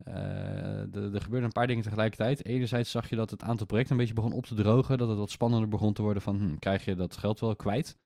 Eh, 0.04 0.94
er 0.94 1.20
gebeurden 1.20 1.42
een 1.44 1.52
paar 1.52 1.66
dingen 1.66 1.82
tegelijkertijd. 1.82 2.44
Enerzijds 2.44 2.90
zag 2.90 3.08
je 3.08 3.16
dat 3.16 3.30
het 3.30 3.42
aantal 3.42 3.66
projecten 3.66 3.92
een 3.92 3.98
beetje 4.00 4.14
begon 4.14 4.32
op 4.32 4.46
te 4.46 4.54
drogen. 4.54 4.98
Dat 4.98 5.08
het 5.08 5.18
wat 5.18 5.30
spannender 5.30 5.68
begon 5.68 5.92
te 5.92 6.02
worden 6.02 6.22
van, 6.22 6.38
hm, 6.38 6.56
krijg 6.56 6.84
je 6.84 6.94
dat 6.94 7.16
geld 7.16 7.40
wel 7.40 7.56
kwijt? 7.56 7.98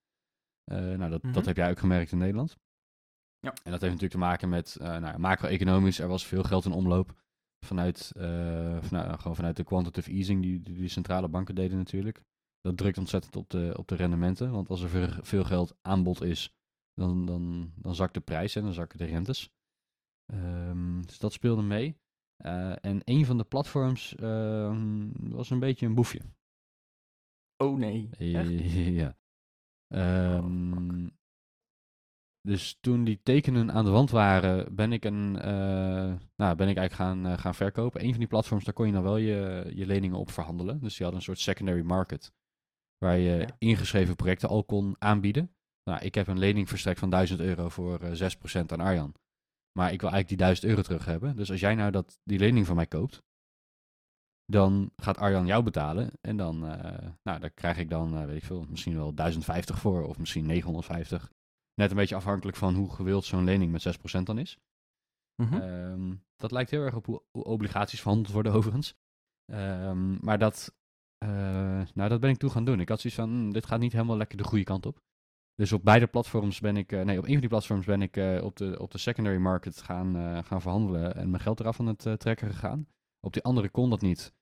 Eh, 0.64 0.78
nou, 0.78 1.10
dat, 1.10 1.22
Mhm. 1.22 1.32
dat 1.32 1.44
heb 1.44 1.56
jij 1.56 1.70
ook 1.70 1.78
gemerkt 1.78 2.12
in 2.12 2.18
Nederland. 2.18 2.56
Ja. 3.38 3.48
En 3.50 3.70
dat 3.70 3.80
heeft 3.80 3.82
natuurlijk 3.82 4.12
te 4.12 4.18
maken 4.18 4.48
met 4.48 4.76
eh 4.76 4.96
nou, 4.98 5.18
macro-economisch. 5.18 5.98
Er 5.98 6.08
was 6.08 6.26
veel 6.26 6.42
geld 6.42 6.64
in 6.64 6.72
omloop 6.72 7.21
vanuit, 7.64 8.12
eh, 8.16 8.82
vanuit, 8.82 9.20
gewoon 9.20 9.36
vanuit 9.36 9.56
de 9.56 9.64
quantitative 9.64 10.10
easing 10.10 10.42
die, 10.42 10.60
die 10.60 10.74
die 10.74 10.88
centrale 10.88 11.28
banken 11.28 11.54
deden 11.54 11.76
natuurlijk. 11.76 12.22
Dat 12.60 12.76
drukt 12.76 12.98
ontzettend 12.98 13.36
op 13.36 13.50
de, 13.50 13.74
op 13.76 13.88
de 13.88 13.94
rendementen. 13.94 14.50
Want 14.50 14.68
als 14.68 14.82
er 14.82 14.88
veel, 14.88 15.08
veel 15.08 15.44
geld 15.44 15.76
aanbod 15.82 16.22
is, 16.22 16.54
dan, 16.94 17.26
dan, 17.26 17.72
dan 17.76 17.94
zakt 17.94 18.14
de 18.14 18.20
prijs 18.20 18.56
en 18.56 18.62
dan 18.62 18.72
zakken 18.72 18.98
de 18.98 19.04
rentes. 19.04 19.50
Ehm, 20.26 21.00
dus 21.02 21.18
dat 21.18 21.32
speelde 21.32 21.62
mee. 21.62 22.00
Eh, 22.36 22.84
en 22.84 23.00
een 23.04 23.26
van 23.26 23.38
de 23.38 23.44
platforms 23.44 24.14
ehm, 24.14 25.08
was 25.12 25.50
een 25.50 25.58
beetje 25.58 25.86
een 25.86 25.94
boefje. 25.94 26.20
Oh 27.56 27.78
nee. 27.78 28.08
Echt? 28.18 28.50
ja. 29.02 29.16
Ehm, 29.88 31.08
dus 32.42 32.78
toen 32.80 33.04
die 33.04 33.20
tekenen 33.22 33.72
aan 33.72 33.84
de 33.84 33.90
wand 33.90 34.10
waren, 34.10 34.74
ben 34.74 34.92
ik, 34.92 35.04
een, 35.04 35.38
eh, 35.38 36.14
nou, 36.36 36.56
ben 36.56 36.68
ik 36.68 36.76
eigenlijk 36.76 36.92
gaan, 36.92 37.26
eh, 37.26 37.38
gaan 37.38 37.54
verkopen. 37.54 38.02
Een 38.04 38.10
van 38.10 38.18
die 38.18 38.28
platforms, 38.28 38.64
daar 38.64 38.74
kon 38.74 38.86
je 38.86 38.92
dan 38.92 39.02
wel 39.02 39.16
je, 39.16 39.70
je 39.74 39.86
leningen 39.86 40.18
op 40.18 40.30
verhandelen. 40.30 40.80
Dus 40.80 40.92
die 40.92 41.02
hadden 41.02 41.16
een 41.16 41.22
soort 41.26 41.38
secondary 41.40 41.82
market, 41.82 42.32
waar 42.98 43.18
je 43.18 43.36
Ja. 43.38 43.48
ingeschreven 43.58 44.16
projecten 44.16 44.48
al 44.48 44.64
kon 44.64 44.96
aanbieden. 44.98 45.54
Nou, 45.84 46.04
ik 46.04 46.14
heb 46.14 46.26
een 46.26 46.38
lening 46.38 46.68
verstrekt 46.68 46.98
van 46.98 47.10
1000 47.10 47.40
euro 47.40 47.68
voor 47.68 48.00
eh 48.00 48.12
6% 48.12 48.72
aan 48.72 48.80
Arjan. 48.80 49.14
Maar 49.78 49.92
ik 49.92 50.00
wil 50.00 50.10
eigenlijk 50.10 50.28
die 50.28 50.36
1000 50.36 50.66
euro 50.66 50.82
terug 50.82 51.04
hebben. 51.04 51.36
Dus 51.36 51.50
als 51.50 51.60
jij 51.60 51.74
nou 51.74 51.90
dat, 51.90 52.18
die 52.24 52.38
lening 52.38 52.66
van 52.66 52.76
mij 52.76 52.86
koopt, 52.86 53.22
dan 54.44 54.90
gaat 54.96 55.18
Arjan 55.18 55.46
jou 55.46 55.62
betalen. 55.62 56.10
En 56.20 56.36
dan, 56.36 56.66
eh, 56.66 57.08
nou, 57.22 57.40
daar 57.40 57.50
krijg 57.50 57.78
ik 57.78 57.90
dan, 57.90 58.16
eh, 58.16 58.24
weet 58.24 58.36
ik 58.36 58.44
veel, 58.44 58.66
misschien 58.68 58.94
wel 58.96 59.14
1050 59.14 59.78
voor 59.78 60.02
of 60.06 60.18
misschien 60.18 60.46
950. 60.46 61.32
Net 61.74 61.90
een 61.90 61.96
beetje 61.96 62.14
afhankelijk 62.14 62.56
van 62.56 62.74
hoe 62.74 62.90
gewild 62.92 63.24
zo'n 63.24 63.44
lening 63.44 63.72
met 63.72 63.82
6% 63.82 64.22
dan 64.26 64.38
is. 64.38 64.58
Mhm. 65.42 65.54
Ehm, 65.54 66.14
dat 66.36 66.50
lijkt 66.50 66.70
heel 66.70 66.82
erg 66.82 66.94
op 66.96 67.06
hoe, 67.06 67.22
obligaties 67.32 68.00
verhandeld 68.00 68.32
worden 68.32 68.52
overigens. 68.58 68.94
Ehm, 69.52 70.24
maar 70.24 70.38
dat, 70.38 70.74
eh, 71.18 71.28
nou, 71.94 72.08
dat 72.08 72.20
ben 72.20 72.30
ik 72.30 72.36
toen 72.36 72.50
gaan 72.50 72.64
doen. 72.64 72.80
Ik 72.80 72.88
had 72.88 73.00
zoiets 73.00 73.20
van, 73.20 73.30
hm, 73.30 73.50
dit 73.50 73.66
gaat 73.66 73.80
niet 73.80 73.92
helemaal 73.92 74.16
lekker 74.16 74.38
de 74.38 74.44
goede 74.44 74.64
kant 74.64 74.86
op. 74.86 75.00
Dus 75.54 75.72
op 75.72 75.84
beide 75.84 76.06
platforms 76.06 76.60
ben 76.60 76.76
ik, 76.76 76.92
eh, 76.92 77.02
nee, 77.04 77.18
op 77.18 77.24
een 77.24 77.30
van 77.30 77.40
die 77.40 77.48
platforms 77.48 77.86
ben 77.86 78.02
ik 78.02 78.16
eh, 78.16 78.44
op, 78.44 78.56
de, 78.56 78.78
op 78.78 78.90
de 78.90 78.98
secondary 78.98 79.36
market 79.38 79.82
gaan, 79.82 80.44
gaan 80.44 80.60
verhandelen 80.60 81.14
en 81.14 81.30
mijn 81.30 81.42
geld 81.42 81.60
eraf 81.60 81.80
aan 81.80 81.86
het 81.86 82.20
trekken 82.20 82.50
gegaan. 82.50 82.86
Op 83.20 83.32
die 83.32 83.42
andere 83.42 83.68
kon 83.68 83.90
dat 83.90 84.00
niet. 84.00 84.32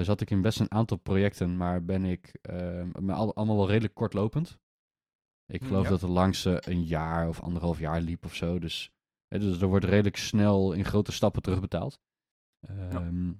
Zat 0.00 0.20
ik 0.20 0.30
in 0.30 0.42
best 0.42 0.60
een 0.60 0.70
aantal 0.70 0.96
projecten, 0.96 1.56
maar 1.56 1.84
ben 1.84 2.04
ik 2.04 2.38
eh, 2.42 2.82
maar 3.00 3.14
al- 3.16 3.34
allemaal 3.34 3.56
wel 3.56 3.68
redelijk 3.68 3.94
kortlopend. 3.94 4.58
Ik 5.46 5.60
Hm, 5.60 5.66
geloof 5.66 5.82
ja. 5.84 5.90
dat 5.90 6.00
de 6.00 6.08
langste 6.08 6.62
een 6.66 6.84
jaar 6.84 7.28
of 7.28 7.40
anderhalf 7.40 7.78
jaar 7.78 8.00
liep 8.00 8.24
of 8.24 8.34
zo. 8.34 8.58
Dus, 8.58 8.90
hè, 9.28 9.38
dus 9.38 9.60
er 9.60 9.66
wordt 9.68 9.84
redelijk 9.84 10.16
snel 10.16 10.72
in 10.72 10.84
grote 10.84 11.12
stappen 11.12 11.42
terugbetaald. 11.42 12.00
Ehm, 12.66 13.32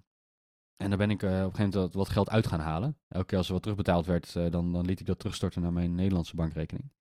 En 0.77 0.89
daar 0.89 0.99
ben 0.99 1.11
ik 1.11 1.23
eh, 1.23 1.29
op 1.31 1.35
een 1.35 1.55
gegeven 1.55 1.71
moment 1.81 1.95
wat, 1.95 2.09
geld 2.09 2.31
uit 2.31 2.47
gaan 2.47 2.61
halen. 2.61 2.99
Elke 3.09 3.27
keer 3.27 3.39
als 3.39 3.47
er 3.47 3.53
wat 3.53 3.63
terugbetaald 3.63 4.07
werd, 4.07 4.37
eh, 4.37 4.51
dan, 4.51 4.73
dan 4.73 4.85
liet 4.85 5.01
ik 5.01 5.07
dat 5.07 5.19
terugstorten 5.19 5.63
naar 5.63 5.73
mijn 5.73 5.95
Nederlandse 5.95 6.37
bankrekening. 6.37 6.93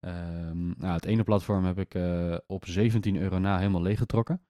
Ehm, 0.00 0.66
nou, 0.66 0.92
het 0.92 1.04
ene 1.04 1.22
platform 1.22 1.64
heb 1.64 1.78
ik 1.78 1.94
eh, 1.94 2.36
op 2.46 2.66
17 2.66 3.16
euro 3.16 3.38
na 3.38 3.58
helemaal 3.58 3.82
leeggetrokken. 3.82 4.42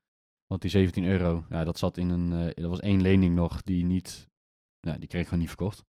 Want 0.46 0.62
die 0.62 0.70
17 0.70 1.04
euro, 1.04 1.44
ja, 1.48 1.64
dat 1.64 1.78
zat 1.78 1.96
in 1.96 2.08
een. 2.10 2.32
eh 2.32 2.62
er 2.64 2.68
was 2.68 2.80
één 2.80 3.00
lening 3.02 3.34
nog 3.34 3.62
die 3.62 3.84
niet. 3.84 4.28
Nou, 4.80 4.98
die 4.98 5.08
kreeg 5.08 5.20
ik 5.20 5.26
gewoon 5.26 5.40
niet 5.40 5.48
verkocht. 5.54 5.84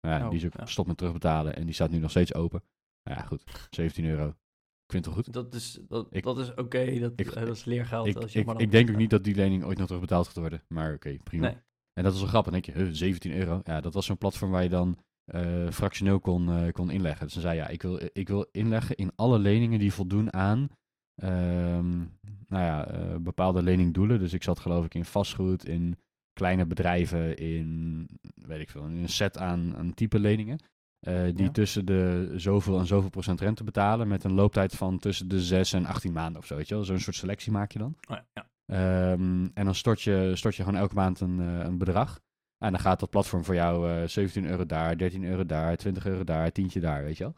Ja, 0.00 0.24
Oh, 0.24 0.30
die 0.30 0.38
is 0.38 0.44
ook 0.46 0.52
ja. 0.56 0.64
gestopt 0.64 0.88
met 0.88 0.96
terugbetalen 0.96 1.56
en 1.56 1.64
die 1.64 1.74
staat 1.74 1.90
nu 1.90 1.98
nog 1.98 2.10
steeds 2.10 2.34
open. 2.34 2.62
Nou 3.02 3.18
ja, 3.18 3.24
goed. 3.26 3.44
17 3.70 4.04
euro. 4.04 4.26
Ik 4.28 4.96
vind 4.96 5.04
het 5.04 5.14
wel 5.14 5.24
goed. 5.24 5.32
Dat 5.32 5.54
is, 5.54 5.78
dat, 5.88 6.06
Ik- 6.10 6.22
dat 6.22 6.38
is 6.38 6.54
oké, 6.54 6.98
dat, 6.98 7.12
ik- 7.16 7.26
eh, 7.30 7.46
dat 7.46 7.56
is 7.56 7.64
leergeld. 7.64 8.06
Ik, 8.06 8.16
als 8.16 8.32
je 8.32 8.38
ik, 8.38 8.46
maar 8.46 8.54
ik 8.54 8.60
dan- 8.60 8.70
denk 8.70 8.90
ook 8.90 8.96
niet 8.96 9.10
dat 9.10 9.24
die 9.24 9.34
lening 9.34 9.64
ooit 9.64 9.76
nog 9.78 9.86
terugbetaald 9.86 10.26
gaat 10.26 10.36
worden. 10.36 10.62
Maar 10.68 10.94
oké, 10.94 11.16
prima. 11.24 11.46
Nee. 11.46 11.56
En 11.92 12.04
dat 12.04 12.12
is 12.14 12.18
wel 12.20 12.28
grappig. 12.28 12.52
Dan 12.52 12.60
denk 12.62 12.76
je, 12.76 12.84
huh, 12.84 12.92
17 12.94 13.32
euro. 13.32 13.60
Ja, 13.64 13.80
dat 13.80 13.94
was 13.94 14.06
zo'n 14.06 14.18
platform 14.18 14.50
waar 14.50 14.62
je 14.62 14.68
dan 14.68 14.98
eh, 15.24 15.70
fractioneel 15.70 16.20
kon, 16.20 16.48
eh, 16.50 16.72
kon 16.72 16.90
inleggen. 16.90 17.24
Dus 17.24 17.34
dan 17.34 17.42
zei 17.42 17.54
je, 17.56 17.60
ja, 17.62 17.68
ik 17.68 17.82
wil, 17.82 18.00
ik 18.12 18.28
wil 18.28 18.46
inleggen 18.52 18.96
in 18.96 19.12
alle 19.16 19.38
leningen 19.38 19.78
die 19.78 19.92
voldoen 19.92 20.32
aan 20.32 20.68
ehm, 21.14 21.98
nou 22.46 22.64
ja, 22.64 22.86
eh, 22.86 23.16
bepaalde 23.16 23.62
leningdoelen. 23.62 24.18
Dus 24.18 24.32
ik 24.32 24.42
zat 24.42 24.58
geloof 24.58 24.84
ik 24.84 24.94
in 24.94 25.04
vastgoed, 25.04 25.64
in 25.64 25.98
kleine 26.40 26.66
bedrijven, 26.66 27.36
in, 27.36 28.08
weet 28.34 28.60
ik 28.60 28.70
veel, 28.70 28.84
in 28.84 28.96
een 28.96 29.08
set 29.08 29.38
aan, 29.38 29.76
aan 29.76 29.94
type 29.94 30.18
leningen. 30.18 30.58
eh, 31.00 31.22
die 31.34 31.44
Ja. 31.44 31.50
tussen 31.50 31.84
de 31.86 32.32
zoveel 32.36 32.78
en 32.78 32.86
zoveel 32.86 33.10
procent 33.10 33.40
rente 33.40 33.64
betalen 33.64 34.08
met 34.08 34.24
een 34.24 34.32
looptijd 34.32 34.72
van 34.74 34.98
tussen 34.98 35.28
de 35.28 35.40
6 35.42 35.72
en 35.72 35.86
18 35.86 36.12
maanden 36.12 36.40
of 36.40 36.46
zo, 36.46 36.56
weet 36.56 36.68
je 36.68 36.74
wel. 36.74 36.84
Zo'n 36.84 36.98
soort 36.98 37.16
selectie 37.16 37.52
maak 37.52 37.72
je 37.72 37.78
dan. 37.78 37.94
Oh, 38.08 38.16
ja. 38.32 38.46
Ehm, 38.66 39.48
en 39.54 39.64
dan 39.64 39.74
stort 39.74 40.02
je, 40.02 40.32
stort 40.34 40.56
je 40.56 40.62
gewoon 40.64 40.80
elke 40.80 40.94
maand 40.94 41.20
een, 41.20 41.40
eh, 41.40 41.58
een 41.58 41.78
bedrag. 41.78 42.20
En 42.64 42.70
dan 42.72 42.80
gaat 42.80 43.00
dat 43.00 43.10
platform 43.10 43.44
voor 43.44 43.54
jou 43.54 43.90
eh 43.90 44.08
17 44.08 44.44
euro 44.46 44.66
daar, 44.66 44.96
13 44.98 45.24
euro 45.24 45.46
daar, 45.46 45.76
20 45.76 46.06
euro 46.06 46.24
daar, 46.24 46.52
tientje 46.52 46.80
daar, 46.80 47.02
weet 47.04 47.16
je 47.16 47.24
wel. 47.24 47.34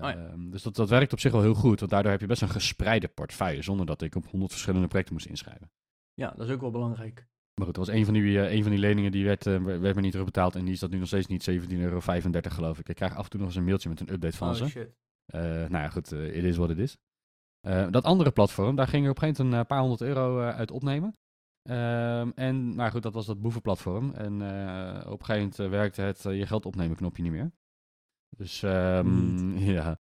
Oh 0.00 0.10
ja. 0.10 0.16
Ehm, 0.16 0.50
dus 0.50 0.62
dat, 0.62 0.74
dat 0.76 0.88
werkt 0.88 1.12
op 1.12 1.20
zich 1.20 1.32
wel 1.32 1.42
heel 1.42 1.54
goed, 1.54 1.78
want 1.78 1.90
daardoor 1.90 2.10
heb 2.12 2.20
je 2.20 2.26
best 2.26 2.42
een 2.42 2.48
gespreide 2.48 3.08
portefeuille, 3.08 3.62
zonder 3.62 3.86
dat 3.86 4.02
ik 4.02 4.14
op 4.14 4.26
100 4.26 4.50
verschillende 4.52 4.86
projecten 4.88 5.14
moest 5.14 5.26
inschrijven. 5.26 5.70
ja, 6.14 6.30
dat 6.36 6.46
is 6.48 6.54
ook 6.54 6.60
wel 6.60 6.70
belangrijk. 6.70 7.26
Maar 7.56 7.66
goed, 7.66 7.74
dat 7.74 7.86
was 7.86 7.96
een 7.96 8.04
van 8.04 8.14
die, 8.14 8.40
eh, 8.40 8.52
een 8.52 8.62
van 8.62 8.70
die 8.70 8.80
leningen 8.80 9.12
die 9.12 9.24
werd, 9.24 9.46
eh, 9.46 9.62
werd 9.62 9.94
me 9.94 10.00
niet 10.00 10.10
terugbetaald 10.10 10.54
en 10.54 10.64
die 10.64 10.72
is 10.72 10.80
dat 10.80 10.90
nu 10.90 10.98
nog 10.98 11.06
steeds 11.06 11.26
niet 11.26 11.42
17,35 11.42 12.52
euro 12.52 12.56
geloof 12.56 12.78
ik. 12.78 12.88
Ik 12.88 12.94
krijg 12.94 13.16
af 13.16 13.24
en 13.24 13.30
toe 13.30 13.40
nog 13.40 13.48
eens 13.48 13.58
een 13.58 13.64
mailtje 13.64 13.88
met 13.88 14.00
een 14.00 14.12
update 14.12 14.36
van 14.36 14.48
oh 14.48 14.54
ze. 14.54 14.68
shit. 14.68 14.94
Eh, 15.26 15.40
nou 15.40 15.70
ja, 15.70 15.88
goed, 15.88 16.10
het 16.10 16.44
is 16.44 16.56
wat 16.56 16.68
het 16.68 16.78
is. 16.78 16.96
Dat 17.90 18.04
andere 18.04 18.30
platform, 18.30 18.76
daar 18.76 18.88
ging 18.88 19.04
er 19.04 19.10
op 19.10 19.16
een 19.16 19.22
gegeven 19.22 19.44
moment 19.44 19.60
een 19.60 19.66
paar 19.66 19.80
honderd 19.80 20.00
euro 20.00 20.40
uit 20.40 20.70
opnemen. 20.70 21.14
Ehm, 21.62 22.30
en, 22.34 22.74
maar 22.74 22.90
goed, 22.90 23.02
dat 23.02 23.14
was 23.14 23.26
dat 23.26 23.40
boevenplatform. 23.40 24.10
En 24.10 24.34
op 25.06 25.20
een 25.20 25.24
gegeven 25.24 25.52
moment 25.56 25.56
werkte 25.56 26.02
het 26.02 26.22
je 26.22 26.46
geld 26.46 26.66
opnemen 26.66 26.96
knopje 26.96 27.22
niet 27.22 27.32
meer. 27.32 27.52
Dus 28.36 28.62
ehm, 28.62 29.56
ja, 29.74 29.98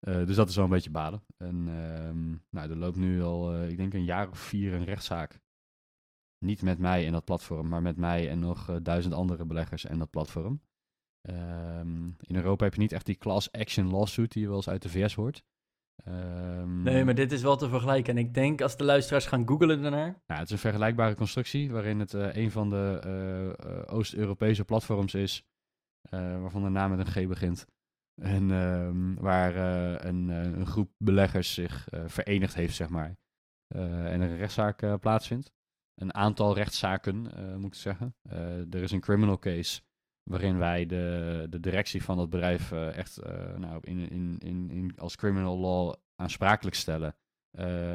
dus 0.00 0.36
dat 0.36 0.48
is 0.48 0.54
wel 0.54 0.64
een 0.64 0.70
beetje 0.70 0.90
balen. 0.90 1.22
En 1.36 1.68
ehm, 1.68 2.30
nou, 2.50 2.70
er 2.70 2.76
loopt 2.76 2.96
nu 2.96 3.22
al, 3.22 3.62
ik 3.62 3.76
denk 3.76 3.94
een 3.94 4.04
jaar 4.04 4.28
of 4.28 4.38
vier 4.38 4.72
een 4.72 4.84
rechtszaak. 4.84 5.40
Niet 6.38 6.62
met 6.62 6.78
mij 6.78 7.06
en 7.06 7.12
dat 7.12 7.24
platform, 7.24 7.68
maar 7.68 7.82
met 7.82 7.96
mij 7.96 8.30
en 8.30 8.38
nog 8.38 8.68
eh, 8.68 8.76
duizend 8.82 9.14
andere 9.14 9.44
beleggers 9.44 9.84
en 9.84 9.98
dat 9.98 10.10
platform. 10.10 10.60
Ehm, 11.20 12.04
in 12.20 12.36
Europa 12.36 12.64
heb 12.64 12.74
je 12.74 12.80
niet 12.80 12.92
echt 12.92 13.06
die 13.06 13.18
class 13.18 13.52
action 13.52 13.90
lawsuit 13.90 14.32
die 14.32 14.42
je 14.42 14.48
wel 14.48 14.56
eens 14.56 14.68
uit 14.68 14.82
de 14.82 14.88
VS 14.88 15.14
hoort. 15.14 15.44
Ehm, 16.04 16.82
Nee, 16.82 17.04
maar 17.04 17.14
dit 17.14 17.32
is 17.32 17.42
wel 17.42 17.56
te 17.56 17.68
vergelijken. 17.68 18.16
En 18.16 18.24
ik 18.24 18.34
denk 18.34 18.60
als 18.60 18.76
de 18.76 18.84
luisteraars 18.84 19.26
gaan 19.26 19.48
googlen 19.48 19.82
daarnaar. 19.82 20.22
Nou, 20.26 20.40
het 20.40 20.42
is 20.42 20.50
een 20.50 20.58
vergelijkbare 20.58 21.14
constructie 21.14 21.70
waarin 21.70 21.98
het 21.98 22.14
eh, 22.14 22.36
een 22.36 22.50
van 22.50 22.70
de 22.70 23.00
eh, 23.02 23.94
Oost-Europese 23.94 24.64
platforms 24.64 25.14
is, 25.14 25.46
waarvan 26.10 26.62
de 26.62 26.68
naam 26.68 26.90
met 26.96 27.06
een 27.06 27.12
G 27.12 27.28
begint. 27.28 27.66
En 28.22 28.50
ehm, 28.50 29.14
waar 29.14 29.56
een, 30.04 30.28
een 30.28 30.66
groep 30.66 30.90
beleggers 30.98 31.54
zich 31.54 31.88
verenigd 32.06 32.54
heeft, 32.54 32.74
zeg 32.74 32.88
maar. 32.88 33.16
Eh, 33.68 34.12
en 34.12 34.20
er 34.20 34.30
een 34.30 34.36
rechtszaak 34.36 35.00
plaatsvindt. 35.00 35.52
Een 35.98 36.14
aantal 36.14 36.54
rechtszaken, 36.54 37.36
eh, 37.36 37.56
moet 37.56 37.74
ik 37.74 37.80
zeggen. 37.80 38.14
Eh, 38.22 38.74
er 38.74 38.82
is 38.82 38.90
een 38.90 39.00
criminal 39.00 39.38
case 39.38 39.80
waarin 40.22 40.58
wij 40.58 40.86
de, 40.86 41.46
de 41.50 41.60
directie 41.60 42.02
van 42.02 42.16
dat 42.16 42.30
bedrijf 42.30 42.72
eh, 42.72 42.96
echt 42.96 43.20
nou, 43.56 43.78
in, 43.80 44.10
in, 44.10 44.38
in, 44.38 44.70
in, 44.70 44.98
als 44.98 45.16
criminal 45.16 45.58
law 45.58 45.94
aansprakelijk 46.14 46.76
stellen. 46.76 47.16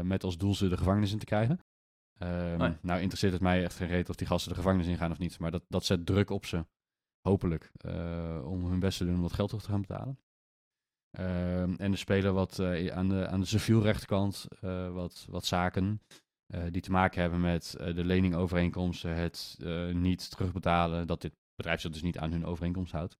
met 0.04 0.24
als 0.24 0.38
doel 0.38 0.56
ze 0.56 0.70
de 0.70 0.78
gevangenis 0.78 1.12
in 1.12 1.18
te 1.18 1.26
krijgen. 1.26 1.60
Oh 2.20 2.30
ja. 2.58 2.80
Nou 2.82 3.00
interesseert 3.00 3.34
het 3.34 3.42
mij 3.42 3.64
echt 3.64 3.76
geen 3.76 3.88
reet 3.88 4.10
of 4.10 4.16
die 4.16 4.28
gasten 4.28 4.50
de 4.50 4.58
gevangenis 4.58 4.88
ingaan 4.88 5.12
of 5.12 5.18
niet. 5.18 5.40
Maar 5.40 5.52
dat, 5.52 5.64
dat 5.68 5.86
zet 5.86 6.06
druk 6.06 6.30
op 6.30 6.46
ze, 6.46 6.66
hopelijk, 7.22 7.72
om 8.44 8.66
hun 8.66 8.80
best 8.80 8.98
te 8.98 9.06
doen 9.06 9.16
om 9.16 9.22
dat 9.22 9.34
geld 9.34 9.48
terug 9.48 9.64
te 9.64 9.72
gaan 9.72 9.82
betalen. 9.82 10.20
Ehm, 11.12 11.74
en 11.78 11.92
er 11.92 11.98
spelen 11.98 12.34
wat 12.34 12.60
aan, 12.92 13.10
de, 13.10 13.28
aan 13.28 13.40
de 13.40 13.46
civielrechtkant 13.46 14.48
wat, 14.92 15.26
wat 15.30 15.46
zaken. 15.46 16.02
Die 16.72 16.82
te 16.82 16.92
maken 16.92 17.22
hebben 17.22 17.42
met 17.42 17.76
de 17.78 18.06
leningovereenkomsten, 18.06 19.16
het 19.16 19.58
niet 19.94 20.30
terugbetalen, 20.30 21.08
dat 21.08 21.22
dit 21.22 21.34
bedrijf 21.56 21.82
zich 21.82 21.92
dus 21.92 22.02
niet 22.02 22.18
aan 22.18 22.32
hun 22.32 22.46
overeenkomst 22.46 22.92
houdt. 22.92 23.18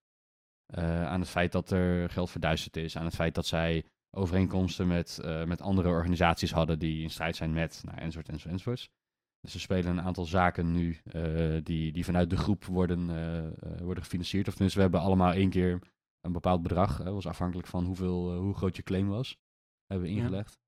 aan 0.82 1.20
het 1.20 1.30
feit 1.30 1.52
dat 1.52 1.72
er 1.72 2.10
geld 2.10 2.30
verduisterd 2.30 2.78
is, 2.78 2.98
aan 2.98 3.06
het 3.06 3.16
feit 3.16 3.36
dat 3.36 3.46
zij 3.46 3.86
overeenkomsten 4.16 4.88
met, 4.88 5.20
met 5.46 5.62
andere 5.62 5.90
organisaties 5.90 6.52
hadden 6.52 6.80
die 6.80 7.04
in 7.04 7.10
strijd 7.10 7.36
zijn 7.36 7.54
met, 7.54 7.82
nou, 7.86 7.98
enzovoort, 7.98 8.30
enzovoort, 8.30 8.54
enzovoort. 8.54 8.90
Dus 9.42 9.54
er 9.54 9.60
spelen 9.60 9.92
een 9.92 10.02
aantal 10.02 10.26
zaken 10.26 10.72
nu 10.72 10.98
die, 11.64 11.92
die 11.92 12.06
vanuit 12.06 12.30
de 12.30 12.38
groep 12.38 12.66
worden, 12.66 13.08
worden 13.84 14.04
gefinancierd. 14.04 14.48
Of 14.48 14.54
tenminste, 14.54 14.78
we 14.78 14.84
hebben 14.84 15.02
allemaal 15.02 15.32
één 15.32 15.50
keer 15.50 15.80
een 16.22 16.32
bepaald 16.32 16.62
bedrag. 16.62 17.04
Dat 17.04 17.14
was 17.14 17.28
afhankelijk 17.28 17.68
van 17.68 17.86
hoeveel, 17.86 18.36
hoe 18.36 18.54
groot 18.54 18.76
je 18.76 18.84
claim 18.84 19.08
was. 19.08 19.38
Hebben 19.86 20.08
we 20.08 20.14
ingelegd. 20.14 20.62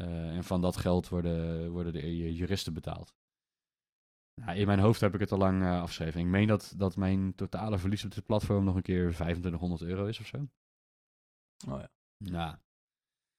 Eh, 0.00 0.36
en 0.36 0.44
van 0.44 0.60
dat 0.60 0.76
geld 0.76 1.08
worden, 1.08 1.70
worden 1.70 1.92
de 1.92 2.34
juristen 2.34 2.72
betaald. 2.72 3.14
Nou, 4.40 4.58
in 4.58 4.66
mijn 4.66 4.78
hoofd 4.78 5.00
heb 5.00 5.14
ik 5.14 5.20
het 5.20 5.32
al 5.32 5.38
lang 5.38 5.62
uh, 5.62 5.80
afgeschreven. 5.80 6.20
Ik 6.20 6.26
meen 6.26 6.46
dat, 6.46 6.74
dat 6.76 6.96
mijn 6.96 7.34
totale 7.34 7.78
verlies 7.78 8.04
op 8.04 8.14
dit 8.14 8.26
platform 8.26 8.64
nog 8.64 8.74
een 8.74 8.82
keer 8.82 9.12
2500 9.12 9.82
euro 9.82 10.06
is 10.06 10.20
of 10.20 10.26
zo. 10.26 10.36
Oh 11.68 11.80
ja. 11.80 11.88
Ja. 12.16 12.60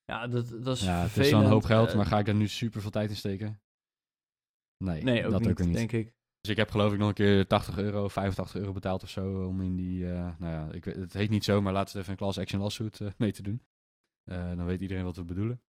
Ja, 0.05 0.27
dat, 0.27 0.49
dat 0.49 0.75
is 0.77 0.83
ja, 0.83 1.01
Het 1.01 1.17
is 1.17 1.31
wel 1.31 1.41
een 1.41 1.49
hoop 1.49 1.63
geld, 1.63 1.89
eh, 1.89 1.95
maar 1.95 2.05
ga 2.05 2.19
ik 2.19 2.25
daar 2.25 2.35
nu 2.35 2.47
super 2.47 2.81
veel 2.81 2.91
tijd 2.91 3.09
in 3.09 3.15
steken? 3.15 3.61
Nee, 4.83 5.03
nee 5.03 5.25
ook 5.25 5.31
dat 5.31 5.41
niet, 5.41 5.49
ook 5.49 5.59
niet, 5.59 5.73
denk 5.73 5.91
ik. 5.91 6.13
Dus 6.39 6.51
ik 6.51 6.57
heb 6.57 6.69
geloof 6.69 6.93
ik 6.93 6.99
nog 6.99 7.07
een 7.07 7.13
keer 7.13 7.47
80 7.47 7.77
euro, 7.77 8.07
85 8.07 8.59
euro 8.59 8.71
betaald 8.71 9.03
of 9.03 9.09
zo 9.09 9.47
om 9.47 9.61
in 9.61 9.75
die, 9.75 10.03
uh, 10.03 10.39
nou 10.39 10.53
ja, 10.53 10.71
ik, 10.71 10.83
het 10.83 11.13
heet 11.13 11.29
niet 11.29 11.43
zo, 11.43 11.61
maar 11.61 11.73
laten 11.73 11.93
we 11.93 11.99
even 11.99 12.11
een 12.11 12.17
class 12.17 12.39
action 12.39 12.61
lawsuit 12.61 12.99
mee 13.17 13.31
te 13.31 13.41
doen. 13.41 13.61
dan 14.23 14.65
weet 14.65 14.81
iedereen 14.81 15.03
wat 15.03 15.15
we 15.15 15.23
bedoelen. 15.23 15.61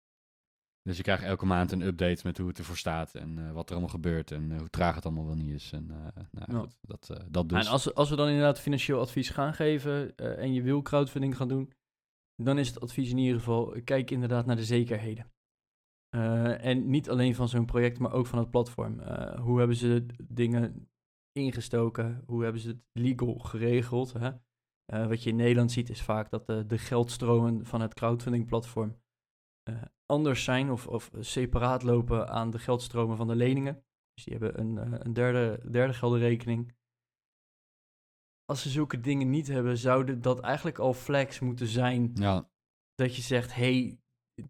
Dus 0.83 0.97
je 0.97 1.03
krijgt 1.03 1.22
elke 1.22 1.47
maand 1.47 1.72
een 1.72 1.83
update 1.83 2.26
met 2.26 2.39
hoe 2.39 2.49
het 2.49 2.59
ervoor 2.59 2.76
staat 2.76 3.14
en 3.14 3.39
uh, 3.39 3.53
wat 3.53 3.66
er 3.66 3.70
allemaal 3.70 3.95
gebeurt 3.95 4.31
en 4.31 4.51
uh, 4.51 4.59
hoe 4.59 4.70
traag 4.70 4.95
het 4.95 5.05
allemaal 5.05 5.26
wel 5.26 5.35
niet 5.35 5.55
is. 5.55 5.72
En, 5.72 5.87
uh, 5.91 5.97
nou, 6.31 6.53
ja. 6.53 6.59
goed, 6.59 6.79
dat, 6.81 7.12
dat 7.29 7.49
dus. 7.49 7.66
En 7.66 7.72
als, 7.72 7.95
als 7.95 8.11
we 8.11 8.16
dan 8.16 8.29
inderdaad 8.29 8.61
financieel 8.61 9.01
advies 9.01 9.31
gaan 9.31 9.55
geven 9.55 10.16
en 10.16 10.53
je 10.53 10.62
wil 10.62 10.83
crowdfunding 10.83 11.37
gaan 11.37 11.49
doen, 11.49 11.72
dan 12.43 12.59
is 12.59 12.68
het 12.68 12.81
advies 12.81 13.11
in 13.11 13.18
ieder 13.18 13.39
geval, 13.39 13.74
kijk 13.85 14.11
inderdaad 14.11 14.47
naar 14.47 14.57
de 14.57 14.64
zekerheden. 14.64 15.33
en 16.61 16.91
niet 16.91 17.11
alleen 17.11 17.35
van 17.35 17.49
zo'n 17.49 17.66
project, 17.66 17.99
maar 17.99 18.12
ook 18.12 18.26
van 18.26 18.39
het 18.39 18.51
platform. 18.51 19.01
hoe 19.41 19.59
hebben 19.59 19.76
ze 19.76 20.07
dingen 20.22 20.89
ingestoken? 21.33 22.22
Hoe 22.26 22.43
hebben 22.43 22.61
ze 22.61 22.68
het 22.68 22.81
legal 22.93 23.39
geregeld? 23.39 24.12
Hè? 24.12 24.31
wat 25.09 25.22
je 25.22 25.31
in 25.31 25.37
Nederland 25.37 25.72
ziet 25.72 25.91
is 25.91 26.03
vaak 26.03 26.31
dat 26.31 26.47
de 26.47 26.79
geldstromen 26.79 27.66
van 27.66 27.81
het 27.81 27.95
crowdfunding 27.95 28.47
platform 28.47 28.97
anders 30.07 30.45
zijn 30.45 30.71
of, 30.71 30.87
of 30.87 31.11
separaat 31.19 31.83
lopen 31.83 32.29
aan 32.29 32.51
de 32.51 32.59
geldstromen 32.59 33.16
van 33.16 33.27
de 33.27 33.37
leningen. 33.37 33.85
Dus 34.14 34.25
die 34.25 34.37
hebben 34.37 34.61
een, 34.61 34.89
uh, 34.89 34.99
een 34.99 35.12
derde, 35.12 35.71
derde 35.71 35.93
geldenrekening. 35.93 36.77
Als 38.45 38.62
ze 38.62 38.69
zulke 38.69 39.01
dingen 39.01 39.31
niet 39.31 39.49
hebben, 39.49 39.79
zouden 39.79 40.23
dat 40.23 40.41
eigenlijk 40.41 40.79
al 40.79 40.95
flags 40.95 41.39
moeten 41.39 41.66
zijn. 41.66 42.11
Ja. 42.14 42.51
Dat 42.95 43.16
je 43.16 43.23
zegt, 43.23 43.55
hey, 43.55 43.99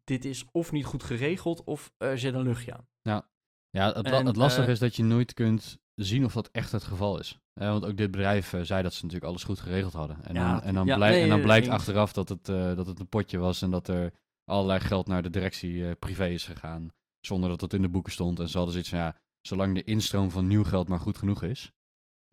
dit 0.05 0.25
is 0.25 0.45
of 0.53 0.73
niet 0.73 0.85
goed 0.85 1.03
geregeld 1.03 1.65
of 1.65 1.93
er 1.97 2.19
zit 2.19 2.35
een 2.35 2.43
luchtje 2.43 2.75
aan. 2.75 2.89
Ja, 3.03 3.29
ja 3.71 3.93
het, 3.93 4.07
en, 4.07 4.27
het 4.27 4.37
lastige 4.37 4.67
uh, 4.67 4.73
is 4.73 4.79
dat 4.79 4.97
je 4.97 5.03
nooit 5.03 5.35
kunt 5.35 5.79
zien 5.95 6.25
of 6.25 6.33
dat 6.33 6.49
echt 6.53 6.73
het 6.73 6.83
geval 6.83 7.19
is. 7.19 7.39
want 7.53 7.85
ook 7.85 7.97
dit 7.97 8.11
bedrijf 8.11 8.53
uh, 8.53 8.61
zei 8.61 8.83
dat 8.83 8.93
ze 8.95 9.03
natuurlijk 9.03 9.31
alles 9.31 9.45
goed 9.45 9.61
geregeld 9.61 9.93
hadden. 9.93 10.25
En 10.25 10.35
ja, 10.35 10.53
dan, 10.53 10.63
en 10.63 10.75
dan, 10.75 10.87
ja, 10.87 10.97
blij, 10.97 11.11
nee, 11.11 11.23
en 11.23 11.29
dan 11.29 11.41
blijkt 11.41 11.69
achteraf 11.69 12.13
dat 12.13 12.29
het, 12.29 12.49
uh, 12.49 12.77
dat 12.77 12.87
het 12.87 13.01
een 13.01 13.09
potje 13.09 13.39
was 13.39 13.63
en 13.63 13.71
dat 13.71 13.89
er 13.89 14.13
allerlei 14.49 14.81
geld 14.81 15.07
naar 15.07 15.23
de 15.23 15.31
directie 15.31 15.73
uh, 15.73 15.91
privé 15.99 16.27
is 16.27 16.45
gegaan. 16.45 16.93
Zonder 17.21 17.49
dat 17.49 17.61
het 17.61 17.73
in 17.73 17.83
de 17.83 17.89
boeken 17.89 18.13
stond. 18.13 18.41
En 18.41 18.49
ze 18.49 18.57
hadden 18.57 18.73
zoiets 18.73 18.91
van, 18.91 18.99
ja, 18.99 19.17
zolang 19.41 19.75
de 19.75 19.85
instroom 19.85 20.31
van 20.31 20.47
nieuw 20.47 20.65
geld 20.65 20.89
maar 20.89 21.01
goed 21.01 21.19
genoeg 21.19 21.43
is, 21.43 21.73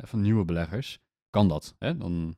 uh, 0.03 0.07
van 0.07 0.21
nieuwe 0.21 0.45
beleggers, 0.45 0.99
kan 1.29 1.47
dat. 1.47 1.75
Hè? 1.79 1.97
Dan, 1.97 2.35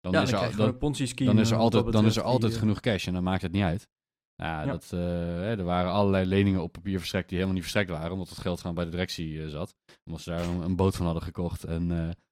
dan, 0.00 0.12
ja, 0.12 0.22
is 0.22 0.30
dan, 0.30 0.42
er, 0.42 0.56
dan, 0.56 0.94
dan, 1.14 1.38
is 1.38 1.50
er 1.50 1.56
altijd, 1.56 1.92
dan 1.92 2.06
is 2.06 2.16
er 2.16 2.22
altijd 2.22 2.56
genoeg 2.56 2.80
cash 2.80 3.06
en 3.06 3.12
dan 3.12 3.22
maakt 3.22 3.42
het 3.42 3.52
niet 3.52 3.62
uit. 3.62 3.88
Ja, 4.34 4.62
ja. 4.62 4.66
Dat, 4.66 4.90
uh, 4.94 5.58
er 5.58 5.64
waren 5.64 5.92
allerlei 5.92 6.26
leningen 6.26 6.62
op 6.62 6.72
papier 6.72 6.98
verstrekt 6.98 7.28
die 7.28 7.38
helemaal 7.38 7.60
niet 7.60 7.70
verstrekt 7.70 7.90
waren, 7.90 8.12
omdat 8.12 8.28
het 8.28 8.38
geld 8.38 8.60
gewoon 8.60 8.74
bij 8.76 8.84
de 8.84 8.90
directie 8.90 9.48
zat. 9.48 9.76
Omdat 10.04 10.20
ze 10.20 10.30
daar 10.30 10.44
een, 10.44 10.62
een, 10.62 10.76
boot 10.76 10.96
van 10.96 11.04
hadden 11.04 11.22
gekocht. 11.22 11.64
En 11.64 11.88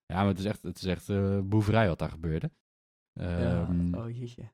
ja, 0.06 0.16
maar 0.16 0.26
het 0.26 0.38
is 0.38 0.44
echt, 0.44 0.62
het 0.62 0.76
is 0.76 0.84
echt 0.84 1.06
boeverij 1.48 1.88
wat 1.88 1.98
daar 1.98 2.10
gebeurde. 2.10 2.50
Ja, 3.12 3.68
um, 3.68 3.94
oh 3.94 4.18
jeetje. 4.18 4.50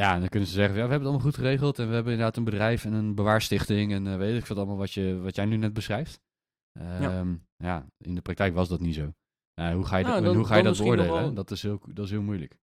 Ja, 0.00 0.14
en 0.14 0.20
dan 0.20 0.28
kunnen 0.28 0.48
ze 0.48 0.54
zeggen, 0.54 0.76
ja, 0.76 0.84
we 0.84 0.90
hebben 0.90 1.08
het 1.08 1.08
allemaal 1.08 1.32
goed 1.32 1.42
geregeld 1.44 1.78
en 1.78 1.88
we 1.88 1.94
hebben 1.94 2.12
inderdaad 2.12 2.36
een 2.36 2.44
bedrijf 2.44 2.84
en 2.84 2.92
een 2.92 3.14
bewaarstichting 3.14 3.92
en 3.92 4.06
uh, 4.06 4.16
weet 4.16 4.40
ik 4.40 4.46
wat 4.46 4.56
allemaal 4.56 4.76
wat, 4.76 4.92
je, 4.92 5.18
wat 5.18 5.34
jij 5.36 5.44
nu 5.44 5.56
net 5.56 5.72
beschrijft. 5.72 6.20
Ja. 6.80 7.24
ja. 7.56 7.86
in 7.98 8.14
de 8.14 8.20
praktijk 8.20 8.54
was 8.54 8.68
dat 8.68 8.80
niet 8.80 8.94
zo. 8.94 9.12
Uh, 9.60 9.72
hoe 9.72 9.84
ga 9.84 9.96
je, 9.96 10.04
nou, 10.04 10.22
dan, 10.22 10.36
hoe 10.36 10.44
ga 10.44 10.56
je 10.56 10.62
dat 10.62 10.78
beoordelen? 10.78 11.12
Wel... 11.12 11.34
Dat, 11.34 11.50
is 11.50 11.62
heel, 11.62 11.80
dat 11.92 12.04
is 12.04 12.10
heel 12.10 12.22
moeilijk. 12.22 12.58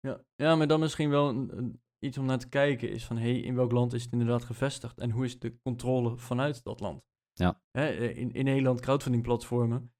Ja, 0.00 0.24
ja 0.34 0.56
maar 0.56 0.66
dan 0.66 0.80
misschien 0.80 1.10
wel 1.10 1.28
een, 1.28 1.58
een, 1.58 1.80
iets 1.98 2.18
om 2.18 2.24
naar 2.24 2.38
te 2.38 2.48
kijken 2.48 2.90
is 2.90 3.04
van, 3.04 3.16
hé, 3.16 3.30
hey, 3.30 3.40
in 3.40 3.54
welk 3.54 3.72
land 3.72 3.92
is 3.92 4.02
het 4.02 4.12
inderdaad 4.12 4.44
gevestigd 4.44 4.98
en 4.98 5.10
hoe 5.10 5.24
is 5.24 5.38
de 5.38 5.60
controle 5.62 6.16
vanuit 6.16 6.64
dat 6.64 6.80
land? 6.80 7.02
Ja. 7.32 7.60
Hè, 7.70 7.88
eh, 7.88 8.16
in, 8.16 8.32
in 8.32 8.44
Nederland 8.44 8.80
crowdfunding 8.80 9.22
platformen, 9.22 9.92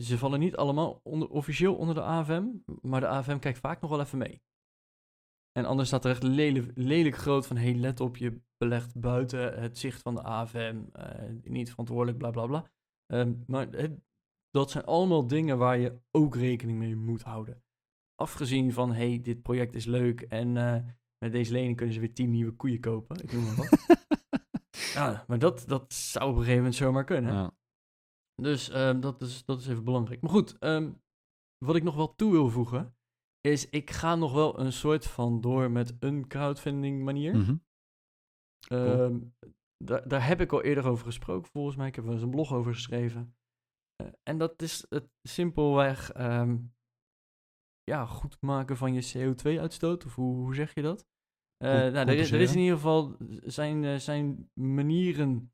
ze 0.00 0.18
vallen 0.18 0.40
niet 0.40 0.56
allemaal 0.56 1.00
onder, 1.02 1.28
officieel 1.28 1.74
onder 1.74 1.94
de 1.94 2.02
AFM, 2.02 2.46
maar 2.80 3.00
de 3.00 3.08
AFM 3.08 3.38
kijkt 3.38 3.58
vaak 3.58 3.80
nog 3.80 3.90
wel 3.90 4.00
even 4.00 4.18
mee. 4.18 4.42
En 5.58 5.64
anders 5.64 5.88
staat 5.88 6.04
er 6.04 6.10
echt 6.10 6.22
lelijk, 6.22 6.70
lelijk 6.74 7.16
groot 7.16 7.46
van, 7.46 7.56
hey, 7.56 7.74
let 7.74 8.00
op, 8.00 8.16
je 8.16 8.40
belegt 8.56 9.00
buiten 9.00 9.60
het 9.60 9.78
zicht 9.78 10.02
van 10.02 10.14
de 10.14 10.22
AFM, 10.22 10.82
uh, 10.96 11.28
eh, 11.28 11.34
niet 11.42 11.70
verantwoordelijk, 11.70 12.18
bla 12.18 12.30
bla 12.30 12.46
bla. 12.46 12.70
Um, 13.12 13.44
maar 13.46 13.68
het, 13.70 14.00
dat 14.50 14.70
zijn 14.70 14.84
allemaal 14.84 15.26
dingen 15.26 15.58
waar 15.58 15.78
je 15.78 16.00
ook 16.10 16.34
rekening 16.34 16.78
mee 16.78 16.96
moet 16.96 17.22
houden. 17.22 17.62
Afgezien 18.14 18.72
van, 18.72 18.92
hey, 18.92 19.20
dit 19.22 19.42
project 19.42 19.74
is 19.74 19.84
leuk 19.84 20.20
en 20.20 20.56
uh, 20.56 20.74
met 21.24 21.32
deze 21.32 21.52
lening 21.52 21.76
kunnen 21.76 21.94
ze 21.94 22.00
weer 22.00 22.14
tien 22.14 22.30
nieuwe 22.30 22.52
koeien 22.52 22.80
kopen. 22.80 23.22
Ik 23.22 23.32
noem 23.32 23.44
maar 23.44 23.56
wat. 23.56 23.86
ja, 24.94 25.24
maar 25.26 25.38
dat, 25.38 25.64
dat 25.66 25.92
zou 25.92 26.24
op 26.24 26.30
een 26.30 26.38
gegeven 26.38 26.56
moment 26.56 26.74
zomaar 26.74 27.04
kunnen. 27.04 27.32
Ja. 27.32 27.56
Dus 28.42 28.74
um, 28.74 29.00
dat, 29.00 29.20
is, 29.20 29.44
dat 29.44 29.60
is 29.60 29.68
even 29.68 29.84
belangrijk. 29.84 30.20
Maar 30.20 30.30
goed, 30.30 30.62
um, 30.62 31.02
wat 31.64 31.76
ik 31.76 31.82
nog 31.82 31.94
wel 31.94 32.14
toe 32.14 32.32
wil 32.32 32.48
voegen, 32.48 32.97
is 33.52 33.70
ik 33.70 33.90
ga 33.90 34.14
nog 34.14 34.32
wel 34.32 34.58
een 34.58 34.72
soort 34.72 35.06
van 35.06 35.40
door 35.40 35.70
met 35.70 35.96
een 36.00 36.26
crowdfunding 36.26 37.04
manier. 37.04 37.34
Mm 37.34 37.42
-hmm. 37.42 37.62
um, 38.78 39.34
daar, 39.84 40.08
daar 40.08 40.26
heb 40.26 40.40
ik 40.40 40.52
al 40.52 40.62
eerder 40.62 40.86
over 40.86 41.04
gesproken, 41.04 41.50
volgens 41.50 41.76
mij. 41.76 41.86
Ik 41.86 41.94
heb 41.94 42.04
er 42.04 42.12
eens 42.12 42.22
een 42.22 42.30
blog 42.30 42.52
over 42.52 42.74
geschreven. 42.74 43.36
Uh, 44.02 44.08
en 44.22 44.38
dat 44.38 44.62
is 44.62 44.86
het 44.88 45.08
simpelweg 45.28 46.20
um, 46.20 46.74
ja, 47.82 48.06
goed 48.06 48.40
maken 48.40 48.76
van 48.76 48.94
je 48.94 49.34
CO2-uitstoot. 49.34 50.04
Of 50.04 50.14
hoe, 50.14 50.34
hoe 50.34 50.54
zeg 50.54 50.74
je 50.74 50.82
dat? 50.82 51.06
Uh, 51.64 51.70
nou, 51.70 51.94
er, 51.94 52.18
is, 52.18 52.32
er 52.32 52.40
is 52.40 52.52
in 52.52 52.58
ieder 52.58 52.76
geval 52.76 53.16
zijn, 53.42 53.82
uh, 53.82 53.96
zijn 53.96 54.50
manieren 54.60 55.52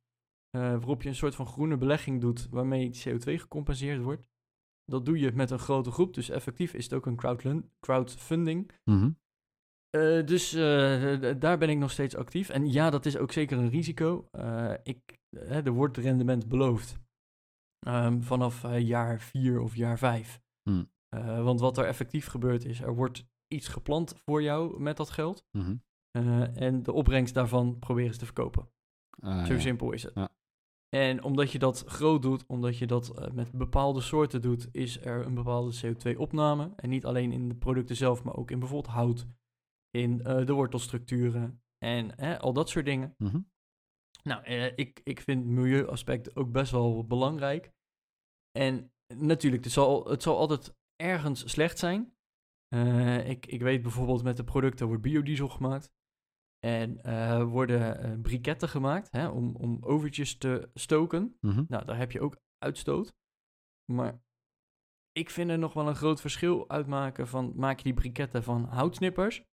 waarop 0.50 1.02
je 1.02 1.08
een 1.08 1.14
soort 1.14 1.34
van 1.34 1.46
groene 1.46 1.76
belegging 1.76 2.20
doet, 2.20 2.48
waarmee 2.48 2.88
CO2 2.88 3.22
gecompenseerd 3.22 4.02
wordt. 4.02 4.28
Dat 4.84 5.04
doe 5.04 5.18
je 5.18 5.32
met 5.32 5.50
een 5.50 5.58
grote 5.58 5.90
groep, 5.90 6.14
dus 6.14 6.28
effectief 6.28 6.74
is 6.74 6.84
het 6.84 6.92
ook 6.94 7.06
een 7.06 7.64
crowdfunding. 7.80 8.70
Mm 8.84 9.22
uh, 9.94 10.26
dus 10.26 10.54
uh, 10.54 11.32
daar 11.38 11.58
ben 11.58 11.68
ik 11.68 11.78
nog 11.78 11.90
steeds 11.90 12.16
actief. 12.16 12.48
En 12.48 12.72
ja, 12.72 12.90
dat 12.90 13.06
is 13.06 13.16
ook 13.16 13.32
zeker 13.32 13.58
een 13.58 13.70
risico. 13.70 14.28
Uh, 14.32 14.74
ik, 14.82 15.18
er 15.30 15.70
wordt 15.70 15.96
rendement 15.96 16.48
beloofd 16.48 16.98
um, 17.86 18.22
vanaf 18.22 18.78
jaar 18.78 19.20
vier 19.20 19.60
of 19.60 19.76
jaar 19.76 19.98
vijf. 19.98 20.42
Mm. 20.70 20.90
want 21.44 21.60
wat 21.60 21.78
er 21.78 21.84
effectief 21.84 22.26
gebeurt 22.26 22.64
is, 22.64 22.80
er 22.80 22.94
wordt 22.94 23.26
iets 23.48 23.68
gepland 23.68 24.14
voor 24.24 24.42
jou 24.42 24.80
met 24.80 24.96
dat 24.96 25.10
geld. 25.10 25.46
Mm 25.50 25.62
-hmm. 25.62 25.82
en 26.54 26.82
de 26.82 26.92
opbrengst 26.92 27.34
daarvan 27.34 27.78
proberen 27.78 28.12
ze 28.12 28.18
te 28.18 28.24
verkopen. 28.24 28.68
Ah, 29.20 29.46
Zo 29.46 29.52
ja. 29.52 29.60
simpel 29.60 29.92
is 29.92 30.02
het. 30.02 30.14
Ja. 30.14 30.30
En 30.94 31.22
omdat 31.22 31.52
je 31.52 31.58
dat 31.58 31.84
groot 31.86 32.22
doet, 32.22 32.46
omdat 32.46 32.78
je 32.78 32.86
dat 32.86 33.12
uh, 33.18 33.30
met 33.30 33.52
bepaalde 33.52 34.00
soorten 34.00 34.42
doet, 34.42 34.68
is 34.72 35.00
er 35.00 35.26
een 35.26 35.34
bepaalde 35.34 35.74
CO2-opname. 35.82 36.72
En 36.76 36.88
niet 36.88 37.04
alleen 37.04 37.32
in 37.32 37.48
de 37.48 37.54
producten 37.54 37.96
zelf, 37.96 38.24
maar 38.24 38.36
ook 38.36 38.50
in 38.50 38.58
bijvoorbeeld 38.58 38.94
hout, 38.94 39.26
in 39.90 40.18
uh, 40.18 40.46
de 40.46 40.52
wortelstructuren 40.52 41.62
en 41.78 42.16
al 42.38 42.52
dat 42.52 42.68
soort 42.68 42.84
dingen. 42.84 43.14
Mm 43.18 43.28
-hmm. 43.28 43.50
Nou, 44.22 44.44
ik, 44.74 45.00
ik 45.04 45.20
vind 45.20 45.44
milieuaspect 45.44 46.36
ook 46.36 46.52
best 46.52 46.72
wel 46.72 47.06
belangrijk. 47.06 47.72
En 48.58 48.92
natuurlijk, 49.14 49.64
het 49.64 49.72
zal, 49.72 50.08
het 50.08 50.22
zal 50.22 50.38
altijd 50.38 50.74
ergens 50.96 51.50
slecht 51.50 51.78
zijn. 51.78 52.16
ik, 53.26 53.46
ik 53.46 53.62
weet 53.62 53.82
bijvoorbeeld 53.82 54.22
met 54.22 54.36
de 54.36 54.44
producten 54.44 54.86
wordt 54.86 55.02
biodiesel 55.02 55.48
gemaakt. 55.48 55.92
En 56.64 56.98
uh, 57.06 57.42
worden 57.42 58.06
uh, 58.06 58.20
briketten 58.20 58.68
gemaakt 58.68 59.08
hè, 59.10 59.28
om, 59.28 59.56
om 59.56 59.78
overtjes 59.80 60.36
te 60.38 60.70
stoken. 60.74 61.36
Mm 61.40 61.50
-hmm. 61.50 61.64
Nou, 61.68 61.84
daar 61.84 61.98
heb 61.98 62.12
je 62.12 62.20
ook 62.20 62.36
uitstoot. 62.58 63.14
Maar 63.92 64.22
ik 65.12 65.30
vind 65.30 65.50
er 65.50 65.58
nog 65.58 65.72
wel 65.72 65.88
een 65.88 65.94
groot 65.94 66.20
verschil 66.20 66.68
uitmaken 66.68 67.28
van... 67.28 67.52
maak 67.56 67.76
je 67.76 67.84
die 67.84 67.94
briketten 67.94 68.42
van 68.42 68.64
houtsnippers? 68.64 69.44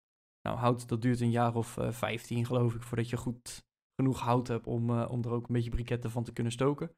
Nou, 0.41 0.57
hout, 0.57 0.87
dat 0.87 1.01
duurt 1.01 1.19
een 1.19 1.31
jaar 1.31 1.55
of 1.55 1.77
uh, 1.77 1.91
15 1.91 2.45
geloof 2.45 2.75
ik... 2.75 2.81
voordat 2.81 3.09
je 3.09 3.17
goed 3.17 3.63
genoeg 3.95 4.19
hout 4.19 4.47
heb 4.47 4.67
om, 4.67 4.89
eh, 4.89 5.11
om 5.11 5.23
er 5.23 5.31
ook 5.31 5.47
een 5.47 5.53
beetje 5.53 5.69
briketten 5.69 6.11
van 6.11 6.23
te 6.23 6.33
kunnen 6.33 6.51
stoken. 6.51 6.95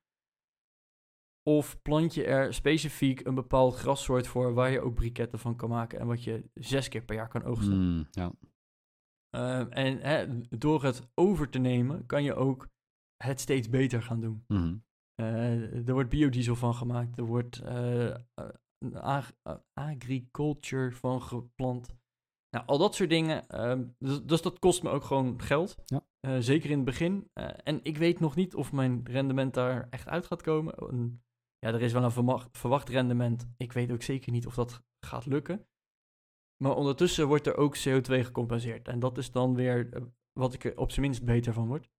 Of 1.49 1.82
plant 1.82 2.14
je 2.14 2.26
er 2.26 2.53
specifiek 2.53 3.26
een 3.26 3.36
bepaald 3.36 3.76
grassoort 3.76 4.28
voor 4.28 4.53
waar 4.53 4.72
je 4.72 4.82
ook 4.82 4.95
briketten 4.95 5.39
van 5.39 5.55
kan 5.55 5.70
maken 5.70 5.99
en 5.99 6.07
wat 6.07 6.24
je 6.24 6.49
zes 6.53 6.88
keer 6.88 7.03
per 7.03 7.16
jaar 7.16 7.28
kan 7.28 7.43
oogsten. 7.43 7.78
Mm, 7.78 8.07
ja. 8.11 8.32
Ehm, 9.34 9.67
en 9.71 9.99
hè, 9.99 10.39
door 10.49 10.84
het 10.84 11.07
over 11.15 11.49
te 11.49 11.59
nemen 11.59 12.05
kan 12.05 12.23
je 12.23 12.36
ook 12.36 12.67
het 13.23 13.39
steeds 13.39 13.69
beter 13.69 14.01
gaan 14.03 14.19
doen. 14.19 14.43
Mhm. 14.47 14.75
Eh, 15.15 15.88
er 15.88 15.93
wordt 15.93 16.09
biodiesel 16.09 16.55
van 16.55 16.73
gemaakt, 16.75 17.17
er 17.17 17.25
wordt 17.25 17.59
eh, 17.59 18.15
ag- 18.93 19.34
agriculture 19.73 20.91
van 20.91 21.21
geplant. 21.21 21.95
Nou, 22.49 22.65
al 22.65 22.77
dat 22.77 22.95
soort 22.95 23.09
dingen. 23.09 23.47
ehm, 23.47 23.86
dus, 23.99 24.23
dus 24.23 24.41
dat 24.41 24.59
kost 24.59 24.84
me 24.84 24.89
ook 24.89 25.03
gewoon 25.03 25.41
geld. 25.41 25.75
Ja. 25.86 26.05
Eh, 26.19 26.38
zeker 26.39 26.69
in 26.69 26.75
het 26.75 26.86
begin. 26.86 27.29
Eh, 27.34 27.49
en 27.63 27.79
ik 27.84 27.97
weet 27.97 28.19
nog 28.19 28.36
niet 28.36 28.55
of 28.55 28.71
mijn 28.71 29.01
rendement 29.03 29.53
daar 29.53 29.88
echt 29.89 30.07
uit 30.07 30.25
gaat 30.25 30.41
komen. 30.41 30.73
En 30.73 31.23
ja, 31.57 31.69
er 31.73 31.81
is 31.81 31.93
wel 31.93 32.03
een 32.03 32.39
verwacht 32.51 32.89
rendement. 32.89 33.47
Ik 33.57 33.71
weet 33.71 33.91
ook 33.91 34.01
zeker 34.01 34.31
niet 34.31 34.45
of 34.47 34.55
dat 34.55 34.84
gaat 35.05 35.25
lukken. 35.25 35.67
Maar 36.64 36.76
ondertussen 36.76 37.28
wordt 37.28 37.47
er 37.47 37.57
ook 37.57 37.78
CO2 37.78 38.24
gecompenseerd. 38.24 38.88
En 38.88 38.99
dat 38.99 39.18
is 39.18 39.32
dan 39.32 39.55
weer 39.55 39.93
eh, 39.93 40.01
wat 40.39 40.53
ik 40.53 40.64
er 40.64 40.78
op 40.78 40.91
zijn 40.91 41.05
minst 41.05 41.24
beter 41.26 41.53
van 41.53 41.68
word. 41.68 41.89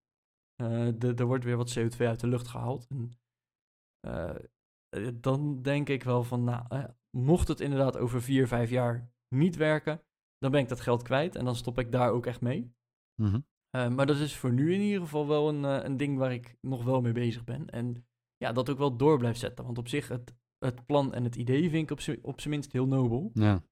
De- 0.98 1.12
er 1.16 1.26
wordt 1.26 1.44
weer 1.44 1.56
wat 1.56 1.78
CO2 1.78 2.06
uit 2.06 2.20
de 2.20 2.26
lucht 2.26 2.48
gehaald. 2.48 2.86
En, 2.86 3.10
eh, 4.00 5.08
dan 5.14 5.62
denk 5.62 5.88
ik 5.88 6.02
wel 6.02 6.22
van, 6.22 6.44
nou, 6.44 6.64
eh, 6.68 6.84
mocht 7.10 7.48
het 7.48 7.60
inderdaad 7.60 7.96
over 7.96 8.22
vier, 8.22 8.46
vijf 8.48 8.70
jaar 8.70 9.10
niet 9.28 9.56
werken, 9.56 10.02
dan 10.38 10.50
ben 10.50 10.60
ik 10.60 10.68
dat 10.68 10.80
geld 10.80 11.02
kwijt 11.02 11.36
en 11.36 11.44
dan 11.44 11.56
stop 11.56 11.78
ik 11.78 11.92
daar 11.92 12.10
ook 12.10 12.26
echt 12.26 12.40
mee. 12.40 12.74
Mhm. 13.22 13.40
Maar 13.94 14.06
dat 14.06 14.16
is 14.16 14.36
voor 14.36 14.52
nu 14.52 14.74
in 14.74 14.80
ieder 14.80 15.00
geval 15.00 15.26
wel 15.26 15.48
een, 15.48 15.62
een 15.62 15.96
ding 15.96 16.18
waar 16.18 16.32
ik 16.32 16.56
nog 16.60 16.84
wel 16.84 17.00
mee 17.00 17.12
bezig 17.12 17.44
ben. 17.44 17.66
En 17.70 18.06
ja, 18.36 18.52
dat 18.52 18.70
ook 18.70 18.78
wel 18.78 18.96
door 18.96 19.18
blijf 19.18 19.36
zetten. 19.36 19.64
Want 19.64 19.78
op 19.78 19.88
zich, 19.88 20.08
het, 20.08 20.34
het 20.58 20.86
plan 20.86 21.14
en 21.14 21.24
het 21.24 21.36
idee 21.36 21.70
vind 21.70 21.90
ik 21.90 22.20
op 22.22 22.40
zijn 22.40 22.54
minst 22.54 22.72
heel 22.72 22.86
nobel. 22.86 23.30
Ja. 23.34 23.62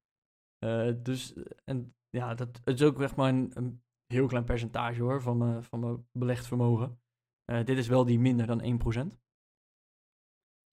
Eh, 0.62 0.92
dus, 1.02 1.32
en 1.64 1.94
ja, 2.10 2.34
dat 2.34 2.60
het 2.64 2.80
is 2.80 2.86
ook 2.86 3.00
echt 3.00 3.16
maar 3.16 3.28
een, 3.28 3.50
een 3.54 3.82
heel 4.06 4.26
klein 4.26 4.44
percentage 4.44 5.02
hoor, 5.02 5.22
van 5.22 5.38
mijn, 5.38 5.64
van 5.64 5.80
mijn 5.80 6.06
belegd 6.12 6.46
vermogen. 6.46 7.00
Eh, 7.44 7.64
dit 7.64 7.78
is 7.78 7.88
wel 7.88 8.04
die 8.04 8.18
minder 8.18 8.46
dan 8.46 8.62
1%. 8.62 9.18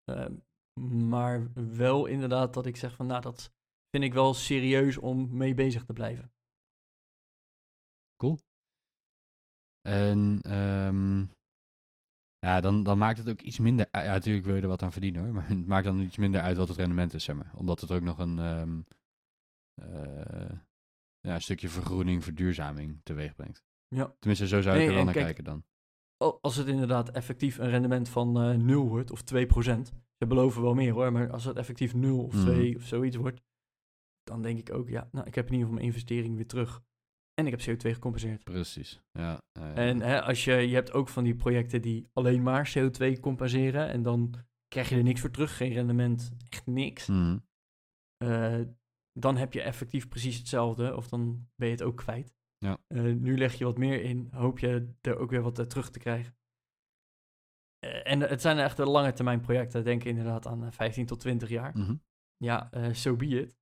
Eh, 0.04 0.30
maar 1.10 1.52
wel 1.54 2.06
inderdaad 2.06 2.54
dat 2.54 2.66
ik 2.66 2.76
zeg 2.76 2.96
van, 2.96 3.06
nou, 3.06 3.22
dat 3.22 3.54
vind 3.90 4.04
ik 4.04 4.14
wel 4.14 4.34
serieus 4.34 4.98
om 4.98 5.38
mee 5.38 5.54
bezig 5.54 5.86
te 5.86 5.94
blijven. 5.94 6.32
En 9.82 10.40
ehm, 10.42 11.20
ja, 12.40 12.62
dan, 12.62 12.84
dan 12.84 12.98
maakt 12.98 13.18
het 13.18 13.30
ook 13.30 13.42
iets 13.42 13.60
minder 13.60 13.88
uit. 13.92 14.06
Ja, 14.06 14.12
natuurlijk 14.12 14.46
wil 14.46 14.56
je 14.56 14.62
er 14.62 14.68
wat 14.68 14.82
aan 14.82 14.92
verdienen 14.92 15.24
hoor. 15.24 15.34
Maar 15.38 15.48
het 15.48 15.68
maakt 15.68 15.86
dan 15.86 16.00
iets 16.00 16.18
minder 16.18 16.42
uit 16.42 16.58
wat 16.58 16.68
het 16.68 16.78
rendement 16.78 17.14
is, 17.14 17.24
zeg 17.24 17.36
maar. 17.36 17.52
Omdat 17.56 17.82
het 17.82 17.92
ook 17.92 18.02
nog 18.02 18.20
een, 18.20 18.40
ehm, 18.40 18.80
eh, 18.80 18.99
ja, 21.22 21.36
een 21.36 21.42
stukje 21.42 21.70
vergroening, 21.70 22.24
verduurzaming 22.24 23.00
teweeg 23.04 23.36
brengt. 23.36 23.64
Ja. 23.96 24.16
Tenminste, 24.20 24.48
zo 24.48 24.62
zou 24.62 24.74
ik 24.76 24.80
Nee, 24.82 24.90
er 24.90 24.96
wel 24.96 25.04
naar 25.04 25.14
kijk, 25.14 25.26
kijken 25.26 25.44
dan. 25.44 25.64
Al- 26.18 26.42
Als 26.42 26.56
het 26.56 26.68
inderdaad 26.68 27.10
effectief 27.12 27.58
een 27.58 27.70
rendement 27.70 28.10
van 28.10 28.42
eh 28.42 28.56
0 28.58 28.88
wordt, 28.88 29.12
of 29.12 29.22
2%, 29.24 29.92
ze 30.18 30.28
beloven 30.28 30.62
wel 30.62 30.74
meer 30.74 30.94
hoor, 30.94 31.12
maar 31.12 31.32
als 31.32 31.44
het 31.46 31.58
effectief 31.58 31.94
0 31.94 32.24
of 32.26 32.34
Mhm. 32.34 32.44
2 32.46 32.76
of 32.76 32.84
zoiets 32.84 33.16
wordt, 33.16 33.42
dan 34.24 34.42
denk 34.42 34.60
ik 34.60 34.74
ook, 34.74 34.90
ja, 34.90 35.08
nou, 35.12 35.28
ik 35.28 35.36
heb 35.36 35.46
in 35.46 35.52
ieder 35.52 35.68
geval 35.68 35.82
mijn 35.82 35.94
investering 35.94 36.36
weer 36.36 36.48
terug. 36.48 36.82
En 37.34 37.46
ik 37.48 37.52
heb 37.52 37.62
CO2 37.78 37.94
gecompenseerd. 37.94 38.44
Precies. 38.44 39.02
Ja, 39.12 39.42
ja, 39.52 39.68
ja. 39.68 39.74
En 39.74 40.02
hè, 40.02 40.22
als 40.22 40.44
je, 40.44 40.54
je 40.54 40.74
hebt 40.74 40.92
ook 40.94 41.10
van 41.10 41.24
die 41.24 41.36
projecten 41.36 41.82
die 41.82 42.08
alleen 42.14 42.44
maar 42.44 42.72
CO2 42.78 43.20
compenseren 43.20 43.88
en 43.90 44.04
dan 44.04 44.34
krijg 44.68 44.90
je 44.90 44.96
er 44.96 45.04
niks 45.04 45.22
voor 45.22 45.32
terug, 45.32 45.58
geen 45.58 45.74
rendement, 45.74 46.32
echt 46.50 46.66
niks. 46.66 47.08
Mhm. 47.08 47.38
Eh, 48.18 48.60
dan 49.14 49.38
heb 49.38 49.54
je 49.54 49.62
effectief 49.62 50.08
precies 50.08 50.38
hetzelfde, 50.38 50.96
of 50.96 51.08
dan 51.08 51.48
ben 51.56 51.68
je 51.68 51.74
het 51.74 51.84
ook 51.84 51.98
kwijt. 51.98 52.34
Ja. 52.58 52.78
Eh, 52.88 53.04
nu 53.04 53.38
leg 53.38 53.54
je 53.54 53.66
wat 53.66 53.78
meer 53.78 54.04
in, 54.04 54.28
hoop 54.32 54.60
je 54.60 54.94
er 55.02 55.18
ook 55.18 55.30
weer 55.30 55.42
wat 55.42 55.60
eh, 55.60 55.66
terug 55.66 55.90
te 55.90 56.00
krijgen. 56.00 56.38
Eh, 57.80 58.12
en 58.12 58.20
het 58.20 58.42
zijn 58.42 58.58
echt 58.58 58.78
lange 58.78 59.14
termijn 59.14 59.42
projecten, 59.42 59.84
denk 59.84 60.04
inderdaad 60.04 60.48
aan 60.48 60.64
eh, 60.64 60.72
15 60.72 61.06
tot 61.06 61.20
20 61.20 61.50
jaar. 61.50 61.78
Mhm. 61.78 61.96
Ja, 62.38 62.72
eh 62.72 62.94
so 62.94 63.16
be 63.16 63.26
it. 63.26 63.58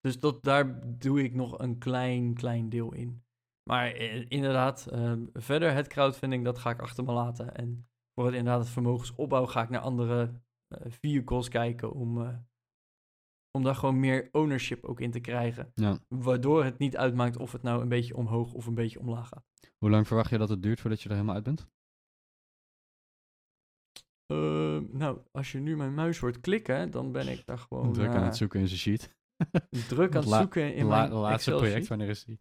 Dus 0.00 0.20
dat, 0.20 0.42
daar 0.42 0.98
doe 0.98 1.22
ik 1.22 1.34
nog 1.34 1.58
een 1.58 1.78
klein, 1.78 2.34
klein 2.34 2.68
deel 2.68 2.92
in. 2.92 3.22
Maar 3.70 3.96
inderdaad, 4.28 4.86
ehm, 4.86 5.26
verder 5.32 5.72
het 5.72 5.86
crowdfunding, 5.86 6.44
dat 6.44 6.58
ga 6.58 6.70
ik 6.70 6.80
achter 6.80 7.04
me 7.04 7.12
laten. 7.12 7.54
En 7.54 7.88
voor 8.14 8.26
het 8.26 8.34
inderdaad 8.34 8.60
het 8.62 8.70
vermogensopbouw 8.70 9.46
ga 9.46 9.62
ik 9.62 9.68
naar 9.68 9.80
andere 9.80 10.42
eh 10.68 10.90
vehicles 10.90 11.48
kijken 11.48 11.92
om, 11.92 12.18
om 13.56 13.62
daar 13.62 13.74
gewoon 13.74 14.00
meer 14.00 14.28
ownership 14.32 14.84
ook 14.84 15.00
in 15.00 15.10
te 15.10 15.20
krijgen. 15.20 15.72
Ja. 15.74 15.98
Waardoor 16.08 16.64
het 16.64 16.78
niet 16.78 16.96
uitmaakt 16.96 17.36
of 17.36 17.52
het 17.52 17.62
nou 17.62 17.82
een 17.82 17.88
beetje 17.88 18.16
omhoog 18.16 18.52
of 18.52 18.66
een 18.66 18.74
beetje 18.74 19.00
omlaag 19.00 19.28
gaat. 19.28 19.44
Hoe 19.78 19.90
lang 19.90 20.06
verwacht 20.06 20.30
je 20.30 20.38
dat 20.38 20.48
het 20.48 20.62
duurt 20.62 20.80
voordat 20.80 21.02
je 21.02 21.08
er 21.08 21.14
helemaal 21.14 21.34
uit 21.34 21.44
bent? 21.44 21.66
Ehm, 24.26 24.96
nou, 24.98 25.20
als 25.30 25.52
je 25.52 25.58
nu 25.58 25.76
mijn 25.76 25.94
muis 25.94 26.18
hoort 26.18 26.40
klikken, 26.40 26.90
dan 26.90 27.12
ben 27.12 27.28
ik 27.28 27.46
daar 27.46 27.58
gewoon 27.58 27.92
Druk 27.92 28.08
aan 28.08 28.16
eh, 28.16 28.24
het 28.24 28.36
zoeken 28.36 28.60
in 28.60 28.68
zijn 28.68 28.80
sheet. 28.80 29.16
druk 29.88 30.14
aan 30.16 30.22
het 30.22 30.30
zoeken 30.32 30.74
in 30.74 30.86
La- 30.86 30.98
mijn 30.98 31.12
laatste 31.12 31.34
Excel 31.34 31.56
project, 31.56 31.76
sheet. 31.76 31.88
wanneer 31.88 32.08
is 32.08 32.24
die? 32.24 32.40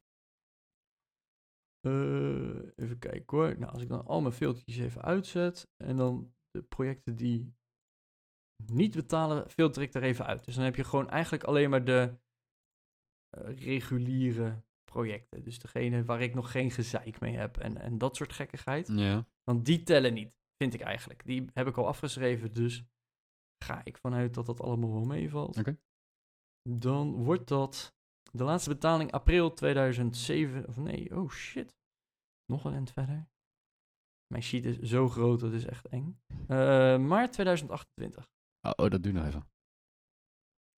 Eh, 1.79 2.55
even 2.75 2.99
kijken 2.99 3.37
hoor. 3.37 3.59
Nou, 3.59 3.71
als 3.71 3.81
ik 3.81 3.87
dan 3.89 4.05
al 4.05 4.21
mijn 4.21 4.33
filtertjes 4.33 4.77
even 4.77 5.01
uitzet 5.01 5.67
en 5.77 5.97
dan 5.97 6.33
de 6.51 6.61
projecten 6.61 7.15
die 7.15 7.53
niet 8.71 8.95
betalen, 8.95 9.49
filter 9.49 9.81
ik 9.81 9.93
er 9.93 10.03
even 10.03 10.25
uit. 10.25 10.45
Dus 10.45 10.55
dan 10.55 10.63
heb 10.63 10.75
je 10.75 10.83
gewoon 10.83 11.09
eigenlijk 11.09 11.43
alleen 11.43 11.69
maar 11.69 11.85
de 11.85 12.17
eh, 13.29 13.57
reguliere 13.57 14.63
projecten. 14.83 15.43
Dus 15.43 15.59
degene 15.59 16.03
waar 16.03 16.21
ik 16.21 16.33
nog 16.33 16.51
geen 16.51 16.71
gezeik 16.71 17.19
mee 17.19 17.35
heb 17.35 17.57
en, 17.57 17.77
en 17.77 17.97
dat 17.97 18.15
soort 18.15 18.33
gekkigheid. 18.33 18.87
Ja. 18.87 19.27
Want 19.43 19.65
die 19.65 19.83
tellen 19.83 20.13
niet, 20.13 20.33
vind 20.57 20.73
ik 20.73 20.81
eigenlijk. 20.81 21.25
Die 21.25 21.49
heb 21.53 21.67
ik 21.67 21.77
al 21.77 21.87
afgeschreven, 21.87 22.53
dus 22.53 22.83
ga 23.63 23.81
ik 23.83 23.97
vanuit 23.97 24.33
dat 24.33 24.45
dat 24.45 24.61
allemaal 24.61 24.91
wel 24.91 25.05
meevalt. 25.05 25.57
Oké. 25.57 25.77
Dan 26.69 27.23
wordt 27.23 27.47
dat 27.47 27.95
de 28.31 28.43
laatste 28.43 28.69
betaling 28.69 29.11
april 29.11 29.53
2007. 29.53 30.67
Of 30.67 30.77
nee, 30.77 31.17
oh 31.17 31.29
shit. 31.29 31.75
Nog 32.45 32.65
een 32.65 32.73
end 32.73 32.91
verder. 32.91 33.27
Mijn 34.27 34.43
sheet 34.43 34.65
is 34.65 34.79
zo 34.79 35.09
groot, 35.09 35.39
dat 35.39 35.53
is 35.53 35.65
echt 35.65 35.87
eng. 35.87 36.21
Eh, 36.47 36.97
maart 36.97 37.33
2028. 37.33 38.31
Oh, 38.67 38.71
oh, 38.75 38.89
dat 38.89 39.03
duurt 39.03 39.15
nog 39.15 39.25
even. 39.25 39.47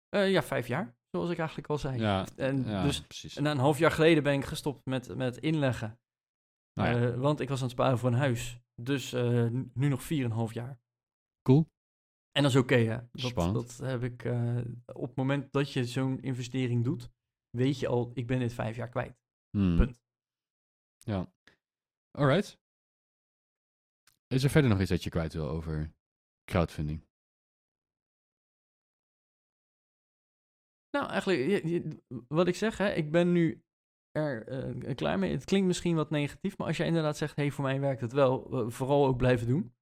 Eh, 0.10 0.32
ja, 0.32 0.44
vijf 0.44 0.68
jaar, 0.68 0.96
zoals 1.12 1.30
ik 1.30 1.38
eigenlijk 1.38 1.70
al 1.70 1.78
zei. 1.78 2.00
Ja, 2.00 2.26
En 2.36 2.64
ja 2.64 2.84
dus 2.84 3.02
precies. 3.02 3.36
na 3.36 3.52
een 3.52 3.58
half 3.58 3.78
jaar 3.78 3.92
geleden 3.92 4.24
ben 4.24 4.34
ik 4.34 4.46
gestopt 4.46 4.86
met, 4.86 5.16
met 5.16 5.38
inleggen. 5.38 6.00
Nou 6.74 6.90
ja, 7.00 7.12
Eh, 7.12 7.20
want 7.20 7.40
ik 7.40 7.50
was 7.50 7.58
aan 7.58 7.64
het 7.64 7.74
sparen 7.74 7.98
voor 7.98 8.10
een 8.10 8.18
huis. 8.18 8.60
Dus 8.82 9.14
eh, 9.14 9.48
nu 9.74 9.88
nog 9.88 10.02
4,5 10.04 10.54
jaar. 10.54 10.80
cool. 11.42 11.72
En 12.32 12.42
dat 12.44 12.52
is 12.52 12.58
oké, 12.58 12.76
hè? 12.76 12.98
Dat, 13.12 13.22
Spannend. 13.22 13.78
dat 13.78 13.88
heb 13.90 14.04
ik 14.04 14.22
op 14.94 15.08
het 15.08 15.16
moment 15.16 15.52
dat 15.54 15.72
je 15.74 15.86
zo'n 15.86 16.20
investering 16.22 16.84
doet, 16.84 17.10
weet 17.50 17.80
je 17.80 17.88
al, 17.88 18.12
ik 18.14 18.28
ben 18.28 18.40
dit 18.40 18.54
vijf 18.54 18.76
jaar 18.76 18.90
kwijt. 18.90 19.18
Hmm. 19.50 19.78
Punt. 19.78 20.02
Ja. 21.00 21.32
Alright. 22.12 22.60
Is 24.28 24.44
er 24.44 24.50
verder 24.50 24.70
nog 24.70 24.80
iets 24.80 24.90
dat 24.90 25.04
je 25.04 25.10
kwijt 25.10 25.34
wil 25.34 25.50
over 25.50 25.94
crowdfunding? 26.46 27.06
Nou, 30.98 31.10
eigenlijk, 31.10 31.84
wat 32.28 32.48
ik 32.48 32.56
zeg, 32.56 32.78
hè, 32.78 32.94
ik 32.94 33.12
ben 33.12 33.32
nu 33.32 33.64
er 34.12 34.48
eh, 34.48 34.96
klaar 34.96 35.20
mee. 35.20 35.32
Het 35.32 35.46
klinkt 35.46 35.68
misschien 35.68 35.96
wat 35.96 36.10
negatief, 36.10 36.58
maar 36.58 36.68
als 36.68 36.78
jij 36.78 36.88
inderdaad 36.88 37.18
zegt, 37.18 37.36
hey, 37.36 37.52
voor 37.52 37.64
mij 37.64 37.80
werkt 37.80 38.02
het 38.02 38.14
wel, 38.14 38.52
eh, 38.52 38.70
vooral 38.70 39.06
ook 39.06 39.18
blijven 39.18 39.48
doen. 39.48 39.74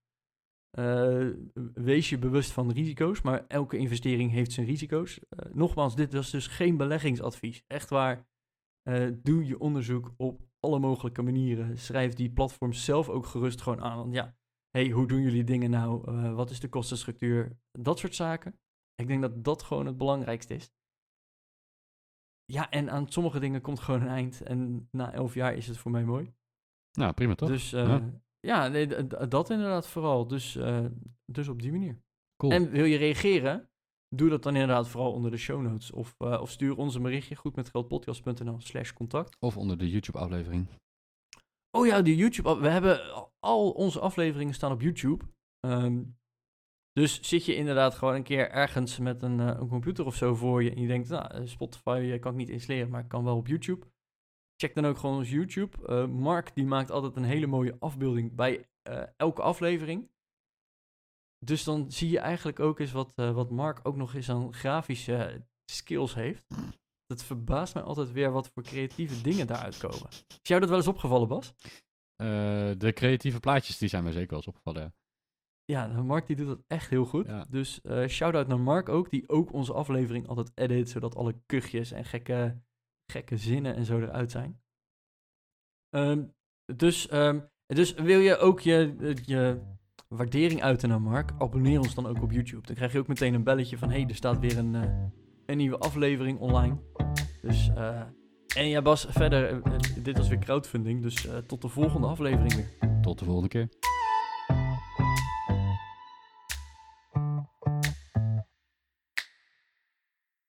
Eh, 0.71 1.29
wees 1.73 2.09
je 2.09 2.17
bewust 2.17 2.51
van 2.51 2.71
risico's, 2.71 3.21
maar 3.21 3.47
elke 3.47 3.77
investering 3.77 4.31
heeft 4.31 4.51
zijn 4.51 4.65
risico's. 4.65 5.19
Eh, 5.29 5.53
nogmaals, 5.53 5.95
dit 5.95 6.13
was 6.13 6.31
dus 6.31 6.47
geen 6.47 6.77
beleggingsadvies. 6.77 7.63
Echt 7.67 7.89
waar, 7.89 8.27
eh, 8.81 9.09
doe 9.23 9.45
je 9.45 9.59
onderzoek 9.59 10.13
op 10.17 10.41
alle 10.59 10.79
mogelijke 10.79 11.21
manieren. 11.21 11.77
Schrijf 11.77 12.13
die 12.13 12.31
platforms 12.31 12.85
zelf 12.85 13.09
ook 13.09 13.25
gerust 13.25 13.61
gewoon 13.61 13.81
aan. 13.81 13.97
Want 13.97 14.13
ja, 14.13 14.35
hey, 14.69 14.89
hoe 14.89 15.07
doen 15.07 15.21
jullie 15.21 15.43
dingen 15.43 15.69
nou? 15.69 16.07
Eh, 16.07 16.33
wat 16.33 16.49
is 16.49 16.59
de 16.59 16.69
kostenstructuur? 16.69 17.57
Dat 17.71 17.99
soort 17.99 18.15
zaken. 18.15 18.59
Ik 18.95 19.07
denk 19.07 19.21
dat 19.21 19.43
dat 19.43 19.63
gewoon 19.63 19.85
het 19.85 19.97
belangrijkste 19.97 20.53
is. 20.53 20.71
Ja, 22.51 22.69
en 22.69 22.89
aan 22.89 23.07
sommige 23.09 23.39
dingen 23.39 23.61
komt 23.61 23.79
gewoon 23.79 24.01
een 24.01 24.07
eind. 24.07 24.41
En 24.41 24.87
na 24.91 25.13
elf 25.13 25.33
jaar 25.33 25.53
is 25.53 25.67
het 25.67 25.77
voor 25.77 25.91
mij 25.91 26.03
mooi. 26.03 26.33
Nou, 26.91 27.13
prima 27.13 27.35
toch? 27.35 27.49
Dus 27.49 27.73
eh, 27.73 28.03
Ja. 28.39 28.67
nee, 28.67 29.07
dat 29.27 29.49
inderdaad 29.49 29.87
vooral. 29.87 30.27
Dus, 30.27 30.55
eh, 30.55 30.85
dus 31.25 31.47
op 31.47 31.61
die 31.61 31.71
manier. 31.71 32.01
cool. 32.35 32.51
En 32.51 32.69
wil 32.69 32.85
je 32.85 32.97
reageren? 32.97 33.69
Doe 34.15 34.29
dat 34.29 34.43
dan 34.43 34.53
inderdaad 34.53 34.87
vooral 34.87 35.13
onder 35.13 35.31
de 35.31 35.37
show 35.37 35.61
notes. 35.61 35.91
Of, 35.91 36.15
eh, 36.17 36.41
of 36.41 36.49
stuur 36.49 36.77
ons 36.77 36.95
een 36.95 37.01
berichtje 37.01 37.35
goed 37.35 37.55
met 37.55 37.69
geldpodcast.nl 37.69 38.59
slash 38.59 38.93
contact. 38.93 39.37
Of 39.39 39.57
onder 39.57 39.77
de 39.77 39.89
YouTube 39.89 40.17
aflevering. 40.17 40.67
Oh 41.77 41.85
ja, 41.85 42.01
die 42.01 42.15
YouTube. 42.15 42.59
We 42.59 42.67
hebben 42.69 42.99
al 43.39 43.71
onze 43.71 43.99
afleveringen 43.99 44.53
staan 44.53 44.71
op 44.71 44.81
YouTube. 44.81 45.25
Ehm, 45.59 46.03
dus 46.93 47.21
zit 47.21 47.45
je 47.45 47.55
inderdaad 47.55 47.95
gewoon 47.95 48.15
een 48.15 48.23
keer 48.23 48.49
ergens 48.49 48.97
met 48.97 49.23
een, 49.23 49.39
een 49.39 49.67
computer 49.67 50.05
of 50.05 50.15
zo 50.15 50.35
voor 50.35 50.63
je 50.63 50.71
en 50.71 50.81
je 50.81 50.87
denkt, 50.87 51.09
nou, 51.09 51.47
Spotify 51.47 52.17
kan 52.19 52.31
ik 52.31 52.37
niet 52.37 52.49
installeren, 52.49 52.89
maar 52.89 53.01
ik 53.01 53.07
kan 53.07 53.23
wel 53.23 53.37
op 53.37 53.47
YouTube. 53.47 53.85
Check 54.55 54.75
dan 54.75 54.85
ook 54.85 54.97
gewoon 54.97 55.17
ons 55.17 55.29
YouTube. 55.29 56.07
Mark 56.07 56.55
die 56.55 56.65
maakt 56.65 56.91
altijd 56.91 57.15
een 57.15 57.23
hele 57.23 57.47
mooie 57.47 57.75
afbeelding 57.79 58.35
bij 58.35 58.69
elke 59.17 59.41
aflevering. 59.41 60.09
Dus 61.45 61.63
dan 61.63 61.91
zie 61.91 62.09
je 62.09 62.19
eigenlijk 62.19 62.59
ook 62.59 62.79
eens 62.79 62.91
wat, 62.91 63.13
wat 63.15 63.49
Mark 63.49 63.79
ook 63.83 63.95
nog 63.95 64.13
eens 64.13 64.29
aan 64.29 64.53
grafische 64.53 65.45
skills 65.65 66.13
heeft. 66.13 66.45
Het 67.05 67.23
verbaast 67.23 67.73
mij 67.73 67.83
altijd 67.83 68.11
weer 68.11 68.31
wat 68.31 68.49
voor 68.49 68.63
creatieve 68.63 69.21
dingen 69.21 69.47
daaruit 69.47 69.77
komen. 69.77 70.07
Is 70.09 70.39
jou 70.41 70.59
dat 70.59 70.69
wel 70.69 70.77
eens 70.77 70.87
opgevallen, 70.87 71.27
Bas? 71.27 71.53
De 72.77 72.91
creatieve 72.93 73.39
plaatjes 73.39 73.77
die 73.77 73.89
zijn 73.89 74.03
mij 74.03 74.11
zeker 74.11 74.29
wel 74.29 74.37
eens 74.37 74.47
opgevallen, 74.47 74.95
ja. 75.65 75.87
Mark 75.87 76.27
die 76.27 76.35
doet 76.35 76.47
dat 76.47 76.63
echt 76.67 76.89
heel 76.89 77.05
goed. 77.05 77.27
Ja. 77.27 77.45
Dus 77.49 77.79
uh, 77.83 78.07
shout-out 78.07 78.47
naar 78.47 78.59
Mark 78.59 78.89
ook, 78.89 79.09
die 79.09 79.29
ook 79.29 79.53
onze 79.53 79.73
aflevering 79.73 80.27
altijd 80.27 80.51
edit, 80.55 80.89
zodat 80.89 81.15
alle 81.15 81.41
kuchjes 81.45 81.91
en 81.91 82.05
gekke, 82.05 82.61
gekke 83.11 83.37
zinnen 83.37 83.75
en 83.75 83.85
zo 83.85 83.99
eruit 83.99 84.31
zijn. 84.31 84.61
Um, 85.95 86.33
dus, 86.75 87.13
um, 87.13 87.49
dus 87.65 87.93
wil 87.93 88.19
je 88.19 88.37
ook 88.37 88.59
je, 88.59 88.95
je 89.25 89.61
waardering 90.07 90.61
uiten 90.61 90.89
naar 90.89 91.01
Mark, 91.01 91.31
abonneer 91.37 91.79
ons 91.79 91.95
dan 91.95 92.07
ook 92.07 92.21
op 92.21 92.31
YouTube. 92.31 92.67
Dan 92.67 92.75
krijg 92.75 92.91
je 92.91 92.99
ook 92.99 93.07
meteen 93.07 93.33
een 93.33 93.43
belletje 93.43 93.77
van, 93.77 93.89
hey, 93.89 94.05
er 94.07 94.15
staat 94.15 94.39
weer 94.39 94.57
een, 94.57 94.73
uh, 94.73 95.05
een 95.45 95.57
nieuwe 95.57 95.77
aflevering 95.77 96.39
online. 96.39 96.77
Dus, 97.41 97.69
uh, 97.69 98.01
en 98.55 98.67
ja 98.67 98.81
Bas, 98.81 99.05
verder, 99.09 99.61
dit 100.03 100.17
was 100.17 100.27
weer 100.27 100.39
crowdfunding, 100.39 101.01
dus 101.01 101.27
tot 101.47 101.61
de 101.61 101.67
volgende 101.67 102.07
aflevering 102.07 102.53
weer. 102.53 102.99
Tot 103.01 103.19
de 103.19 103.25
volgende 103.25 103.49
keer. 103.49 103.90